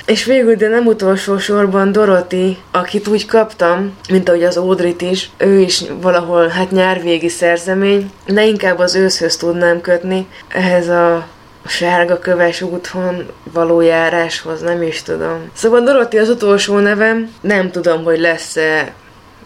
És 0.06 0.26
végül, 0.26 0.56
de 0.56 0.68
nem 0.68 0.86
utolsó 0.86 1.38
sorban 1.38 1.92
Doroti, 1.92 2.58
akit 2.72 3.08
úgy 3.08 3.26
kaptam, 3.26 3.98
mint 4.10 4.30
ahogy 4.30 4.44
az 4.44 4.58
Ódrit 4.58 5.02
is, 5.02 5.30
ő 5.38 5.60
is 5.60 5.84
valahol 6.02 6.48
hát 6.48 6.72
nyárvégi 6.72 7.30
szerzemény, 7.30 8.12
de 8.26 8.46
inkább 8.46 8.80
az 8.80 8.96
őszhöz 8.96 9.38
tudnám 9.38 9.82
kötni, 9.82 10.28
ehhez 10.48 10.88
a 10.88 11.28
sárga 11.66 12.20
köves 12.20 12.62
úton 12.62 13.26
való 13.54 13.82
járáshoz, 13.82 14.62
nem 14.62 14.82
is 14.82 15.02
tudom. 15.02 15.52
Szóval 15.54 15.82
Doroti 15.82 16.18
az 16.18 16.30
utolsó 16.30 16.78
nevem, 16.78 17.34
nem 17.42 17.72
tudom, 17.72 18.04
hogy 18.04 18.20
lesz-e 18.20 18.94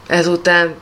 ezután, 0.07 0.73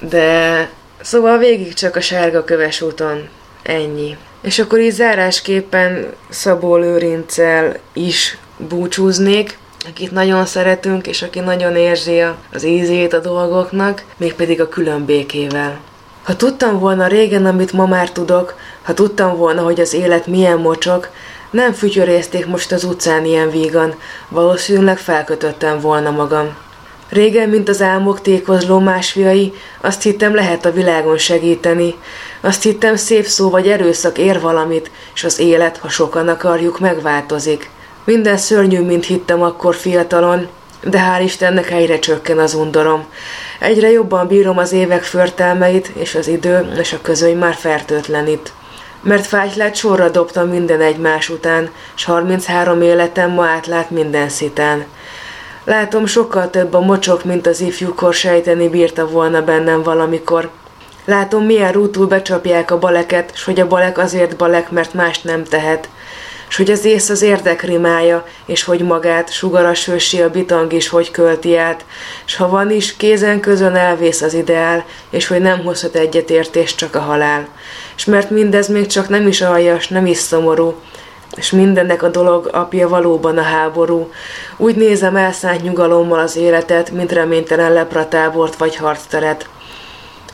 de 0.00 0.68
szóval 1.00 1.38
végig 1.38 1.74
csak 1.74 1.96
a 1.96 2.00
sárga 2.00 2.44
köves 2.44 2.80
úton 2.80 3.28
Ennyi. 3.70 4.16
És 4.40 4.58
akkor 4.58 4.80
így 4.80 4.92
zárásképpen 4.92 6.06
Szabó 6.28 6.76
Lőrincel 6.76 7.76
is 7.92 8.38
búcsúznék, 8.56 9.58
akit 9.88 10.10
nagyon 10.10 10.46
szeretünk, 10.46 11.06
és 11.06 11.22
aki 11.22 11.40
nagyon 11.40 11.76
érzi 11.76 12.22
az 12.52 12.64
ízét 12.64 13.12
a 13.12 13.18
dolgoknak, 13.18 14.04
mégpedig 14.16 14.60
a 14.60 14.68
külön 14.68 15.04
békével. 15.04 15.80
Ha 16.22 16.36
tudtam 16.36 16.78
volna 16.78 17.06
régen, 17.06 17.46
amit 17.46 17.72
ma 17.72 17.86
már 17.86 18.10
tudok, 18.10 18.54
ha 18.82 18.94
tudtam 18.94 19.36
volna, 19.36 19.62
hogy 19.62 19.80
az 19.80 19.94
élet 19.94 20.26
milyen 20.26 20.58
mocsok, 20.58 21.08
nem 21.50 21.72
fütyörézték 21.72 22.46
most 22.46 22.72
az 22.72 22.84
utcán 22.84 23.24
ilyen 23.24 23.50
vígan, 23.50 23.94
valószínűleg 24.28 24.98
felkötöttem 24.98 25.80
volna 25.80 26.10
magam. 26.10 26.56
Régen, 27.10 27.48
mint 27.48 27.68
az 27.68 27.82
álmok 27.82 28.20
tékozló 28.20 28.78
másfiai, 28.78 29.52
azt 29.80 30.02
hittem 30.02 30.34
lehet 30.34 30.64
a 30.64 30.72
világon 30.72 31.18
segíteni. 31.18 31.94
Azt 32.40 32.62
hittem 32.62 32.96
szép 32.96 33.26
szó 33.26 33.50
vagy 33.50 33.68
erőszak 33.68 34.18
ér 34.18 34.40
valamit, 34.40 34.90
és 35.14 35.24
az 35.24 35.38
élet, 35.38 35.76
ha 35.76 35.88
sokan 35.88 36.28
akarjuk, 36.28 36.78
megváltozik. 36.78 37.70
Minden 38.04 38.36
szörnyű, 38.36 38.80
mint 38.80 39.04
hittem 39.04 39.42
akkor 39.42 39.74
fiatalon, 39.74 40.48
de 40.82 40.98
hál' 40.98 41.22
Istennek 41.22 41.70
egyre 41.70 41.98
csökken 41.98 42.38
az 42.38 42.54
undorom. 42.54 43.04
Egyre 43.58 43.90
jobban 43.90 44.26
bírom 44.26 44.58
az 44.58 44.72
évek 44.72 45.02
förtelmeit, 45.02 45.90
és 45.94 46.14
az 46.14 46.28
idő 46.28 46.72
és 46.78 46.92
a 46.92 47.00
közöny 47.02 47.36
már 47.36 47.54
fertőtlenít. 47.54 48.52
Mert 49.02 49.26
fájtlát 49.26 49.74
sorra 49.74 50.08
dobtam 50.08 50.48
minden 50.48 50.80
egymás 50.80 51.28
után, 51.28 51.70
s 51.94 52.04
33 52.04 52.82
életem 52.82 53.30
ma 53.30 53.46
átlát 53.46 53.90
minden 53.90 54.28
szitán. 54.28 54.84
Látom, 55.70 56.06
sokkal 56.06 56.50
több 56.50 56.74
a 56.74 56.80
mocsok, 56.80 57.24
mint 57.24 57.46
az 57.46 57.60
ifjúkor 57.60 58.14
sejteni 58.14 58.68
bírta 58.68 59.08
volna 59.08 59.44
bennem 59.44 59.82
valamikor. 59.82 60.50
Látom, 61.04 61.44
milyen 61.44 61.72
rútul 61.72 62.06
becsapják 62.06 62.70
a 62.70 62.78
baleket, 62.78 63.30
s 63.34 63.44
hogy 63.44 63.60
a 63.60 63.66
balek 63.66 63.98
azért 63.98 64.36
balek, 64.36 64.70
mert 64.70 64.94
mást 64.94 65.24
nem 65.24 65.44
tehet. 65.44 65.88
S 66.48 66.56
hogy 66.56 66.70
az 66.70 66.84
ész 66.84 67.08
az 67.08 67.22
érdekrimája, 67.22 68.26
és 68.46 68.64
hogy 68.64 68.80
magát, 68.80 69.32
sugaras 69.32 69.86
hősi 69.86 70.20
a 70.20 70.30
bitang 70.30 70.72
is 70.72 70.88
hogy 70.88 71.10
költi 71.10 71.56
át, 71.56 71.84
s 72.24 72.36
ha 72.36 72.48
van 72.48 72.70
is, 72.70 72.96
kézen 72.96 73.40
közön 73.40 73.74
elvész 73.74 74.22
az 74.22 74.34
ideál, 74.34 74.84
és 75.10 75.26
hogy 75.26 75.40
nem 75.40 75.64
hozhat 75.64 75.94
egyetértés 75.94 76.74
csak 76.74 76.94
a 76.94 77.00
halál. 77.00 77.48
S 77.94 78.04
mert 78.04 78.30
mindez 78.30 78.68
még 78.68 78.86
csak 78.86 79.08
nem 79.08 79.26
is 79.26 79.40
aljas, 79.40 79.88
nem 79.88 80.06
is 80.06 80.18
szomorú, 80.18 80.74
és 81.36 81.50
mindennek 81.50 82.02
a 82.02 82.08
dolog 82.08 82.48
apja 82.52 82.88
valóban 82.88 83.38
a 83.38 83.42
háború. 83.42 84.10
Úgy 84.56 84.76
nézem 84.76 85.16
elszánt 85.16 85.62
nyugalommal 85.62 86.18
az 86.18 86.36
életet, 86.36 86.90
mint 86.90 87.12
reménytelen 87.12 87.72
lepratábort 87.72 88.56
vagy 88.56 88.76
harcteret. 88.76 89.48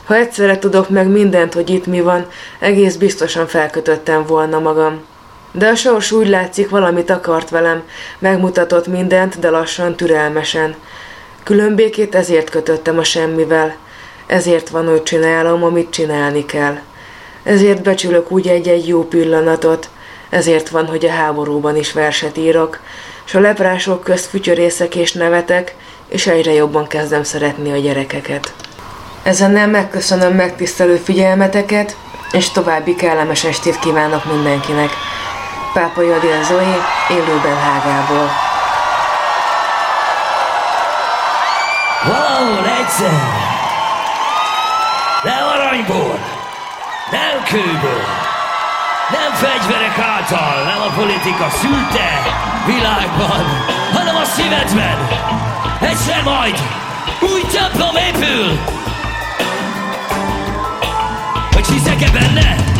Ha 0.05 0.15
egyszerre 0.15 0.59
tudok 0.59 0.89
meg 0.89 1.07
mindent, 1.07 1.53
hogy 1.53 1.69
itt 1.69 1.85
mi 1.85 2.01
van, 2.01 2.25
egész 2.59 2.95
biztosan 2.95 3.47
felkötöttem 3.47 4.25
volna 4.25 4.59
magam. 4.59 5.05
De 5.51 5.67
a 5.67 5.75
sors 5.75 6.11
úgy 6.11 6.27
látszik, 6.27 6.69
valamit 6.69 7.09
akart 7.09 7.49
velem, 7.49 7.83
megmutatott 8.19 8.87
mindent, 8.87 9.39
de 9.39 9.49
lassan, 9.49 9.95
türelmesen. 9.95 10.75
Különbékét 11.43 12.15
ezért 12.15 12.49
kötöttem 12.49 12.97
a 12.97 13.03
semmivel. 13.03 13.75
Ezért 14.27 14.69
van, 14.69 14.87
hogy 14.87 15.03
csinálom, 15.03 15.63
amit 15.63 15.89
csinálni 15.89 16.45
kell. 16.45 16.77
Ezért 17.43 17.81
becsülök 17.81 18.31
úgy 18.31 18.47
egy-egy 18.47 18.87
jó 18.87 19.03
pillanatot, 19.03 19.89
ezért 20.29 20.69
van, 20.69 20.87
hogy 20.87 21.05
a 21.05 21.11
háborúban 21.11 21.75
is 21.75 21.93
verset 21.93 22.37
írok, 22.37 22.79
és 23.25 23.33
a 23.33 23.39
leprások 23.39 24.03
közt 24.03 24.25
fütyörészek 24.25 24.95
és 24.95 25.11
nevetek, 25.11 25.75
és 26.07 26.27
egyre 26.27 26.51
jobban 26.53 26.87
kezdem 26.87 27.23
szeretni 27.23 27.71
a 27.71 27.77
gyerekeket. 27.77 28.53
Ezennel 29.23 29.67
megköszönöm 29.67 30.33
megtisztelő 30.33 30.95
figyelmeteket, 30.95 31.95
és 32.31 32.51
további 32.51 32.95
kellemes 32.95 33.43
estét 33.43 33.79
kívánok 33.79 34.25
mindenkinek. 34.25 34.89
Pápa 35.73 36.01
Jadil 36.01 36.43
Zoe, 36.43 36.77
élőben 37.09 37.57
Hágából. 37.57 38.29
Valahol 42.05 42.65
egyszer, 42.79 43.11
nem 45.23 45.47
aranyból, 45.53 46.19
nem 47.11 47.43
kőből, 47.43 48.03
nem 49.11 49.33
fegyverek 49.33 49.99
által, 49.99 50.63
nem 50.63 50.81
a 50.81 50.91
politika 50.95 51.49
szülte 51.49 52.09
világban, 52.65 53.45
hanem 53.93 54.15
a 54.15 54.23
szívedben. 54.23 54.97
Egyszer 55.79 56.23
majd 56.23 56.59
új 57.21 57.41
templom 57.41 57.95
épül, 57.95 58.59
hogy 61.51 61.67
hiszek-e 61.67 62.09
benne? 62.11 62.76